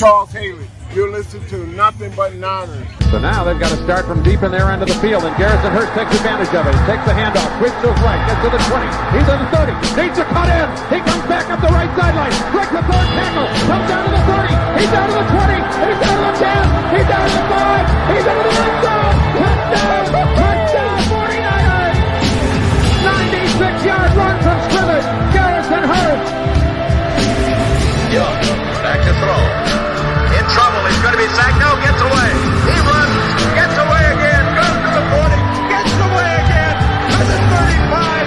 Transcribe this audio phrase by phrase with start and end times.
[0.00, 0.64] Charles Haley.
[0.96, 2.88] You're listening to Nothing But Niners.
[3.12, 5.36] So now they've got to start from deep in their end of the field, and
[5.36, 6.72] Garrison Hearst takes advantage of it.
[6.72, 8.80] He takes the handoff, swings to his right, gets to the 20.
[9.12, 10.72] He's at the 30, needs to cut in.
[10.88, 14.24] He comes back up the right sideline, breaks the third tackle, comes down to the
[14.24, 14.80] 30.
[14.80, 15.68] He's down to the 20.
[15.84, 16.96] He's down to the 10.
[16.96, 17.84] He's down to the 5.
[18.08, 19.16] He's into the end zone.
[19.36, 20.08] Touchdown!
[20.16, 20.96] Touchdown!
[21.12, 22.00] 49ers!
[23.04, 25.08] 96-yard run from scrimmage.
[25.36, 26.24] Garrison Hearst.
[28.16, 28.40] Young,
[28.80, 29.69] back to throw.
[31.30, 31.38] In trouble.
[31.38, 31.58] He's going to be sacked.
[31.60, 32.30] No, gets away.
[32.66, 33.14] He runs,
[33.54, 35.38] gets away again, goes to the 40,
[35.70, 36.74] gets away again,
[37.10, 38.26] to the 35,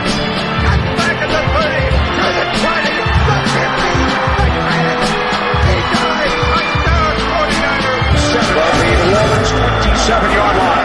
[0.64, 2.96] cuts back at the 30, to the 20,
[3.28, 4.18] the 50, the
[4.64, 5.04] 10.
[5.68, 6.32] He died.
[6.54, 8.16] Touchdown, 49ers.
[8.32, 10.83] Seven on the 11's 27 yard line.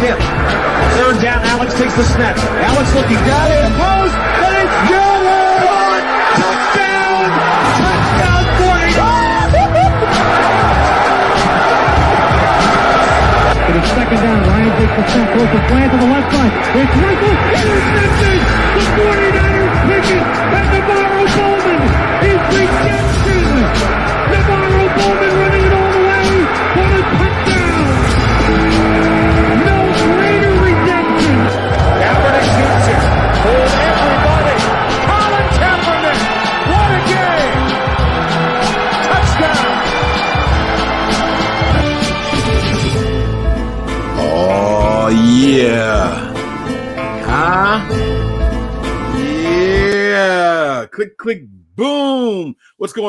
[0.00, 0.16] His.
[0.96, 2.32] Third down, Alex takes the snap.
[2.40, 6.02] Alex looking down in the post, and it's good!
[6.40, 7.28] Touchdown!
[7.76, 9.52] Touchdown 49!
[13.60, 14.40] But it's second down.
[14.40, 16.52] Ryan takes the snap, goes to slant to the left side.
[16.80, 18.40] It's Russell, intercepted!
[18.72, 20.79] The 49ers pick it, and NaVorro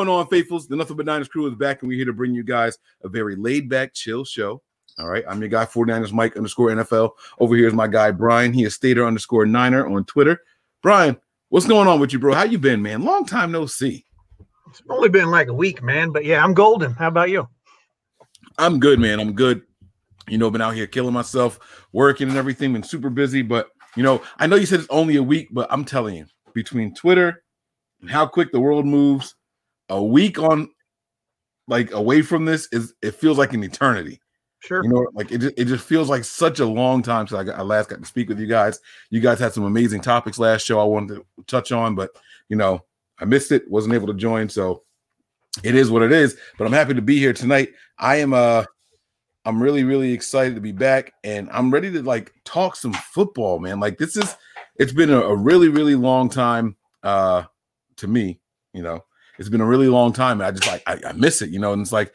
[0.06, 0.66] going on, faithfuls?
[0.66, 3.08] The Nothing But Niners crew is back, and we're here to bring you guys a
[3.08, 4.60] very laid back, chill show.
[4.98, 5.24] All right.
[5.28, 7.10] I'm your guy, 49ers Mike underscore NFL.
[7.38, 8.52] Over here is my guy, Brian.
[8.52, 10.40] He is Stater underscore Niner on Twitter.
[10.82, 11.16] Brian,
[11.50, 12.34] what's going on with you, bro?
[12.34, 13.04] How you been, man?
[13.04, 14.04] Long time no see.
[14.68, 16.10] It's only been like a week, man.
[16.10, 16.92] But yeah, I'm golden.
[16.92, 17.48] How about you?
[18.58, 19.20] I'm good, man.
[19.20, 19.62] I'm good.
[20.28, 21.60] You know, been out here killing myself,
[21.92, 23.42] working and everything, been super busy.
[23.42, 26.26] But you know, I know you said it's only a week, but I'm telling you,
[26.54, 27.44] between Twitter
[28.00, 29.34] and how quick the world moves,
[29.92, 30.70] a week on
[31.68, 34.20] like away from this is it feels like an eternity.
[34.60, 34.82] Sure.
[34.84, 37.44] You know, like it just, it just feels like such a long time since I,
[37.44, 38.78] got, I last got to speak with you guys.
[39.10, 42.10] You guys had some amazing topics last show I wanted to touch on, but
[42.48, 42.84] you know,
[43.18, 44.48] I missed it, wasn't able to join.
[44.48, 44.82] So
[45.62, 46.36] it is what it is.
[46.58, 47.70] But I'm happy to be here tonight.
[47.98, 48.64] I am uh
[49.44, 53.58] I'm really, really excited to be back and I'm ready to like talk some football,
[53.58, 53.80] man.
[53.80, 54.36] Like this is
[54.76, 57.42] it's been a, a really, really long time uh
[57.96, 58.40] to me,
[58.72, 59.04] you know.
[59.38, 60.40] It's been a really long time.
[60.40, 62.12] And I just like I, I miss it, you know, and it's like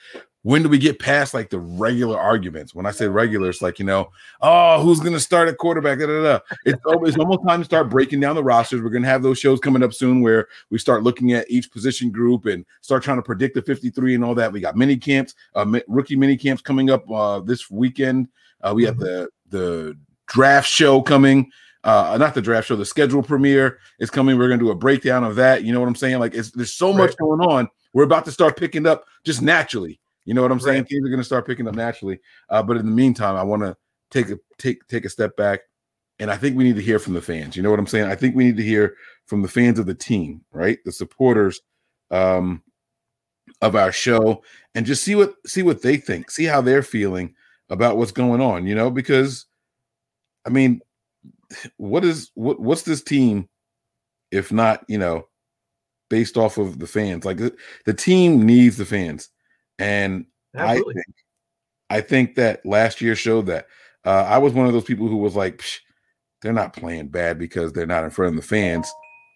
[0.47, 2.73] when do we get past like the regular arguments?
[2.73, 5.99] When I say regular, it's like, you know, oh, who's going to start at quarterback?
[5.99, 6.39] Da, da, da.
[6.63, 8.81] It's, almost, it's almost time to start breaking down the rosters.
[8.81, 11.69] We're going to have those shows coming up soon where we start looking at each
[11.69, 14.53] position group and start trying to predict the 53 and all that.
[14.53, 18.29] We got mini camps, uh, rookie mini camps coming up uh, this weekend.
[18.61, 19.97] Uh, we have the, the
[20.27, 21.51] draft show coming.
[21.87, 24.37] Uh, not the draft show, the schedule premiere is coming.
[24.37, 25.63] We're going to do a breakdown of that.
[25.63, 26.19] You know what I'm saying?
[26.19, 27.69] Like, it's, there's so much going on.
[27.93, 29.97] We're about to start picking up just naturally.
[30.25, 30.83] You know what I'm saying?
[30.83, 32.19] Things are going to start picking up naturally.
[32.49, 33.77] Uh, but in the meantime, I want to
[34.11, 35.61] take a take take a step back,
[36.19, 37.55] and I think we need to hear from the fans.
[37.55, 38.07] You know what I'm saying?
[38.07, 40.79] I think we need to hear from the fans of the team, right?
[40.83, 41.61] The supporters
[42.11, 42.61] um,
[43.61, 44.43] of our show,
[44.75, 47.33] and just see what see what they think, see how they're feeling
[47.69, 48.67] about what's going on.
[48.67, 49.45] You know, because
[50.45, 50.81] I mean,
[51.77, 53.47] what is what what's this team
[54.31, 55.27] if not you know
[56.09, 57.25] based off of the fans?
[57.25, 59.29] Like the, the team needs the fans.
[59.79, 60.25] And
[60.55, 60.93] Absolutely.
[60.93, 61.15] I think
[61.89, 63.67] I think that last year showed that.
[64.05, 65.63] Uh, I was one of those people who was like,
[66.41, 68.89] they're not playing bad because they're not in front of the fans.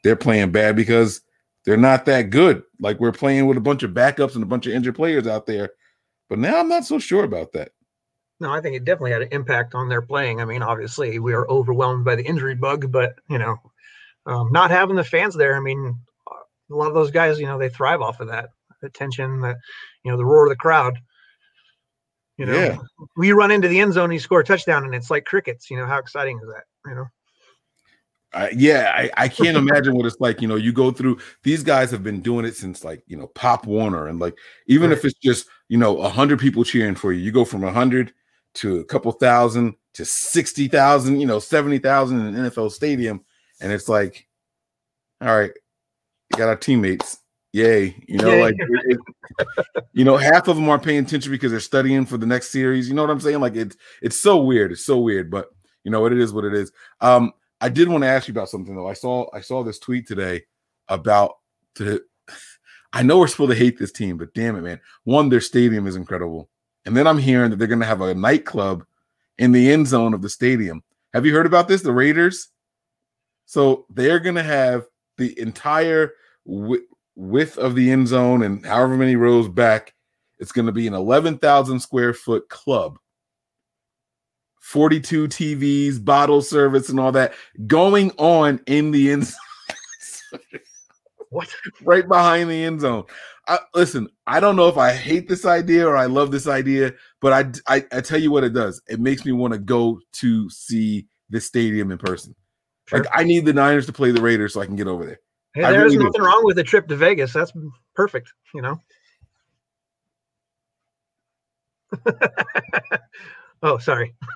[0.03, 1.21] They're playing bad because
[1.65, 2.63] they're not that good.
[2.79, 5.45] Like we're playing with a bunch of backups and a bunch of injured players out
[5.45, 5.71] there.
[6.29, 7.71] But now I'm not so sure about that.
[8.41, 10.41] No, I think it definitely had an impact on their playing.
[10.41, 13.55] I mean, obviously we are overwhelmed by the injury bug, but you know,
[14.25, 15.55] um, not having the fans there.
[15.55, 15.95] I mean,
[16.71, 18.49] a lot of those guys, you know, they thrive off of that
[18.81, 19.57] attention, that
[20.03, 20.97] you know, the roar of the crowd.
[22.37, 22.77] You know, Yeah.
[23.15, 25.69] we run into the end zone, you score a touchdown, and it's like crickets.
[25.69, 26.63] You know, how exciting is that?
[26.87, 27.05] You know,
[28.33, 30.41] I, yeah, I, I can't imagine what it's like.
[30.41, 33.27] You know, you go through these guys have been doing it since like you know
[33.27, 34.35] Pop Warner, and like
[34.65, 37.63] even if it's just you know a hundred people cheering for you, you go from
[37.63, 38.13] a hundred
[38.55, 43.23] to a couple thousand to sixty thousand, you know, seventy thousand in an NFL stadium,
[43.61, 44.27] and it's like,
[45.21, 45.51] all right,
[46.37, 47.17] got our teammates.
[47.53, 47.95] Yay!
[48.07, 48.41] You know, Yay.
[48.41, 48.99] like it- it-
[49.93, 52.87] you know, half of them aren't paying attention because they're studying for the next series.
[52.87, 53.39] You know what I'm saying?
[53.41, 54.71] Like it's it's so weird.
[54.71, 55.49] It's so weird, but
[55.83, 56.11] you know, what?
[56.13, 56.71] it is what it is.
[57.01, 58.87] Um, I did want to ask you about something though.
[58.87, 60.43] I saw I saw this tweet today
[60.87, 61.33] about
[61.75, 62.01] the.
[62.93, 64.81] I know we're supposed to hate this team, but damn it, man!
[65.05, 66.49] One, their stadium is incredible,
[66.85, 68.85] and then I'm hearing that they're going to have a nightclub
[69.37, 70.83] in the end zone of the stadium.
[71.13, 71.81] Have you heard about this?
[71.81, 72.49] The Raiders.
[73.45, 74.85] So they're going to have
[75.17, 76.13] the entire
[76.45, 76.85] wi-
[77.15, 79.93] width of the end zone and however many rows back.
[80.39, 82.97] It's going to be an 11,000 square foot club.
[84.61, 87.33] 42 TVs, bottle service, and all that
[87.67, 89.31] going on in the end.
[91.31, 91.49] What?
[91.83, 93.05] right behind the end zone.
[93.47, 96.93] I, listen, I don't know if I hate this idea or I love this idea,
[97.19, 98.81] but I, I, I tell you what it does.
[98.87, 102.35] It makes me want to go to see this stadium in person.
[102.91, 105.19] Like I need the Niners to play the Raiders so I can get over there.
[105.53, 106.03] Hey, there's really do.
[106.03, 107.31] nothing wrong with a trip to Vegas.
[107.33, 107.53] That's
[107.95, 108.79] perfect, you know.
[113.63, 114.13] oh, sorry.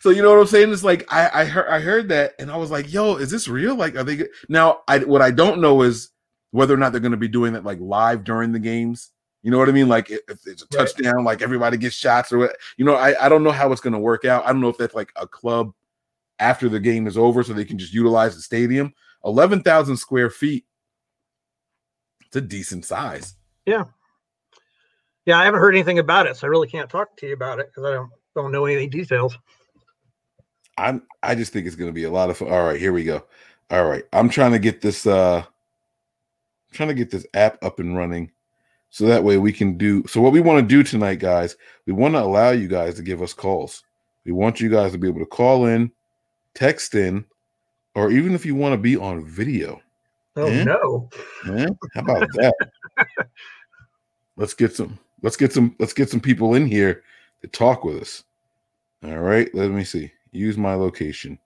[0.00, 0.72] So you know what I'm saying?
[0.72, 3.48] It's like I, I heard I heard that and I was like, yo, is this
[3.48, 3.74] real?
[3.74, 4.80] Like, are they now?
[4.88, 6.10] I what I don't know is
[6.52, 9.10] whether or not they're going to be doing it like live during the games.
[9.42, 9.88] You know what I mean?
[9.88, 10.86] Like if, it's a Right.
[10.86, 12.56] touchdown, like everybody gets shots or what.
[12.76, 14.44] You know, I I don't know how it's going to work out.
[14.44, 15.72] I don't know if that's like a club
[16.38, 18.92] after the game is over, so they can just utilize the stadium.
[19.24, 20.64] Eleven thousand square feet.
[22.26, 23.34] It's a decent size.
[23.66, 23.84] Yeah.
[25.26, 27.60] Yeah, I haven't heard anything about it, so I really can't talk to you about
[27.60, 29.36] it because I don't don't know any details.
[30.80, 32.48] I'm I just think it's gonna be a lot of fun.
[32.50, 33.22] All right, here we go.
[33.70, 34.04] All right.
[34.12, 35.44] I'm trying to get this uh
[36.72, 38.30] trying to get this app up and running
[38.90, 41.56] so that way we can do so what we want to do tonight, guys,
[41.86, 43.84] we want to allow you guys to give us calls.
[44.24, 45.90] We want you guys to be able to call in,
[46.54, 47.24] text in,
[47.94, 49.80] or even if you want to be on video.
[50.36, 50.64] Oh Yeah.
[50.64, 51.10] no!
[51.48, 51.66] Eh?
[51.94, 52.54] How about that?
[54.36, 57.02] let's get some let's get some let's get some people in here
[57.42, 58.24] to talk with us.
[59.04, 60.12] All right, let me see.
[60.32, 61.38] Use my location.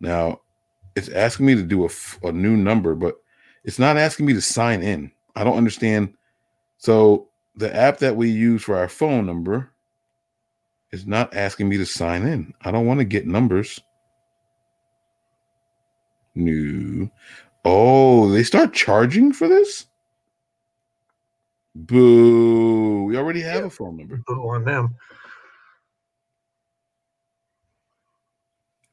[0.00, 0.40] Now,
[0.94, 3.16] it's asking me to do a, f- a new number, but
[3.64, 5.10] it's not asking me to sign in.
[5.34, 6.14] I don't understand.
[6.78, 9.70] So, the app that we use for our phone number
[10.92, 12.54] is not asking me to sign in.
[12.62, 13.80] I don't want to get numbers.
[16.34, 17.10] No.
[17.64, 19.86] Oh, they start charging for this?
[21.74, 23.04] Boo.
[23.04, 24.22] We already have a phone number.
[24.26, 24.94] Boo on them.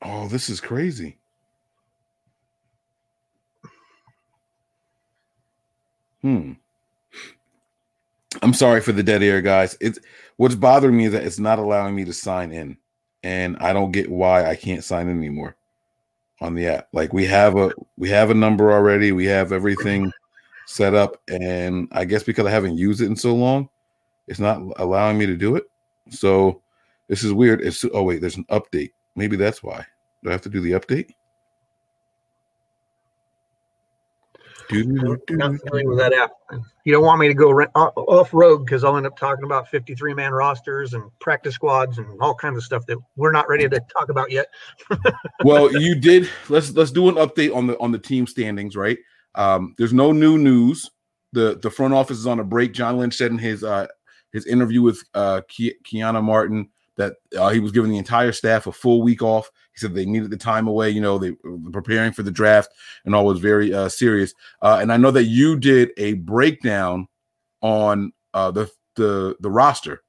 [0.04, 1.18] Oh, this is crazy.
[6.22, 6.54] Hmm.
[8.42, 9.78] I'm sorry for the dead air, guys.
[9.80, 10.00] It's
[10.38, 12.78] what's bothering me is that it's not allowing me to sign in,
[13.24, 15.56] and I don't get why I can't sign in anymore
[16.42, 16.88] on the app.
[16.94, 20.12] Like we have a we have a number already, we have everything
[20.66, 23.70] set up, and I guess because I haven't used it in so long,
[24.28, 25.66] it's not allowing me to do it.
[26.10, 26.62] So
[27.08, 27.62] this is weird.
[27.62, 28.92] It's oh wait, there's an update.
[29.16, 29.86] Maybe that's why.
[30.24, 31.12] Do I have to do the update?
[34.72, 36.32] Not familiar with that app.
[36.86, 39.68] You don't want me to go off- off road because I'll end up talking about
[39.70, 43.68] 53 man rosters and practice squads and all kinds of stuff that we're not ready
[43.68, 44.48] to talk about yet.
[45.44, 46.30] well, you did.
[46.50, 48.76] Let's let's do an update on the on the team standings.
[48.76, 48.98] Right.
[49.36, 50.90] Um, there's no new news.
[51.34, 52.74] the The front office is on a break.
[52.74, 53.88] John Lynch said in his uh
[54.32, 58.72] his interview with uh Kiana Martin that uh, he was giving the entire staff a
[58.72, 59.50] full week off.
[59.74, 60.90] He said they needed the time away.
[60.90, 62.70] You know, they were preparing for the draft
[63.06, 64.34] and all was very uh, serious.
[64.62, 67.08] Uh, and I know that you did a breakdown
[67.62, 70.04] on uh, the the the roster,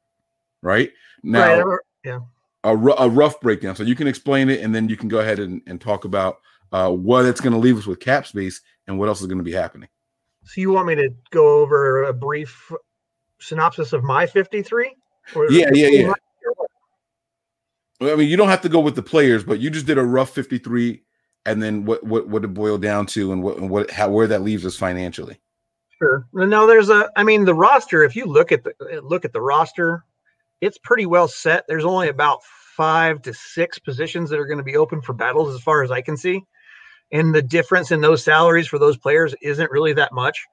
[0.62, 0.90] right?
[1.23, 2.21] Now, Right, yeah.
[2.64, 3.75] a, rough breakdown.
[3.76, 6.38] So you can explain it, and then you can go ahead and, and talk about
[6.73, 9.38] uh, what it's going to leave us with cap space and what else is going
[9.38, 9.88] to be happening.
[10.44, 12.71] So you want me to go over a brief
[13.40, 14.94] synopsis of my 53?
[15.35, 16.12] Or Yeah, yeah, yeah.
[18.00, 20.04] I mean, you don't have to go with the players, but you just did a
[20.04, 21.02] rough 53
[21.46, 24.26] and then what what what it boiled down to and what and what how where
[24.26, 25.38] that leaves us financially.
[25.98, 26.26] Sure.
[26.32, 27.10] No, there's a.
[27.16, 28.02] I mean, the roster.
[28.02, 28.72] If you look at the
[29.02, 30.04] look at the roster,
[30.60, 31.64] it's pretty well set.
[31.68, 32.42] There's only about
[32.76, 35.90] five to six positions that are going to be open for battles, as far as
[35.90, 36.42] I can see.
[37.12, 40.44] And the difference in those salaries for those players isn't really that much.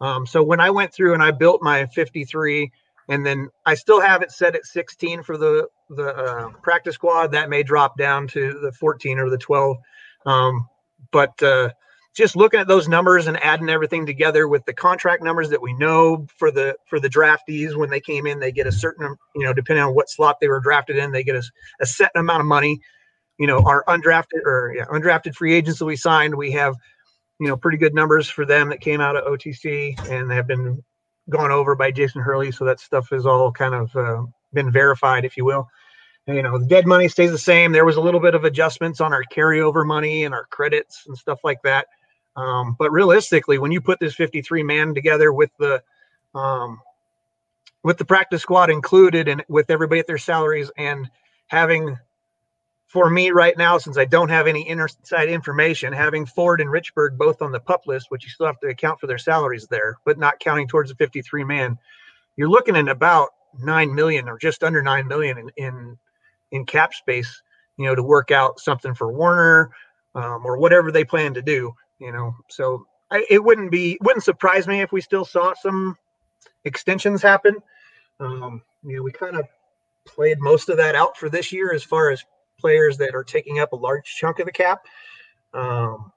[0.00, 2.70] Um, so when I went through and I built my 53,
[3.08, 7.32] and then I still have it set at 16 for the the uh, practice squad.
[7.32, 9.76] That may drop down to the 14 or the 12.
[10.26, 10.68] Um,
[11.10, 11.70] but uh,
[12.14, 15.74] just looking at those numbers and adding everything together with the contract numbers that we
[15.74, 19.44] know for the for the draftees when they came in they get a certain you
[19.44, 21.42] know depending on what slot they were drafted in they get a,
[21.80, 22.80] a set amount of money
[23.38, 26.76] you know, our undrafted or yeah, undrafted free agents that we signed, we have,
[27.40, 30.82] you know, pretty good numbers for them that came out of OTC and have been
[31.30, 32.52] gone over by Jason Hurley.
[32.52, 35.68] So that stuff is all kind of uh, been verified, if you will.
[36.26, 37.72] And, you know, the dead money stays the same.
[37.72, 41.16] There was a little bit of adjustments on our carryover money and our credits and
[41.16, 41.86] stuff like that.
[42.36, 45.82] Um, but realistically, when you put this 53 man together with the
[46.34, 46.80] um,
[47.84, 51.08] with the practice squad included and with everybody at their salaries and
[51.46, 51.96] having
[52.94, 57.18] for me right now, since I don't have any inside information, having Ford and Richburg
[57.18, 59.98] both on the pup list, which you still have to account for their salaries there,
[60.04, 61.76] but not counting towards the 53 man,
[62.36, 65.98] you're looking at about nine million or just under nine million in in,
[66.52, 67.42] in cap space,
[67.78, 69.72] you know, to work out something for Warner
[70.14, 72.32] um, or whatever they plan to do, you know.
[72.48, 75.98] So I, it wouldn't be wouldn't surprise me if we still saw some
[76.64, 77.56] extensions happen.
[78.20, 79.46] Um, you know, we kind of
[80.06, 82.24] played most of that out for this year as far as
[82.58, 84.86] players that are taking up a large chunk of the cap.
[85.52, 86.12] Um,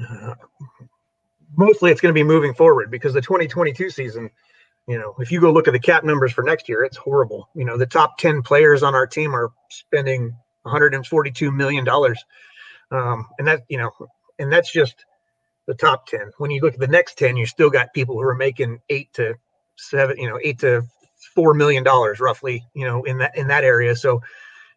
[0.00, 0.34] uh,
[1.56, 4.30] mostly it's going to be moving forward because the 2022 season,
[4.86, 7.48] you know, if you go look at the cap numbers for next year, it's horrible.
[7.54, 12.24] You know, the top 10 players on our team are spending 142 million dollars.
[12.90, 13.90] Um, and that, you know,
[14.38, 15.04] and that's just
[15.66, 16.30] the top 10.
[16.38, 19.12] When you look at the next 10, you still got people who are making eight
[19.14, 19.34] to
[19.76, 20.82] seven, you know, eight to
[21.34, 23.96] four million dollars roughly, you know, in that in that area.
[23.96, 24.22] So,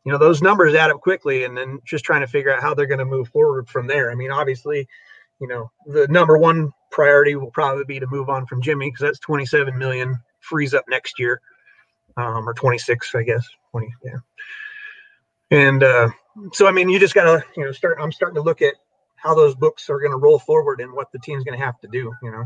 [0.06, 2.74] you know, those numbers add up quickly, and then just trying to figure out how
[2.74, 4.12] they're going to move forward from there.
[4.12, 4.88] I mean, obviously,
[5.39, 9.01] you know, the number one priority will probably be to move on from Jimmy because
[9.01, 11.41] that's 27 million frees up next year,
[12.18, 14.15] um, or 26, I guess, 20, yeah.
[15.51, 16.10] And uh,
[16.53, 17.98] so, I mean, you just got to, you know, start.
[18.00, 18.75] I'm starting to look at
[19.15, 21.79] how those books are going to roll forward and what the team's going to have
[21.82, 22.13] to do.
[22.22, 22.46] You know.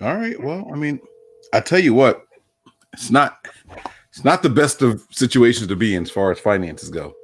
[0.00, 0.40] All right.
[0.40, 1.00] Well, I mean,
[1.52, 2.24] I tell you what,
[2.92, 3.44] it's not
[4.20, 7.14] it's not the best of situations to be in as far as finances go.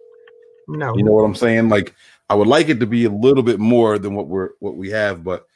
[0.67, 0.97] No.
[0.97, 1.69] You know what I'm saying?
[1.69, 1.95] Like
[2.31, 4.89] I would like it to be a little bit more than what we're what we
[4.93, 5.47] have, but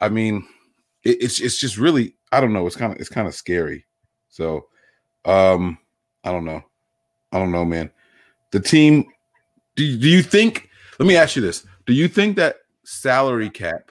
[0.00, 0.46] I mean,
[1.02, 2.64] it, it's it's just really I don't know.
[2.68, 3.86] It's kind of it's kind of scary.
[4.28, 4.68] So,
[5.24, 5.78] um,
[6.22, 6.62] I don't know.
[7.32, 7.90] I don't know, man.
[8.52, 9.04] The team.
[9.74, 10.68] Do do you think?
[11.00, 13.90] Let me ask you this: Do you think that salary cap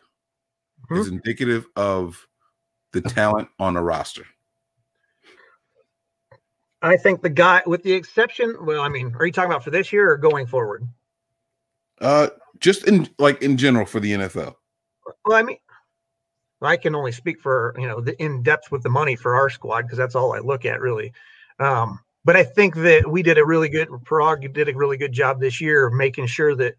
[0.87, 0.99] Hmm?
[0.99, 2.25] is indicative of
[2.93, 4.25] the talent on the roster?
[6.83, 9.71] I think the guy, with the exception, well, I mean, are you talking about for
[9.71, 10.85] this year or going forward?
[12.01, 12.27] Uh,
[12.59, 14.55] just in like in general for the NFL.
[15.25, 15.57] Well, I mean,
[16.61, 19.49] I can only speak for you know the in depth with the money for our
[19.49, 21.13] squad because that's all I look at really.
[21.59, 23.87] Um, but I think that we did a really good.
[23.89, 26.75] Paraag did a really good job this year of making sure that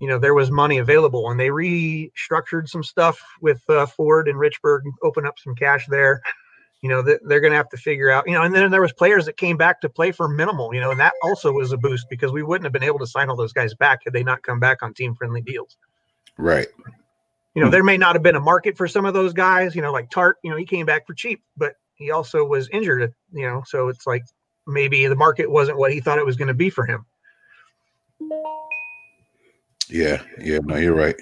[0.00, 4.38] you know there was money available, and they restructured some stuff with uh, Ford and
[4.38, 6.22] Richburg, and opened up some cash there.
[6.82, 8.26] You know that they're going to have to figure out.
[8.26, 10.74] You know, and then there was players that came back to play for minimal.
[10.74, 13.06] You know, and that also was a boost because we wouldn't have been able to
[13.06, 15.76] sign all those guys back had they not come back on team friendly deals
[16.38, 16.66] Right.
[17.54, 17.72] you know, hmm.
[17.72, 20.10] there may not have been a market for some of those guys, you know, like
[20.10, 23.46] Tartt, you know, he came back for cheap, but he also was injured, uh, you
[23.46, 24.24] know, so it's like
[24.66, 27.04] maybe the market wasn't what he thought it was going to be for him.
[29.88, 30.22] Yeah.
[30.38, 30.58] Yeah.
[30.64, 31.16] No, you're right.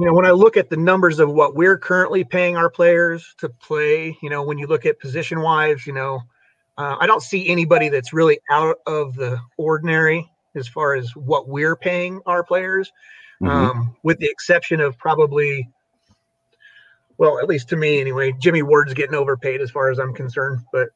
[0.00, 3.34] You know, when I look at the numbers of what we're currently paying our players
[3.36, 6.22] to play, you know, when you look at position wise, you know,
[6.78, 11.48] uh, I don't see anybody that's really out of the ordinary as far as what
[11.48, 12.90] we're paying our players,
[13.42, 13.50] Mhm.
[13.50, 15.68] um, with the exception of probably,
[17.18, 20.60] well, at least to me anyway, Jimmy Ward's getting overpaid as far as I'm concerned.
[20.72, 20.88] But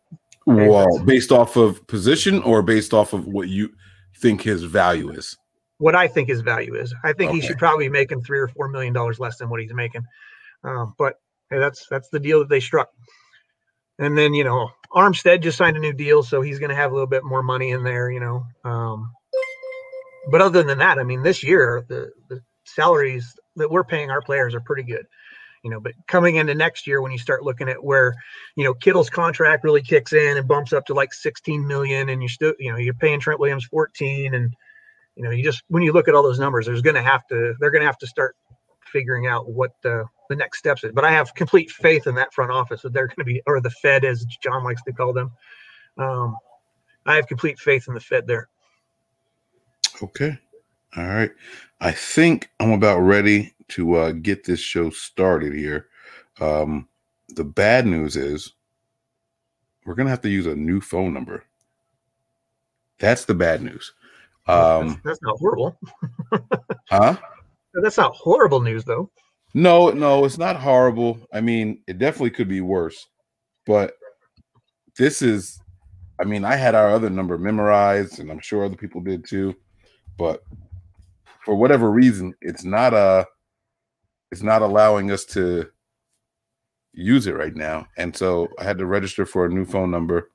[0.46, 3.74] Well, based off of position or based off of what you
[4.16, 5.36] think his value is?
[5.84, 8.48] What I think his value is, I think he should probably be making three or
[8.48, 10.02] four million dollars less than what he's making.
[10.64, 11.16] Um, but
[11.50, 12.88] hey, that's that's the deal that they struck.
[13.98, 16.90] And then you know Armstead just signed a new deal, so he's going to have
[16.90, 18.10] a little bit more money in there.
[18.10, 19.12] You know, um,
[20.30, 24.22] but other than that, I mean, this year the the salaries that we're paying our
[24.22, 25.04] players are pretty good.
[25.64, 28.14] You know, but coming into next year, when you start looking at where,
[28.56, 32.22] you know, Kittle's contract really kicks in and bumps up to like 16 million, and
[32.22, 34.54] you're still, you know, you're paying Trent Williams 14, and
[35.16, 37.26] you know, you just when you look at all those numbers, there's going to have
[37.28, 38.36] to they're going to have to start
[38.84, 40.92] figuring out what uh, the next steps is.
[40.92, 43.60] But I have complete faith in that front office that they're going to be, or
[43.60, 45.32] the Fed, as John likes to call them.
[45.98, 46.36] Um,
[47.06, 48.48] I have complete faith in the Fed there.
[50.02, 50.38] Okay.
[50.96, 51.30] All right.
[51.80, 55.88] I think I'm about ready to uh, get this show started here.
[56.40, 56.88] Um,
[57.28, 58.52] the bad news is
[59.84, 61.44] we're going to have to use a new phone number.
[62.98, 63.92] That's the bad news.
[64.46, 65.78] That's, Um, that's not horrible.
[66.88, 67.16] huh?
[67.74, 69.10] That's not horrible news, though.
[69.54, 71.18] No, no, it's not horrible.
[71.32, 73.06] I mean, it definitely could be worse,
[73.66, 73.94] but
[74.98, 75.60] this is,
[76.20, 79.54] I mean, I had our other number memorized, and I'm sure other people did too.
[80.18, 80.42] but
[81.44, 83.24] for whatever reason, it's not uh
[84.32, 85.68] it's not allowing us to
[86.92, 87.86] use it right now.
[87.98, 90.30] And so I had to register for a new phone number,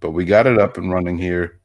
[0.00, 1.60] but we got it up and running here.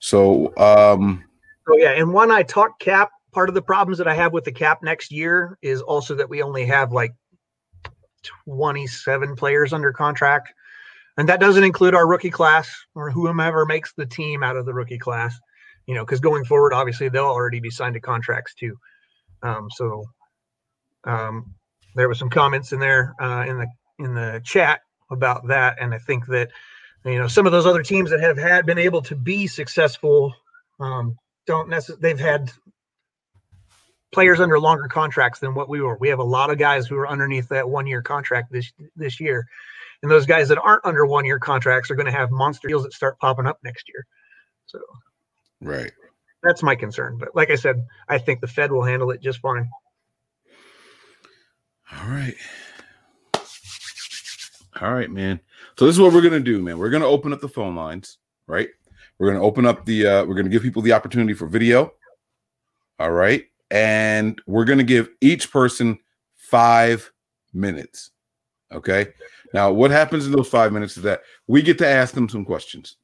[0.00, 1.24] So um
[1.68, 4.44] Oh yeah, and one I talk cap, part of the problems that I have with
[4.44, 7.14] the cap next year is also that we only have like
[8.46, 10.52] 27 players under contract.
[11.18, 14.72] And that doesn't include our rookie class or whomever makes the team out of the
[14.72, 15.38] rookie class,
[15.86, 18.78] you know, because going forward, obviously they'll already be signed to contracts too.
[19.42, 20.04] Um, so
[21.04, 21.54] um,
[21.96, 23.66] there was some comments in there uh, in the
[23.98, 26.50] in the chat about that, and I think that
[27.10, 30.34] you know some of those other teams that have had been able to be successful
[30.80, 32.52] um, don't necessarily they've had
[34.12, 35.96] players under longer contracts than what we were.
[35.98, 39.20] We have a lot of guys who are underneath that one year contract this this
[39.20, 39.46] year.
[40.02, 42.84] And those guys that aren't under one year contracts are going to have monster deals
[42.84, 44.06] that start popping up next year.
[44.66, 44.78] So
[45.60, 45.90] right.
[46.42, 47.18] that's my concern.
[47.18, 49.68] But like I said, I think the Fed will handle it just fine.
[51.92, 52.36] All right.
[54.80, 55.40] All right, man.
[55.76, 56.78] So this is what we're gonna do, man.
[56.78, 58.68] We're gonna open up the phone lines, right?
[59.18, 61.92] We're gonna open up the uh we're gonna give people the opportunity for video.
[62.98, 63.44] All right.
[63.70, 65.98] And we're gonna give each person
[66.36, 67.10] five
[67.52, 68.10] minutes.
[68.72, 69.08] Okay.
[69.54, 72.44] Now, what happens in those five minutes is that we get to ask them some
[72.44, 72.96] questions.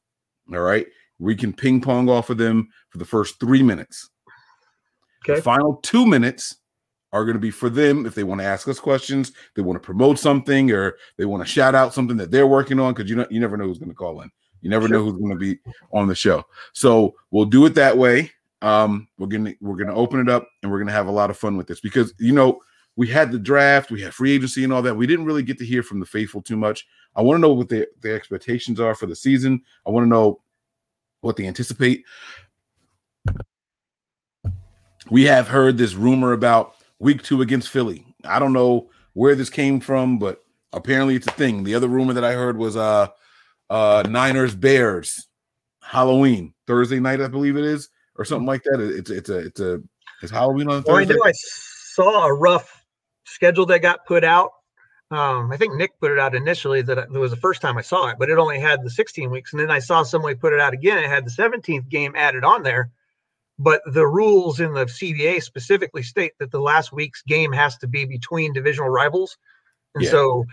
[0.53, 0.85] All right.
[1.19, 4.09] We can ping pong off of them for the first three minutes.
[5.23, 5.37] Okay.
[5.37, 6.57] The final two minutes
[7.15, 9.81] are going to be for them if they want to ask us questions, they want
[9.81, 13.09] to promote something, or they want to shout out something that they're working on because
[13.09, 14.29] you know you never know who's going to call in.
[14.61, 15.57] You never know who's going to be
[15.93, 16.43] on the show.
[16.73, 18.31] So we'll do it that way.
[18.61, 21.37] Um, we're gonna we're gonna open it up and we're gonna have a lot of
[21.37, 22.59] fun with this because you know
[22.95, 24.95] we had the draft, we had free agency and all that.
[24.95, 26.87] We didn't really get to hear from the faithful too much.
[27.15, 29.61] I want to know what the, the expectations are for the season.
[29.85, 30.41] I want to know
[31.21, 32.05] what they anticipate.
[35.09, 38.05] We have heard this rumor about week two against Philly.
[38.23, 41.63] I don't know where this came from, but apparently it's a thing.
[41.63, 43.07] The other rumor that I heard was uh
[43.69, 45.27] uh Niners Bears
[45.81, 48.79] Halloween Thursday night, I believe it is, or something like that.
[48.79, 49.81] It's it's a it's a
[50.21, 51.19] it's Halloween on Well, I Thursday.
[51.23, 52.83] I saw a rough
[53.25, 54.51] schedule that got put out.
[55.11, 57.81] Um, I think Nick put it out initially that it was the first time I
[57.81, 59.53] saw it, but it only had the 16 weeks.
[59.53, 60.97] And then I saw somebody put it out again.
[60.97, 62.89] It had the 17th game added on there.
[63.57, 67.87] But the rules in the CBA specifically state that the last week's game has to
[67.87, 69.37] be between divisional rivals.
[69.93, 70.11] And Yeah.
[70.11, 70.45] so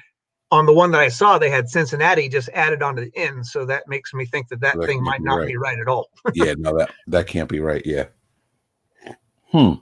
[0.53, 3.45] on the one that I saw, they had Cincinnati just added onto the end.
[3.47, 5.49] So that makes me think that that That thing might not right.
[5.49, 6.11] be right at all.
[6.35, 7.83] yeah, no, that that can't be right.
[7.85, 8.07] Yeah.
[9.47, 9.75] Hmm.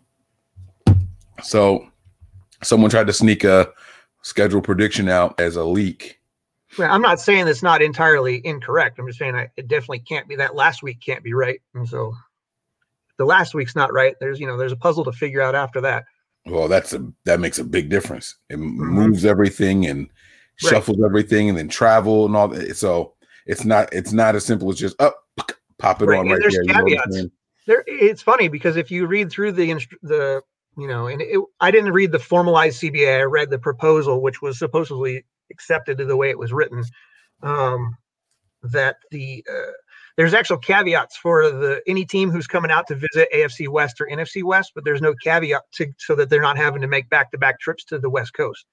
[1.43, 1.87] So,
[2.63, 3.73] someone tried to sneak a
[4.23, 6.21] schedule prediction out as a leak.
[6.79, 8.99] Well, I'm not saying it's not entirely incorrect.
[8.99, 11.61] I'm just saying I, it definitely can't be that last week can't be right.
[11.75, 12.15] And so
[13.21, 14.17] the last week's not right.
[14.19, 16.07] There's you know there's a puzzle to figure out after that.
[16.47, 18.35] Well, that's a that makes a big difference.
[18.49, 20.09] It moves everything and
[20.63, 20.67] Mm-hmm.
[20.67, 20.71] Right.
[20.77, 22.77] shuffles everything, and then travel and all that.
[22.77, 23.15] So
[23.47, 25.25] it's not it's not as simple as just up
[25.79, 26.65] pop it Right, on and right there's there.
[26.65, 27.33] You know I'm caveats.
[27.67, 30.43] There, it's funny because if you read through the the
[30.77, 33.21] you know, and it, I didn't read the formalized CBA.
[33.21, 36.85] I read the proposal, which was supposedly accepted to the way it was written.
[37.43, 37.97] Um,
[38.63, 39.73] that the uh,
[40.17, 44.07] there's actual caveats for the any team who's coming out to visit AFC West or
[44.07, 47.31] NFC West, but there's no caveat to so that they're not having to make back
[47.31, 48.67] to back trips to the West Coast.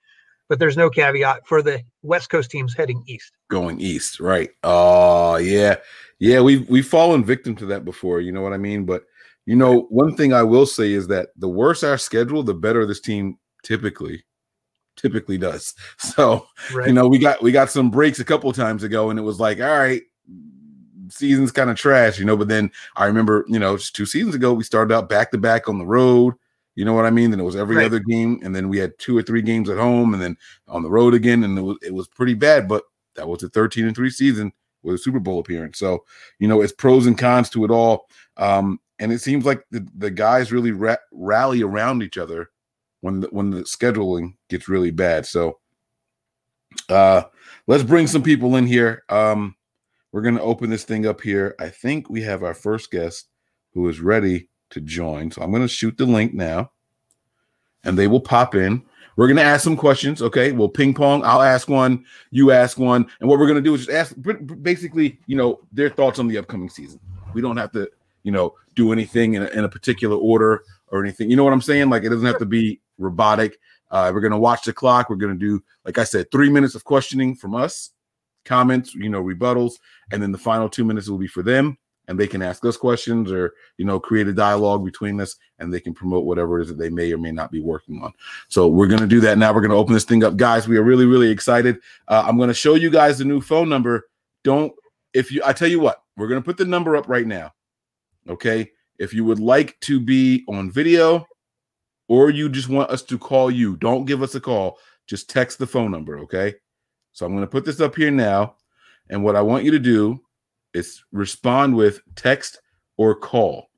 [0.49, 3.33] But there's no caveat for the West Coast teams heading east.
[3.49, 4.49] Going east, right?
[4.63, 5.75] Oh yeah,
[6.19, 6.41] yeah.
[6.41, 8.21] We've we've fallen victim to that before.
[8.21, 8.85] You know what I mean?
[8.85, 9.03] But
[9.45, 12.85] you know, one thing I will say is that the worse our schedule, the better
[12.85, 14.23] this team typically
[14.97, 15.73] typically does.
[15.99, 16.87] So Right.
[16.87, 19.39] you know, we got we got some breaks a couple times ago, and it was
[19.39, 20.01] like, all right,
[21.09, 22.37] season's kind of trash, you know.
[22.37, 25.37] But then I remember, you know, just two seasons ago, we started out back to
[25.37, 26.35] back on the road.
[26.75, 27.31] You know what I mean?
[27.31, 27.85] Then it was every Right.
[27.85, 30.83] other game, and then we had two or three games at home, and then on
[30.83, 32.67] the road again, and it was it was pretty bad.
[32.67, 32.83] But
[33.15, 35.79] that was a thirteen and three season with a Super Bowl appearance.
[35.79, 36.05] So
[36.39, 38.07] you know, it's pros and cons to it all.
[38.37, 42.49] Um, and it seems like the, the guys really ra- rally around each other
[43.01, 45.25] when the, when the scheduling gets really bad.
[45.25, 45.59] So
[46.89, 47.23] uh
[47.67, 49.03] let's bring some people in here.
[49.09, 49.55] Um
[50.11, 51.55] we're going to open this thing up here.
[51.59, 53.29] I think we have our first guest
[53.73, 55.31] who is ready to join.
[55.31, 56.71] So I'm going to shoot the link now
[57.83, 58.83] and they will pop in.
[59.15, 60.51] We're going to ask some questions, okay?
[60.51, 61.23] We'll ping pong.
[61.23, 64.15] I'll ask one, you ask one, and what we're going to do is just ask
[64.61, 66.99] basically, you know, their thoughts on the upcoming season.
[67.33, 67.89] We don't have to,
[68.21, 71.29] you know, do anything in a, in a particular order or anything.
[71.29, 71.89] You know what I'm saying?
[71.89, 73.57] Like it doesn't have to be robotic.
[73.89, 75.09] Uh, we're gonna watch the clock.
[75.09, 77.91] We're gonna do, like I said, three minutes of questioning from us,
[78.47, 79.73] comments, you know, rebuttals,
[80.11, 81.77] and then the final two minutes will be for them.
[82.07, 85.73] and they can ask us questions or you know create a dialogue between us and
[85.73, 88.13] they can promote whatever it is that they may or may not be working on.
[88.47, 89.53] So we're going to do that now.
[89.53, 90.37] We're going to open this thing up.
[90.37, 91.77] Guys we are really really excited.
[92.07, 94.07] Uh, i'm going to show you guys the new phone number.
[94.43, 94.71] Don't
[95.13, 97.51] if you i tell you what we're going to put the number up right now
[98.29, 98.71] okay?
[98.99, 101.25] If you would like to be on video
[102.07, 104.79] or you just want us to call you don't give us a call.
[105.07, 106.55] Just text the phone number okay
[107.17, 108.55] so i'm going to put this up here now
[109.09, 110.21] and what i want you to do
[110.73, 112.59] is respond with text
[112.97, 113.69] or call.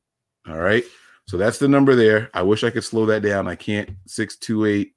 [0.48, 0.84] All right.
[1.28, 2.30] So that's the number there.
[2.34, 3.48] I wish I could slow that down.
[3.48, 3.90] I can't.
[4.08, 4.94] 628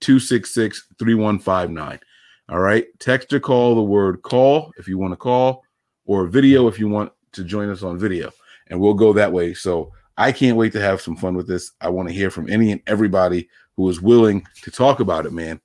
[0.00, 2.00] 266 3159.
[2.48, 2.86] All right.
[2.98, 5.62] Text or call the word call if you want to call,
[6.06, 8.30] or video if you want to join us on video.
[8.68, 9.52] And we'll go that way.
[9.52, 11.72] So I can't wait to have some fun with this.
[11.80, 15.32] I want to hear from any and everybody who is willing to talk about it,
[15.32, 15.60] man.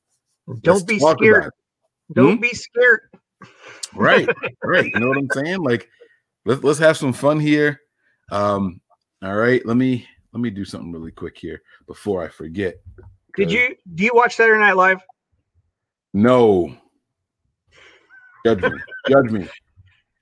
[0.48, 1.54] Don't Let's be scared.
[2.10, 2.14] It.
[2.16, 2.42] Don't Hmm?
[2.42, 3.02] be scared.
[3.96, 4.28] right
[4.64, 5.88] right you know what i'm saying like
[6.46, 7.80] let's let's have some fun here
[8.32, 8.80] um
[9.24, 12.76] all right let me let me do something really quick here before i forget
[13.38, 15.02] Did you do you watch Saturday Night Live?
[16.14, 16.76] no
[18.46, 18.72] judge me
[19.08, 19.48] judge me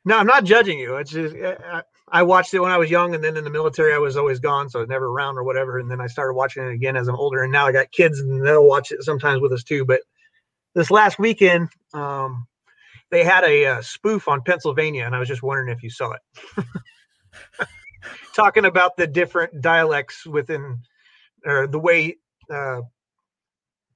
[0.06, 0.95] No, I'm not judging you.
[0.97, 3.93] It's just I, I watched it when I was young, and then in the military,
[3.93, 5.80] I was always gone, so I was never around or whatever.
[5.80, 8.19] And then I started watching it again as I'm older, and now I got kids,
[8.21, 9.84] and they'll watch it sometimes with us too.
[9.84, 10.02] But
[10.77, 12.45] this last weekend, um,
[13.09, 16.11] they had a, uh spoof on Pennsylvania, and I was just wondering if you saw
[16.11, 16.65] it.
[18.35, 20.77] Talking about the different dialects within,
[21.45, 22.17] or the way
[22.51, 22.81] uh,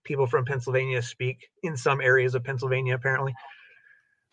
[0.03, 3.33] people from Pennsylvania speak in some areas of Pennsylvania, apparently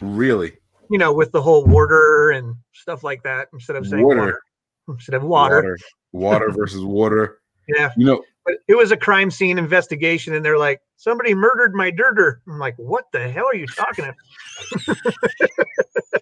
[0.00, 0.52] really
[0.90, 4.40] you know, with the whole water and stuff like that, instead of saying water, Water.
[4.88, 5.56] instead of water.
[5.56, 5.78] water
[6.12, 7.90] water versus water Yeah.
[7.96, 8.22] you know
[8.68, 12.40] it was a crime scene investigation, and they're like, somebody murdered my dirter.
[12.46, 14.96] I'm like, what the hell are you talking about?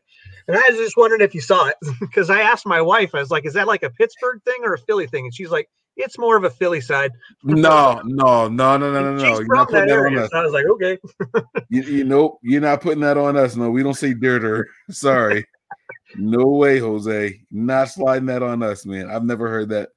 [0.48, 3.20] and I was just wondering if you saw it because I asked my wife, I
[3.20, 5.24] was like, is that like a Pittsburgh thing or a Philly thing?
[5.24, 7.10] And she's like, it's more of a Philly side.
[7.42, 10.30] no no no no no no no she's you're not putting that that on us
[10.30, 10.98] So I was like, okay.
[11.70, 15.46] you, you know you're not putting that on us no we don't say dirter sorry
[16.16, 19.90] no way jose not sliding that on us man i've never heard that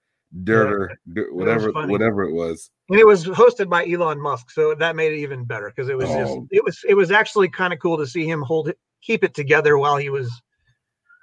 [0.43, 4.95] dirter dir- whatever whatever it was and it was hosted by Elon Musk, so that
[4.95, 6.47] made it even better because it was just Oh.
[6.51, 9.33] it was it was actually kind of cool to see him hold it keep it
[9.33, 10.29] together while he was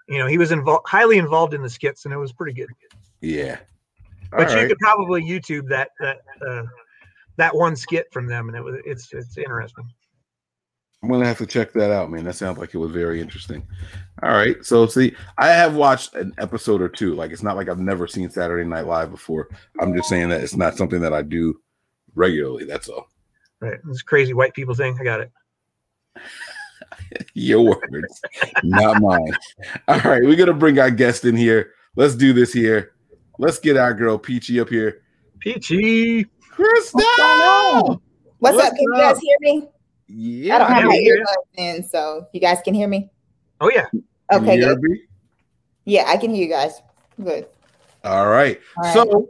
[0.08, 2.68] you know he was involved highly involved in the skits and it was pretty good
[3.20, 3.58] Yeah.
[4.32, 4.68] but All you right.
[4.68, 6.64] could probably youtube that that uh
[7.36, 9.88] that one skit from them and it was it's it's interesting
[11.02, 12.24] I'm gonna have to check that out, man.
[12.24, 13.66] That sounds like it was very interesting.
[14.22, 14.56] All right.
[14.64, 17.14] So see, I have watched an episode or two.
[17.14, 19.48] Like it's not like I've never seen Saturday Night Live before.
[19.80, 21.60] I'm just saying that it's not something that I do
[22.14, 22.64] regularly.
[22.64, 23.08] That's all.
[23.60, 25.30] right this crazy white people thing i got it
[27.34, 28.20] Your words,
[28.64, 29.32] not mine.
[29.88, 31.72] All right, we're gonna bring our guest in here.
[31.94, 32.92] Let's do this here.
[33.38, 35.02] Let's get our girl Peachy up here.
[35.40, 36.94] peachy Krista!
[36.94, 37.88] What's?
[37.88, 38.00] What's,
[38.38, 38.74] What's up?
[38.74, 39.68] Can you guys hear me?
[40.08, 40.54] Yeah.
[40.54, 43.10] I don't have Yeah, my we hear earbuds in, so you guys can hear me.
[43.60, 43.86] oh yeah
[44.32, 44.82] Okay, Yeah, good.
[44.82, 45.02] B?
[45.84, 46.82] Yeah, I can hear you guys.
[47.22, 47.46] Good.
[48.04, 48.60] All right.
[48.76, 48.92] All right.
[48.94, 49.28] So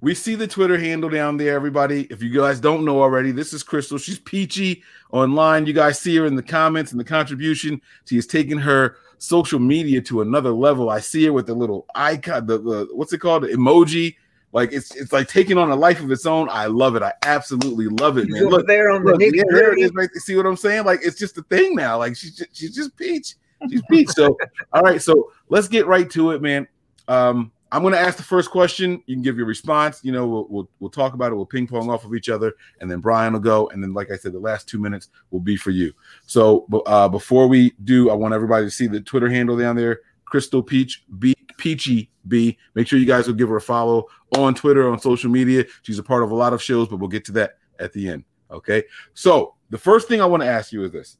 [0.00, 2.06] we see the Twitter handle down there, everybody.
[2.10, 3.98] If you guys don't know already, this is Crystal.
[3.98, 5.66] She's peachy online.
[5.66, 7.80] You guys see her in the comments and the contribution.
[8.06, 10.88] She has taken her social media to another level.
[10.90, 14.16] I see her with the little icon, the, the what's it called, the emoji.
[14.52, 16.48] Like it's it's like taking on a life of its own.
[16.50, 17.02] I love it.
[17.02, 18.46] I absolutely love it, man.
[18.46, 20.10] Look, there on the Look, yeah, there it is, right?
[20.14, 20.84] See what I'm saying?
[20.84, 21.98] Like it's just a thing now.
[21.98, 23.36] Like she's just, she's just peach.
[23.70, 24.08] She's peach.
[24.08, 24.36] So
[24.72, 26.66] all right, so let's get right to it, man.
[27.06, 29.00] Um, I'm going to ask the first question.
[29.06, 30.00] You can give your response.
[30.02, 31.36] You know, we'll, we'll we'll talk about it.
[31.36, 34.10] We'll ping pong off of each other, and then Brian will go, and then, like
[34.10, 35.92] I said, the last two minutes will be for you.
[36.26, 40.00] So, uh, before we do, I want everybody to see the Twitter handle down there,
[40.24, 42.56] Crystal Peach B Peachy B.
[42.74, 45.64] Make sure you guys will give her a follow on Twitter on social media.
[45.82, 48.08] She's a part of a lot of shows, but we'll get to that at the
[48.08, 48.24] end.
[48.50, 48.82] Okay.
[49.14, 51.18] So the first thing I want to ask you is this: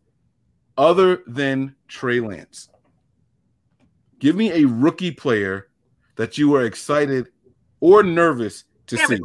[0.78, 2.70] other than Trey Lance,
[4.18, 5.68] give me a rookie player
[6.16, 7.28] that you were excited
[7.80, 9.20] or nervous to Damn see.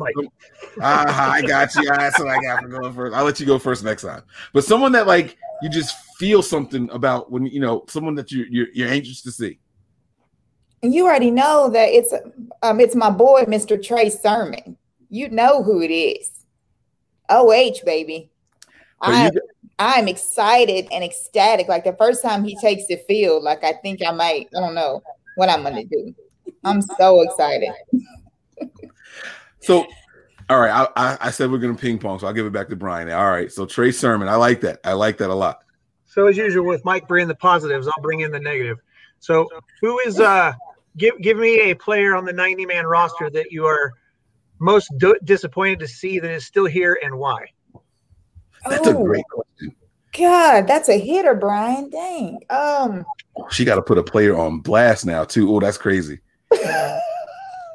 [0.81, 1.89] Ah, I got you.
[1.89, 3.15] That's what I got for going first.
[3.15, 4.23] I'll let you go first next time.
[4.53, 8.45] But someone that like you just feel something about when you know someone that you
[8.49, 9.59] you're, you're anxious to see.
[10.83, 12.13] And you already know that it's
[12.61, 13.81] um it's my boy, Mr.
[13.81, 14.77] Trey Sermon.
[15.09, 16.29] You know who it is.
[17.29, 18.29] OH, baby.
[18.99, 19.43] But you I got-
[19.77, 21.67] I'm excited and ecstatic.
[21.67, 24.73] Like the first time he takes the field, like I think I might, I don't
[24.75, 25.03] know
[25.35, 26.15] what I'm gonna do.
[26.63, 27.69] I'm so excited.
[29.59, 29.85] So,
[30.49, 32.69] all right, I, I, I said we're gonna ping pong, so I'll give it back
[32.69, 33.09] to Brian.
[33.11, 34.79] All right, so Trey Sermon, I like that.
[34.83, 35.63] I like that a lot.
[36.05, 38.79] So as usual with Mike bringing the positives, I'll bring in the negative.
[39.25, 39.49] So
[39.81, 40.53] who is uh
[40.97, 43.91] give give me a player on the 90 man roster that you are
[44.59, 47.47] most d- disappointed to see that is still here and why?
[48.69, 49.75] That's a Oh, great question.
[50.15, 51.89] God, that's a hitter, Brian.
[51.89, 52.39] Dang.
[52.51, 53.03] Um,
[53.49, 55.53] She got to put a player on blast now too.
[55.53, 56.19] Oh, that's crazy.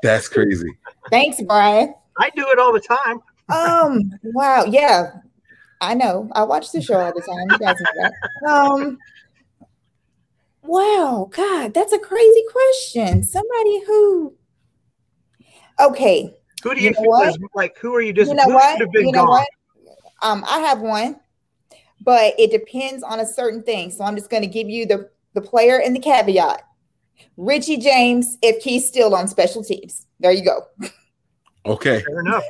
[0.02, 0.78] That's crazy.
[1.10, 1.94] thanks, Brian.
[2.16, 3.20] I do it all the time.
[3.50, 5.10] Um, wow, yeah.
[5.82, 6.30] I know.
[6.32, 7.50] I watch the show all the time.
[7.50, 8.12] You guys know that.
[8.48, 8.98] Um
[10.62, 13.22] Wow, God, that's a crazy question.
[13.22, 14.34] Somebody who
[15.80, 17.28] okay, Who do You you, know feel what?
[17.28, 18.78] is like who are you just you know what?
[18.92, 19.28] been You know gone?
[19.28, 19.48] what?
[20.22, 21.18] Um, I have one,
[22.02, 23.90] but it depends on a certain thing.
[23.90, 26.62] So I'm just going to give you the the player and the caveat.
[27.36, 30.62] Richie James, if he's still on special teams, there you go.
[31.66, 32.02] Okay.
[32.02, 32.44] Fair enough.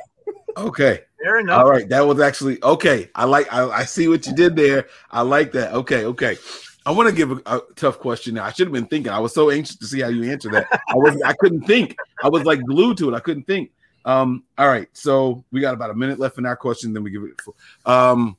[0.57, 1.01] Okay.
[1.23, 1.59] Fair enough.
[1.59, 1.87] All right.
[1.89, 3.09] That was actually okay.
[3.15, 3.51] I like.
[3.53, 4.87] I, I see what you did there.
[5.11, 5.73] I like that.
[5.73, 6.05] Okay.
[6.05, 6.37] Okay.
[6.85, 8.45] I want to give a, a tough question now.
[8.45, 9.11] I should have been thinking.
[9.11, 10.67] I was so anxious to see how you answer that.
[10.89, 11.21] I was.
[11.21, 11.95] I couldn't think.
[12.23, 13.15] I was like glued to it.
[13.15, 13.71] I couldn't think.
[14.05, 14.43] Um.
[14.57, 14.87] All right.
[14.93, 16.93] So we got about a minute left in our question.
[16.93, 17.39] Then we give it.
[17.85, 18.35] Um.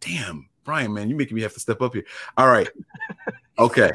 [0.00, 2.04] Damn, Brian, man, you're making me have to step up here.
[2.36, 2.68] All right.
[3.56, 3.92] Okay.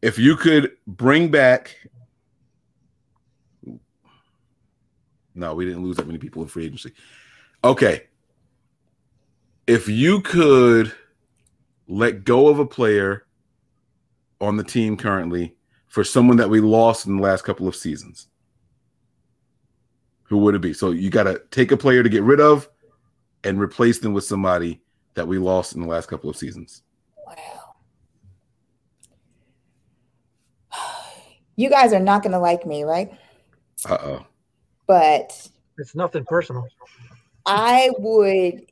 [0.00, 1.76] If you could bring back.
[5.34, 6.92] No, we didn't lose that many people in free agency.
[7.62, 8.07] Okay.
[9.68, 10.94] If you could
[11.88, 13.26] let go of a player
[14.40, 15.54] on the team currently
[15.88, 18.28] for someone that we lost in the last couple of seasons,
[20.22, 20.72] who would it be?
[20.72, 22.66] So you got to take a player to get rid of
[23.44, 24.80] and replace them with somebody
[25.12, 26.82] that we lost in the last couple of seasons.
[27.26, 27.74] Wow.
[31.56, 33.10] You guys are not going to like me, right?
[33.86, 34.26] Uh oh.
[34.86, 36.66] But It's nothing personal.
[37.44, 38.64] I would,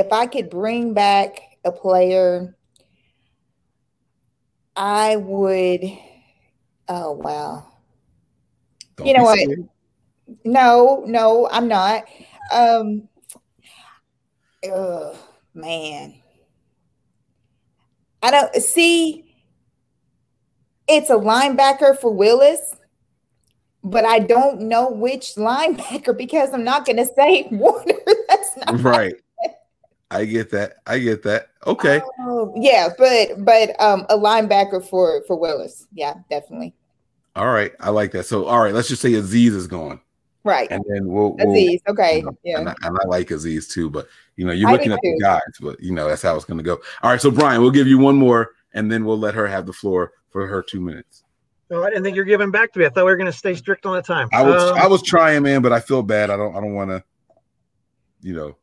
[0.00, 2.56] if I could bring back a player,
[4.74, 5.84] I would.
[6.88, 7.66] Oh, wow.
[9.04, 9.38] You know what?
[10.44, 12.04] No, no, I'm not.
[12.52, 13.08] Um,
[14.64, 15.16] oh,
[15.54, 16.14] man.
[18.22, 19.24] I don't see.
[20.88, 22.74] It's a linebacker for Willis,
[23.84, 27.94] but I don't know which linebacker because I'm not going to say Warner.
[28.28, 29.14] That's not Right.
[30.10, 30.76] I get that.
[30.86, 31.48] I get that.
[31.66, 32.00] Okay.
[32.20, 35.86] Oh, yeah, but but um, a linebacker for for Willis.
[35.92, 36.74] Yeah, definitely.
[37.36, 37.72] All right.
[37.80, 38.26] I like that.
[38.26, 38.74] So, all right.
[38.74, 40.00] Let's just say Azeez is gone.
[40.42, 41.36] Right, And then we'll.
[41.36, 41.80] we'll Azeez.
[41.86, 42.58] Okay, you know, yeah.
[42.58, 45.18] and, I, and I like Azeez too, but you know, you're looking do at the
[45.20, 46.80] guys, but you know, that's how it's going to go.
[47.02, 47.20] All right.
[47.20, 50.12] So, Brian, we'll give you one more and then we'll let her have the floor
[50.30, 51.24] for her two minutes.
[51.68, 52.86] No, I didn't think you're giving back to me.
[52.86, 54.28] I thought we were going to stay strict on the time.
[54.32, 56.30] I was, Um, I was trying, man, but I feel bad.
[56.30, 57.04] I don't, I don't want to,
[58.22, 58.56] you know,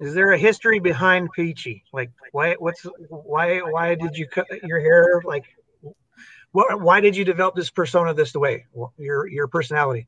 [0.00, 1.84] Is there a history behind Peachy?
[1.92, 2.54] Like, why?
[2.54, 3.58] What's why?
[3.60, 5.20] Why did you cut your hair?
[5.24, 5.44] Like,
[6.52, 6.80] what?
[6.80, 8.64] Why did you develop this persona this way?
[8.96, 10.06] Your your personality.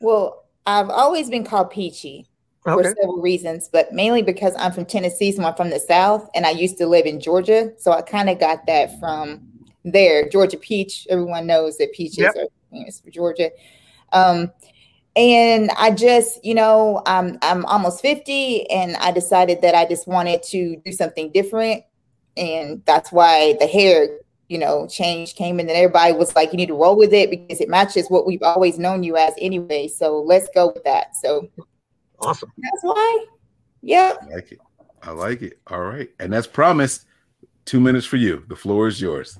[0.00, 2.26] Well, I've always been called Peachy
[2.64, 2.94] for Okay.
[3.00, 6.50] several reasons, but mainly because I'm from Tennessee, so I'm from the South, and I
[6.50, 9.42] used to live in Georgia, so I kind of got that from
[9.84, 10.28] there.
[10.28, 11.06] Georgia peach.
[11.10, 12.36] Everyone knows that peaches Yep.
[12.36, 13.50] are famous for Georgia.
[14.12, 14.50] Um,
[15.16, 20.06] and I just, you know, I'm I'm almost 50, and I decided that I just
[20.06, 21.82] wanted to do something different,
[22.36, 24.08] and that's why the hair,
[24.48, 27.30] you know, change came in, and everybody was like, "You need to roll with it
[27.30, 31.16] because it matches what we've always known you as anyway." So let's go with that.
[31.16, 31.48] So
[32.20, 32.52] Awesome.
[32.58, 33.26] that's why.
[33.82, 34.18] Yep.
[34.22, 34.58] I like it.
[35.02, 35.60] I like it.
[35.68, 36.10] All right.
[36.20, 37.06] And that's promised.
[37.64, 38.44] Two minutes for you.
[38.48, 39.38] The floor is yours.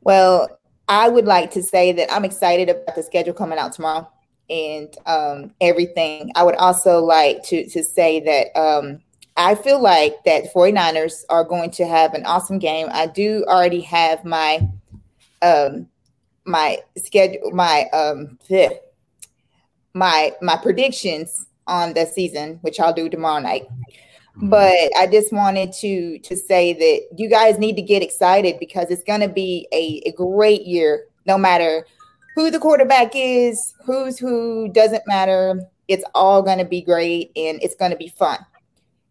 [0.00, 0.57] Well,
[0.88, 4.10] I would like to say that I'm excited about the schedule coming out tomorrow
[4.48, 6.32] and um, everything.
[6.34, 9.00] I would also like to to say that um,
[9.36, 12.88] I feel like that 49ers are going to have an awesome game.
[12.90, 14.66] I do already have my
[15.42, 15.88] um,
[16.44, 18.76] my schedule, my um, bleh,
[19.92, 23.68] my my predictions on the season, which I'll do tomorrow night
[24.42, 28.90] but I just wanted to to say that you guys need to get excited because
[28.90, 31.86] it's going to be a, a great year, no matter
[32.36, 35.60] who the quarterback is, who's who, doesn't matter.
[35.88, 38.38] It's all going to be great and it's going to be fun.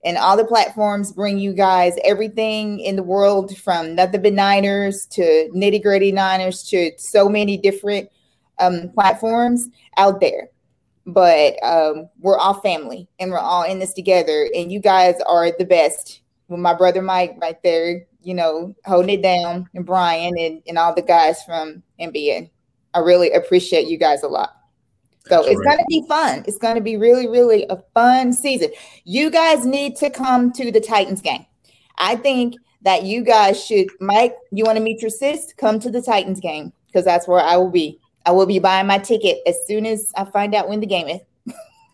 [0.06, 5.06] And all the platforms bring you guys everything in the world from nothing but Niners
[5.08, 8.10] to nitty gritty Niners to so many different
[8.60, 10.50] um, platforms out there
[11.08, 14.50] but um, we're all family and we're all in this together.
[14.54, 16.22] And you guys are the best.
[16.50, 20.78] With my brother Mike right there, you know, holding it down, and Brian and, and
[20.78, 22.50] all the guys from NBA.
[22.94, 24.54] I really appreciate you guys a lot.
[25.28, 25.66] So That's it's right.
[25.66, 26.44] going to be fun.
[26.48, 28.70] It's going to be really, really a fun season.
[29.04, 31.46] You guys need to come to the Titans game.
[31.98, 34.36] I think that you guys should, Mike.
[34.52, 35.54] You want to meet your sis?
[35.58, 38.00] Come to the Titans game because that's where I will be.
[38.28, 41.08] I will be buying my ticket as soon as I find out when the game
[41.08, 41.22] is.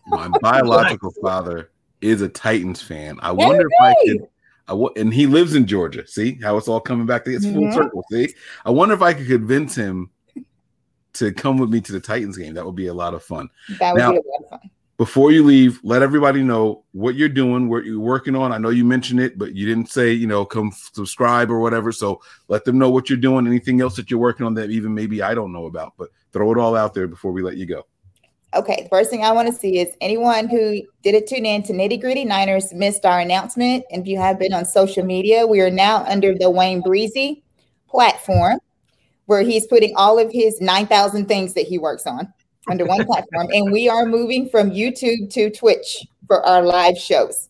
[0.08, 1.70] My biological father
[2.00, 3.18] is a Titans fan.
[3.22, 4.28] I wonder if I could.
[4.66, 6.06] I w- and he lives in Georgia.
[6.06, 7.74] See how it's all coming back to it's full Mhm.
[7.74, 8.04] circle.
[8.10, 10.10] See, I wonder if I could convince him
[11.14, 12.54] to come with me to the Titans game.
[12.54, 13.48] That would be a lot of fun.
[13.78, 14.70] That would Now- be a lot of fun.
[14.96, 18.52] Before you leave, let everybody know what you're doing, what you're working on.
[18.52, 21.90] I know you mentioned it, but you didn't say, you know, come subscribe or whatever.
[21.90, 23.46] So let them know what you're doing.
[23.46, 26.52] Anything else that you're working on that even maybe I don't know about, but throw
[26.52, 27.86] it all out there before we let you go.
[28.54, 31.72] Okay, the first thing I want to see is anyone who didn't tune in to
[31.72, 33.84] Nitty Gritty Niners missed our announcement.
[33.90, 37.42] And if you have been on social media, we are now under the Wayne Breezy
[37.88, 38.60] platform
[39.26, 42.32] where he's putting all of his 9,000 things that he works on
[42.68, 43.48] under one platform.
[43.52, 47.48] And we are moving from YouTube to Twitch for our live shows.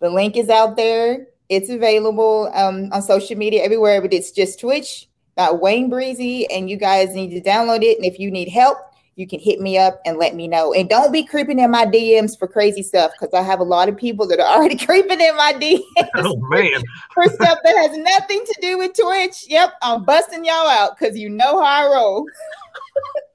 [0.00, 1.26] The link is out there.
[1.48, 6.68] It's available um, on social media everywhere, but it's just Twitch, uh, Wayne Breezy, and
[6.68, 7.96] you guys need to download it.
[7.96, 8.78] And if you need help,
[9.16, 10.74] you can hit me up and let me know.
[10.74, 13.88] And don't be creeping in my DMs for crazy stuff because I have a lot
[13.88, 15.80] of people that are already creeping in my DMs
[16.16, 16.82] Oh man,
[17.14, 19.46] for stuff that has nothing to do with Twitch.
[19.48, 22.26] Yep, I'm busting y'all out because you know how I roll.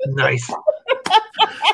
[0.08, 0.52] Nice.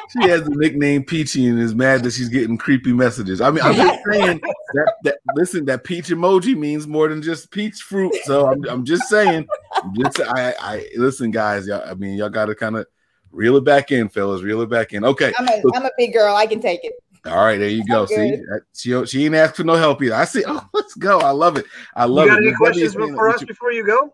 [0.09, 3.41] She has the nickname Peachy and is mad that she's getting creepy messages.
[3.41, 4.39] I mean, I'm just saying
[4.73, 8.15] that, that listen, that peach emoji means more than just peach fruit.
[8.23, 9.45] So I'm, I'm just saying,
[9.75, 11.67] I'm just I, I listen, guys.
[11.67, 12.87] Y'all, I mean, y'all got to kind of
[13.31, 14.41] reel it back in, fellas.
[14.41, 15.03] Reel it back in.
[15.03, 15.33] Okay.
[15.37, 16.35] I'm a, I'm a big girl.
[16.35, 16.93] I can take it.
[17.25, 18.05] All right, there you go.
[18.05, 18.37] See,
[18.73, 20.15] she she ain't asked for no help either.
[20.15, 20.43] I see.
[20.47, 21.19] Oh, let's go.
[21.19, 21.65] I love it.
[21.95, 22.37] I You love got it.
[22.37, 24.13] any Miss Debbie questions for us before you go?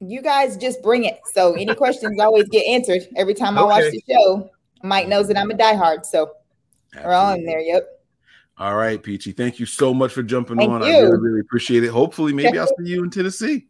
[0.00, 1.20] You guys just bring it.
[1.32, 4.50] So any questions always get answered every time I watch the show.
[4.82, 6.32] Mike knows that I'm a diehard, so
[7.04, 7.60] we're all in there.
[7.60, 7.86] Yep.
[8.56, 9.32] All right, Peachy.
[9.32, 10.82] Thank you so much for jumping Thank on.
[10.82, 11.88] I really, really appreciate it.
[11.88, 13.66] Hopefully, maybe I'll see you in Tennessee.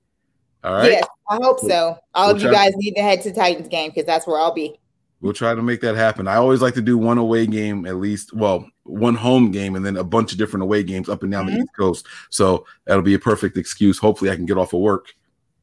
[0.63, 0.93] All right.
[0.93, 1.97] Yes, I hope so.
[2.15, 4.53] All We'll of you guys need to head to Titans game because that's where I'll
[4.53, 4.79] be.
[5.21, 6.27] We'll try to make that happen.
[6.27, 9.85] I always like to do one away game at least, well, one home game and
[9.85, 11.53] then a bunch of different away games up and down Mhm.
[11.55, 12.07] the East Coast.
[12.31, 13.99] So that'll be a perfect excuse.
[13.99, 15.15] Hopefully, I can get off of work.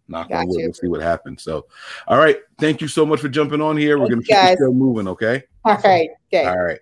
[0.08, 0.60] Knock on Got wood.
[0.60, 0.66] you.
[0.66, 1.44] We'll see what happens.
[1.44, 1.66] So,
[2.08, 2.38] all right.
[2.60, 3.98] Thank you so much for jumping on here.
[3.98, 4.58] We're Thank going to you, keep guys.
[4.58, 5.08] the show moving.
[5.08, 5.44] Okay.
[5.66, 6.10] All right.
[6.34, 6.46] Okay.
[6.46, 6.80] All right.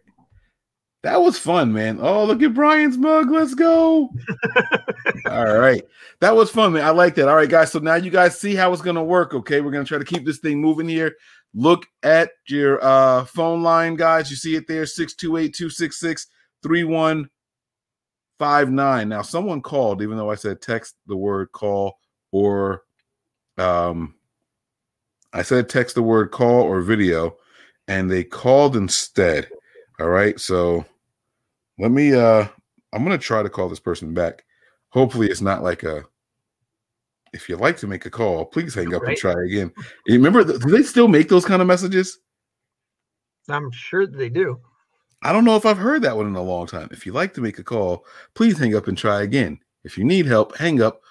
[1.03, 1.99] That was fun, man.
[2.01, 3.29] Oh, look at Brian's mug.
[3.29, 4.09] Let's go.
[5.29, 5.83] All right.
[6.19, 6.83] That was fun, man.
[6.83, 7.27] I like that.
[7.27, 7.71] All right, guys.
[7.71, 9.35] So now you guys see how it's going to work.
[9.35, 9.61] Okay.
[9.61, 11.15] We're going to try to keep this thing moving here.
[11.53, 14.31] Look at your uh, phone line, guys.
[14.31, 16.27] You see it there 628 266
[16.63, 19.09] 3159.
[19.09, 21.99] Now, someone called, even though I said text the word call
[22.31, 22.81] or
[23.58, 24.15] um,
[25.34, 27.36] I said text the word call or video,
[27.88, 29.50] and they called instead.
[30.00, 30.39] All right.
[30.39, 30.86] So
[31.78, 32.48] let me uh
[32.94, 34.46] I'm gonna try to call this person back.
[34.89, 36.06] Hopefully it's not like a
[37.34, 39.72] if you'd like to make a call, please hang up and try again.
[40.08, 42.20] You remember do they still make those kind of messages?
[43.50, 44.60] I'm sure they do.
[45.22, 46.88] I don't know if I've heard that one in a long time.
[46.91, 49.60] If you'd like to make a call, please hang up and try again.
[49.84, 51.02] If you need help, hang up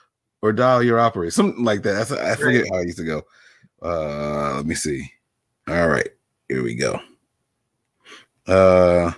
[0.44, 1.30] or dial your operator.
[1.30, 1.94] Something like that.
[1.94, 3.22] That's I forget how I used to go.
[3.80, 5.10] Uh let me see.
[5.66, 6.08] All right,
[6.48, 7.00] here we go.
[8.46, 9.12] Uh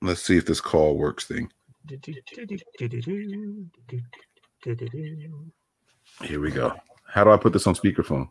[0.00, 1.52] let's see if this call works thing.
[6.22, 6.74] Here we go.
[7.06, 8.28] How do I put this on speakerphone?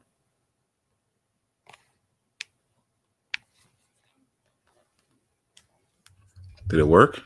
[6.68, 7.22] Did it work?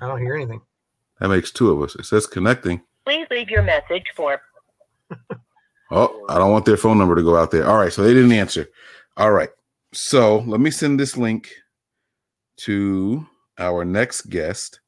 [0.00, 0.60] I don't hear anything.
[1.20, 1.94] That makes two of us.
[1.94, 2.82] It says connecting.
[3.04, 4.40] Please leave your message for
[5.90, 7.68] Oh, I don't want their phone number to go out there.
[7.68, 8.68] All right, so they didn't answer.
[9.16, 9.50] All right.
[9.92, 11.50] So let me send this link
[12.58, 13.26] to
[13.58, 14.80] our next guest.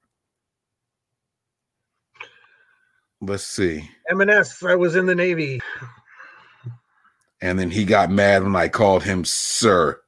[3.21, 3.89] Let's see.
[4.11, 5.61] M&S, I was in the Navy.
[7.41, 10.01] And then he got mad when I called him sir.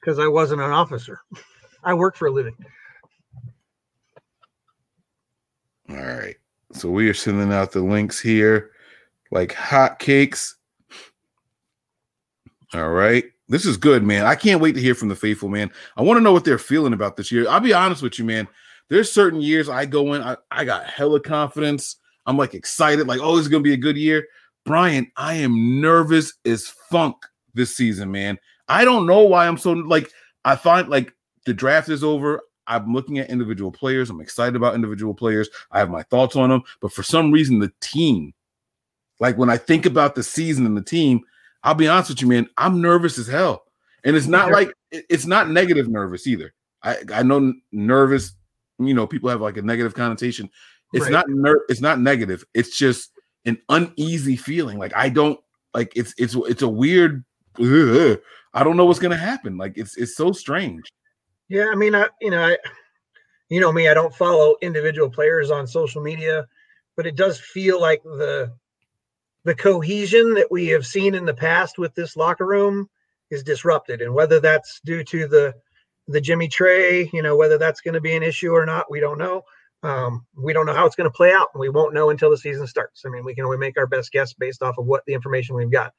[0.00, 1.20] because I wasn't an officer.
[1.84, 2.56] I work for a living.
[5.90, 6.36] All right.
[6.72, 8.70] So we are sending out the links here
[9.30, 10.54] like hotcakes.
[12.74, 13.24] All right.
[13.48, 14.26] This is good, man.
[14.26, 15.70] I can't wait to hear from the faithful, man.
[15.96, 17.48] I want to know what they're feeling about this year.
[17.48, 18.46] I'll be honest with you, man.
[18.90, 21.96] There's certain years I go in, I, I got hella confidence.
[22.26, 24.26] I'm like excited, like, oh, is going to be a good year.
[24.66, 27.16] Brian, I am nervous as funk
[27.54, 28.38] this season, man.
[28.68, 30.10] I don't know why I'm so like,
[30.44, 31.14] I find like
[31.46, 32.42] the draft is over.
[32.68, 34.10] I'm looking at individual players.
[34.10, 35.48] I'm excited about individual players.
[35.72, 36.62] I have my thoughts on them.
[36.80, 38.34] But for some reason, the team,
[39.20, 41.20] like when I think about the season and the team,
[41.64, 43.64] I'll be honest with you, man, I'm nervous as hell.
[44.04, 46.54] And it's not like it's not negative nervous either.
[46.84, 48.32] I I know nervous.
[48.78, 50.48] You know, people have like a negative connotation.
[50.92, 51.12] It's Right.
[51.12, 52.44] not ner- It's not negative.
[52.54, 53.10] It's just
[53.44, 54.78] an uneasy feeling.
[54.78, 55.38] Like I don't
[55.74, 55.92] like.
[55.96, 57.24] It's it's it's a weird.
[57.60, 58.20] ugh,
[58.54, 59.58] I don't know what's gonna happen.
[59.58, 60.84] Like it's it's so strange.
[61.48, 62.56] Yeah, I mean, I you know, I
[63.48, 66.46] you know me, I don't follow individual players on social media,
[66.96, 68.52] but it does feel like the
[69.44, 72.88] the cohesion that we have seen in the past with this locker room
[73.30, 75.54] is disrupted, and whether that's due to the
[76.08, 79.00] the Jimmy Trey, you know, whether that's going to be an issue or not, we
[79.00, 79.42] don't know.
[79.82, 82.30] Um, we don't know how it's going to play out, and we won't know until
[82.30, 83.02] the season starts.
[83.06, 85.54] I mean, we can only make our best guess based off of what the information
[85.54, 85.94] we've got.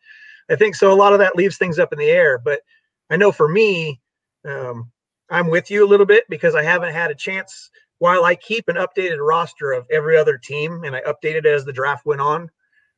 [0.49, 0.91] I think so.
[0.91, 2.61] A lot of that leaves things up in the air, but
[3.09, 4.01] I know for me,
[4.45, 4.91] um,
[5.29, 7.69] I'm with you a little bit because I haven't had a chance.
[7.99, 11.73] While I keep an updated roster of every other team, and I updated as the
[11.73, 12.49] draft went on,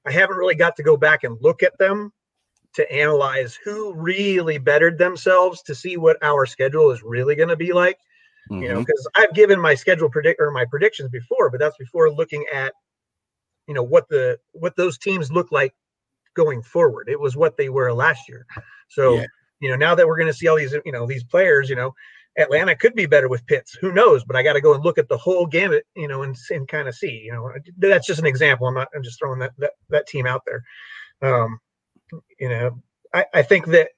[0.05, 2.13] I haven't really got to go back and look at them
[2.73, 7.57] to analyze who really bettered themselves to see what our schedule is really going to
[7.57, 7.97] be like.
[8.49, 8.79] You know, mm-hmm.
[8.79, 12.73] because I've given my schedule predict or my predictions before, but that's before looking at,
[13.67, 15.73] you know, what the what those teams look like
[16.33, 17.07] going forward.
[17.07, 18.45] It was what they were last year.
[18.89, 19.25] So Yeah.
[19.59, 21.75] you know, now that we're going to see all these, you know, these players, you
[21.75, 21.93] know,
[22.37, 23.77] Atlanta could be better with Pitts.
[23.81, 24.23] Who knows?
[24.23, 26.67] But I got to go and look at the whole gamut, you know, and, and
[26.67, 27.21] kind of see.
[27.25, 28.67] You know, that's just an example.
[28.67, 28.87] I'm not.
[28.95, 30.63] I'm just throwing that that, that team out there.
[31.21, 31.59] Um,
[32.39, 32.81] you know,
[33.13, 33.89] I, I think that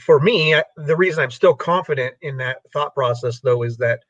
[0.00, 4.00] for me, I, the reason I'm still confident in that thought process, though, is that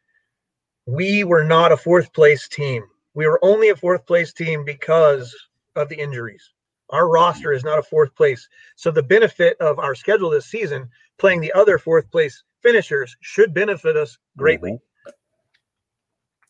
[0.87, 2.85] we were not a fourth place team.
[3.15, 5.35] We were only a fourth place team because
[5.77, 6.53] of the injuries.
[6.91, 8.47] Our roster is not a fourth place.
[8.77, 10.89] So the benefit of our schedule this season,
[11.19, 14.81] playing the other fourth place finishers, should benefit us greatly.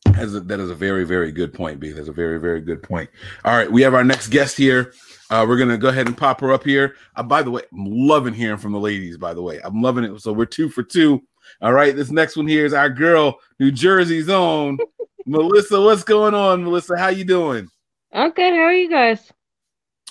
[0.06, 1.90] That is a, that is a very very good point, B.
[1.90, 3.10] That's a very very good point.
[3.44, 4.94] All right, we have our next guest here.
[5.28, 6.94] Uh, we're gonna go ahead and pop her up here.
[7.16, 9.18] Uh, by the way, I'm loving hearing from the ladies.
[9.18, 10.20] By the way, I'm loving it.
[10.20, 11.20] So we're two for two.
[11.60, 14.78] All right, this next one here is our girl, New Jersey's own
[15.26, 15.80] Melissa.
[15.80, 16.96] What's going on, Melissa?
[16.96, 17.68] How you doing?
[18.12, 18.52] I'm good.
[18.52, 19.32] How are you guys?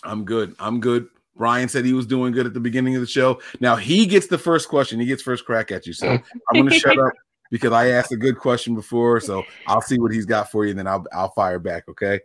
[0.03, 0.53] I'm good.
[0.59, 1.07] I'm good.
[1.36, 3.41] Brian said he was doing good at the beginning of the show.
[3.59, 4.99] Now he gets the first question.
[4.99, 5.93] He gets first crack at you.
[5.93, 6.21] So I'm
[6.53, 7.13] going to shut up
[7.49, 9.19] because I asked a good question before.
[9.19, 11.88] So I'll see what he's got for you, and then I'll I'll fire back.
[11.89, 12.19] Okay.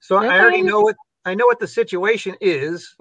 [0.00, 2.94] So I already know what I know what the situation is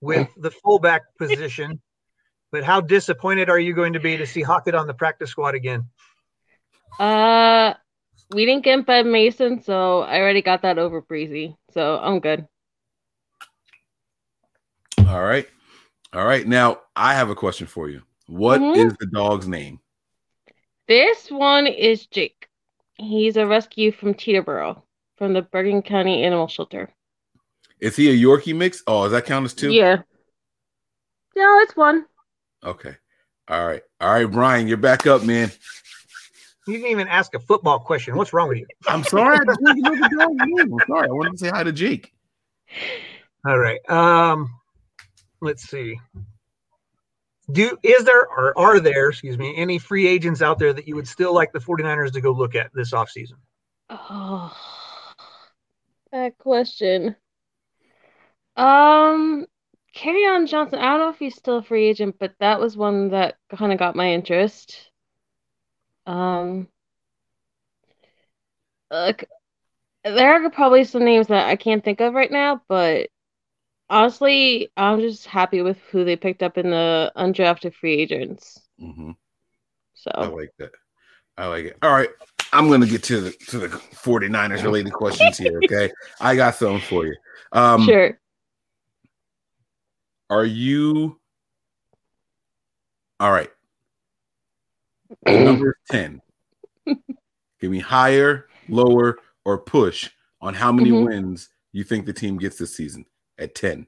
[0.00, 1.80] with the fullback position,
[2.52, 5.54] but how disappointed are you going to be to see Hokit on the practice squad
[5.54, 5.84] again?
[6.98, 7.74] Uh,
[8.32, 11.56] we didn't get Ben Mason, so I already got that over breezy.
[11.72, 12.46] So I'm good.
[15.08, 15.48] All right.
[16.12, 16.46] All right.
[16.46, 18.02] Now I have a question for you.
[18.26, 18.98] What is Mhm.
[18.98, 19.80] the dog's name?
[20.88, 22.48] This one is Jake.
[22.96, 24.82] He's a rescue from Teterboro
[25.16, 26.92] from the Bergen County Animal Shelter.
[27.78, 28.82] Is he a Yorkie mix?
[28.86, 29.72] Oh, does that count as two?
[29.72, 30.02] Yeah.
[31.36, 32.06] No, it's one.
[32.64, 32.96] Okay.
[33.48, 33.82] All right.
[34.00, 35.52] All right, Brian, you're back up, man.
[36.66, 38.16] You didn't even ask a football question.
[38.16, 38.66] What's wrong with you?
[38.88, 39.38] I'm sorry.
[39.38, 40.72] I just wanted to know the dog's name.
[40.72, 41.08] I'm sorry.
[41.08, 42.12] I wanted to say hi to Jake.
[43.46, 43.78] All right.
[43.88, 44.50] Um,
[45.40, 45.98] let's see.
[47.50, 50.96] Do is there or are there, excuse me, any free agents out there that you
[50.96, 53.34] would still like the 49ers to go look at this offseason?
[53.88, 54.56] Oh,
[56.10, 57.14] that question.
[58.56, 59.46] Um,
[60.04, 60.78] on Johnson.
[60.78, 63.72] I don't know if he's still a free agent, but that was one that kind
[63.72, 64.90] of got my interest.
[66.06, 66.68] Um,
[68.90, 69.24] look,
[70.04, 73.08] there are probably some names that I can't think of right now, but
[73.88, 78.60] honestly, I'm just happy with who they picked up in the undrafted free agents.
[78.78, 79.12] hmm
[80.14, 80.70] I like that.
[81.36, 81.78] I like it.
[81.82, 82.10] All right.
[82.52, 85.60] I'm gonna get to the to the 49ers related questions here.
[85.64, 85.90] Okay.
[86.20, 87.16] I got something for you.
[87.52, 88.18] Um sure.
[90.30, 91.18] are you
[93.18, 93.50] all right?
[95.26, 96.20] Number 10.
[97.60, 100.10] Give me higher, lower, or push
[100.40, 101.04] on how many Mhm.
[101.04, 103.06] wins you think the team gets this season
[103.38, 103.86] at 10.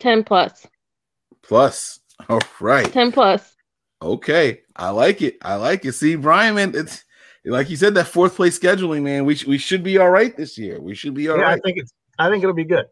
[0.00, 0.66] 10 plus.
[1.42, 2.00] Plus.
[2.28, 2.90] All right.
[2.92, 3.56] 10 plus.
[4.02, 5.38] Okay, I like it.
[5.40, 5.92] I like it.
[5.92, 7.02] See, Brian, man, it's
[7.46, 9.24] like you said that fourth place scheduling, man.
[9.24, 10.80] We sh- we should be all right this year.
[10.80, 11.58] We should be all yeah, right.
[11.58, 12.86] I think it's I think it'll be good.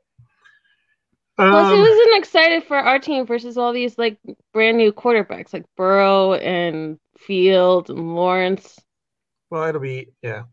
[1.36, 4.18] Plus, Um, who isn't excited for our team versus all these like
[4.52, 8.80] brand new quarterbacks like Burrow and Field and Lawrence?
[9.50, 10.44] Well, it'll be yeah.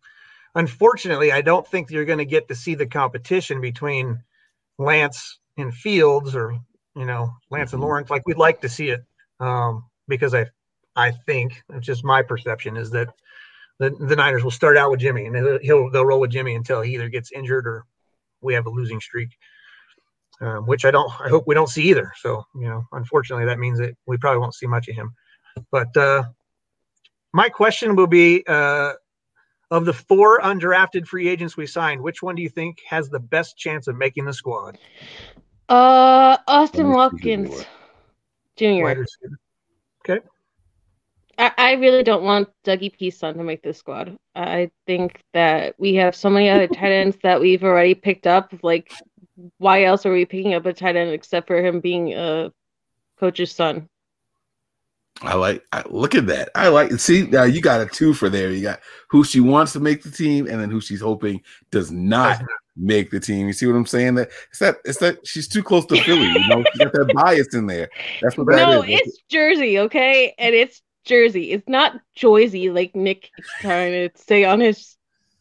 [0.54, 4.22] Unfortunately, I don't think you're going to get to see the competition between
[4.82, 6.58] Lance and Fields, or
[6.96, 7.86] you know, Lance and Mhm.
[7.86, 9.02] Lawrence, like we'd like to see it.
[9.40, 10.46] Um, because I,
[10.96, 13.10] I think it's just my perception is that
[13.80, 16.56] the, the Niners will start out with Jimmy, and they'll he'll, they'll roll with Jimmy
[16.56, 17.86] until he either gets injured or
[18.42, 19.30] we have a losing streak.
[20.42, 21.12] Um, which I don't.
[21.22, 22.12] I hope we don't see either.
[22.20, 25.14] So you know, unfortunately, that means that we probably won't see much of him.
[25.72, 26.24] But uh,
[27.32, 28.94] my question will be uh,
[29.72, 33.19] of the four undrafted free agents we signed, which one do you think has the
[33.19, 34.78] best chance of making the squad?
[35.69, 37.65] Uh, Austin Let me see who they Watkins.
[38.57, 39.03] Jr.
[40.03, 40.26] Okay.
[41.38, 44.17] I, I really don't want Dougie Peason to make this squad.
[44.36, 48.53] I think that we have so many other tight ends that we've already picked up.
[48.61, 48.91] Like,
[49.57, 52.51] why else are we picking up a tight end except for him being a
[53.17, 53.88] coach's son?
[55.24, 55.63] I like.
[55.72, 56.49] I, look at that.
[56.55, 56.91] I like.
[56.99, 58.51] See, now you got a two for there.
[58.51, 61.91] You got who she wants to make the team, and then who she's hoping does
[61.91, 62.41] not
[62.76, 63.47] make the team.
[63.47, 64.15] You see what I'm saying?
[64.15, 64.78] That it's that.
[64.84, 66.28] It's that she's too close to Philly.
[66.28, 67.89] You know, she got that bias in there.
[68.22, 68.99] That's what that No, is.
[69.01, 70.34] it's Jersey, okay?
[70.39, 71.51] And it's Jersey.
[71.51, 74.97] It's not Joyzy like Nick is trying to say on his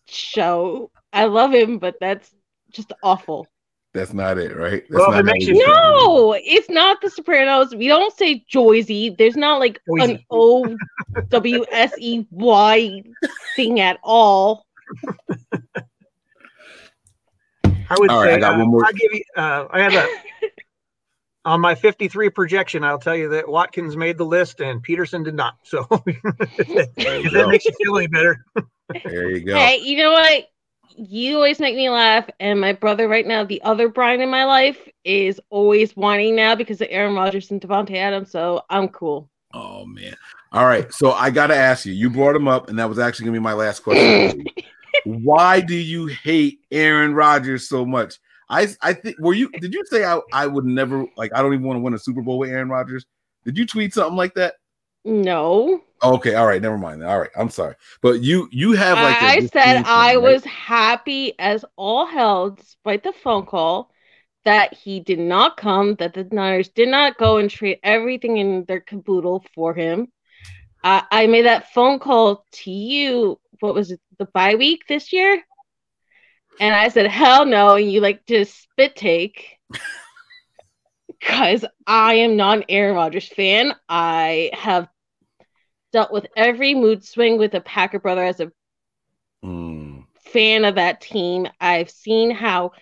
[0.06, 0.90] show.
[1.12, 2.30] I love him, but that's
[2.70, 3.46] just awful.
[3.93, 4.84] That's not it, right?
[4.88, 7.74] That's Well, not it makes you- No, it's not The Sopranos.
[7.74, 9.16] We don't say Joyzy.
[9.16, 10.24] There's not like an Joyzy.
[10.30, 10.76] O
[11.28, 13.03] W S E Y
[13.57, 14.66] thing at all.
[17.93, 18.84] I would All right, say I got uh, one more.
[18.84, 19.22] I'll give you.
[19.36, 20.09] Uh, I have a
[21.45, 22.84] on my 53 projection.
[22.84, 25.55] I'll tell you that Watkins made the list and Peterson did not.
[25.64, 27.49] So if that go.
[27.49, 28.45] makes you feel any better,
[29.05, 29.57] There you go.
[29.57, 30.45] Hey, you know what?
[31.03, 34.44] You always make me laugh, and my brother right now, the other Brian in my
[34.44, 38.30] life, is always whining now because of Aaron Rodgers and Davante Adams.
[38.30, 39.30] So I'm cool.
[39.55, 40.14] Oh man.
[40.53, 40.92] All right.
[40.92, 41.94] So I gotta ask you.
[41.94, 44.44] You brought him up, and that was actually gonna be my last question.
[45.05, 48.18] Why do you hate Aaron Rodgers so much?
[48.51, 51.55] I I think were you did you say I, I would never like I don't
[51.55, 53.07] even want to win a Super Bowl with Aaron Rodgers?
[53.46, 54.57] Did you tweet something like that?
[55.05, 57.05] No, Okay, all right, never mind.
[57.05, 57.74] All right, I'm sorry.
[58.01, 60.22] But you you have like I said I right?
[60.22, 63.90] was happy as all hell, despite the phone call,
[64.44, 68.64] that he did not come, that the Niners did not go and trade everything in
[68.64, 70.09] their caboodle for him.
[70.82, 73.38] I I made that phone call to you.
[73.61, 74.01] What was it?
[74.18, 75.42] The bye week this year?
[76.61, 77.74] And I said, hell no.
[77.76, 79.59] And you like just spit take.
[81.20, 83.74] Because I am not an Aaron Rodgers fan.
[83.88, 84.88] I have
[85.92, 88.52] dealt with every mood swing with a Packer brother as a
[89.42, 91.46] Mm, fan of that team.
[91.60, 92.72] I've seen how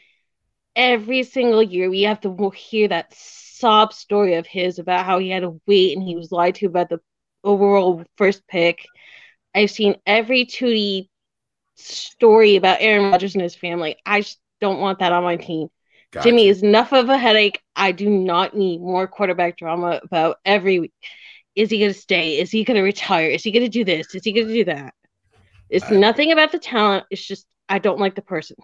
[0.77, 5.31] every single year we have to hear that sob story of his about how he
[5.31, 7.01] had to wait and he was lied to about the
[7.45, 8.91] overall first pick.
[9.55, 11.09] I've seen every Tootie
[11.77, 13.97] story about Aaron Rodgers and his family.
[14.07, 15.69] I just don't want that on my team.
[16.13, 16.29] Gotcha.
[16.29, 17.61] Jimmy is enough of a headache.
[17.77, 20.93] I do not need more quarterback drama about every week.
[21.55, 22.39] Is he going to stay?
[22.39, 23.29] Is he going to retire?
[23.31, 24.15] Is he going to do this?
[24.15, 24.95] Is he going to do that?
[25.69, 27.05] It's I- nothing about the talent.
[27.11, 28.57] It's just I don't like the person.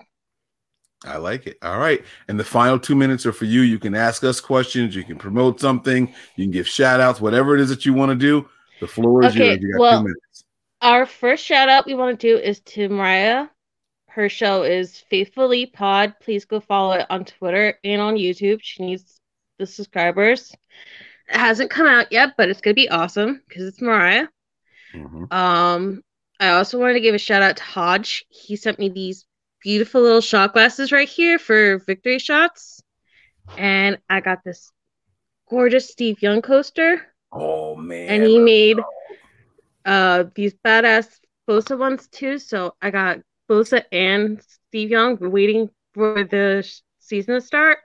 [1.04, 1.58] I like it.
[1.60, 2.02] All right.
[2.28, 3.60] And the final two minutes are for you.
[3.60, 4.96] You can ask us questions.
[4.96, 6.08] You can promote something.
[6.36, 8.48] You can give shout outs, whatever it is that you want to do.
[8.80, 9.58] The floor is Okay, yours.
[9.60, 10.44] You got well- two minutes.
[10.80, 13.48] Our first shout out we want to do is to Mariah.
[14.14, 16.14] Her show is Faithfully Pod.
[16.20, 18.60] Please go follow it on Twitter and on YouTube.
[18.62, 19.20] She needs
[19.58, 20.52] the subscribers.
[21.28, 24.28] It hasn't come out yet, but it's gonna be awesome because it's Mariah.
[24.92, 25.32] Mhm.
[25.32, 26.04] Um,
[26.38, 28.24] I also wanted to give a shout out to Hodge.
[28.28, 29.26] He sent me these
[29.60, 32.82] beautiful little shot glasses right here for victory shots,
[33.58, 34.70] and I got this
[35.48, 38.10] gorgeous Steve Young coaster, Oh man.
[38.10, 38.78] and he made
[39.84, 42.38] uh these badass Bosa ones too.
[42.38, 43.18] So I got
[43.48, 46.68] Bosa and Steve Young waiting for the
[46.98, 47.78] season to start.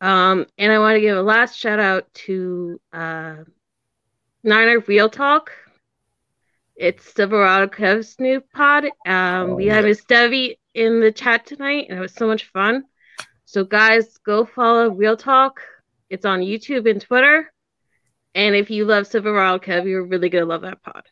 [0.00, 3.36] Um, and I want to give a last shout out to uh,
[4.42, 5.50] Niner Real Talk.
[6.74, 8.86] It's Silverado Kev's new pod.
[9.06, 9.84] Um, Oh, we had.
[9.84, 12.84] Miss Debbie in the chat tonight, and it was so much fun.
[13.44, 15.60] So, guys, go follow Real Talk.
[16.08, 17.52] It's on YouTube and Twitter.
[18.34, 21.02] And if you love Silverado Kev, you're really gonna love that pod.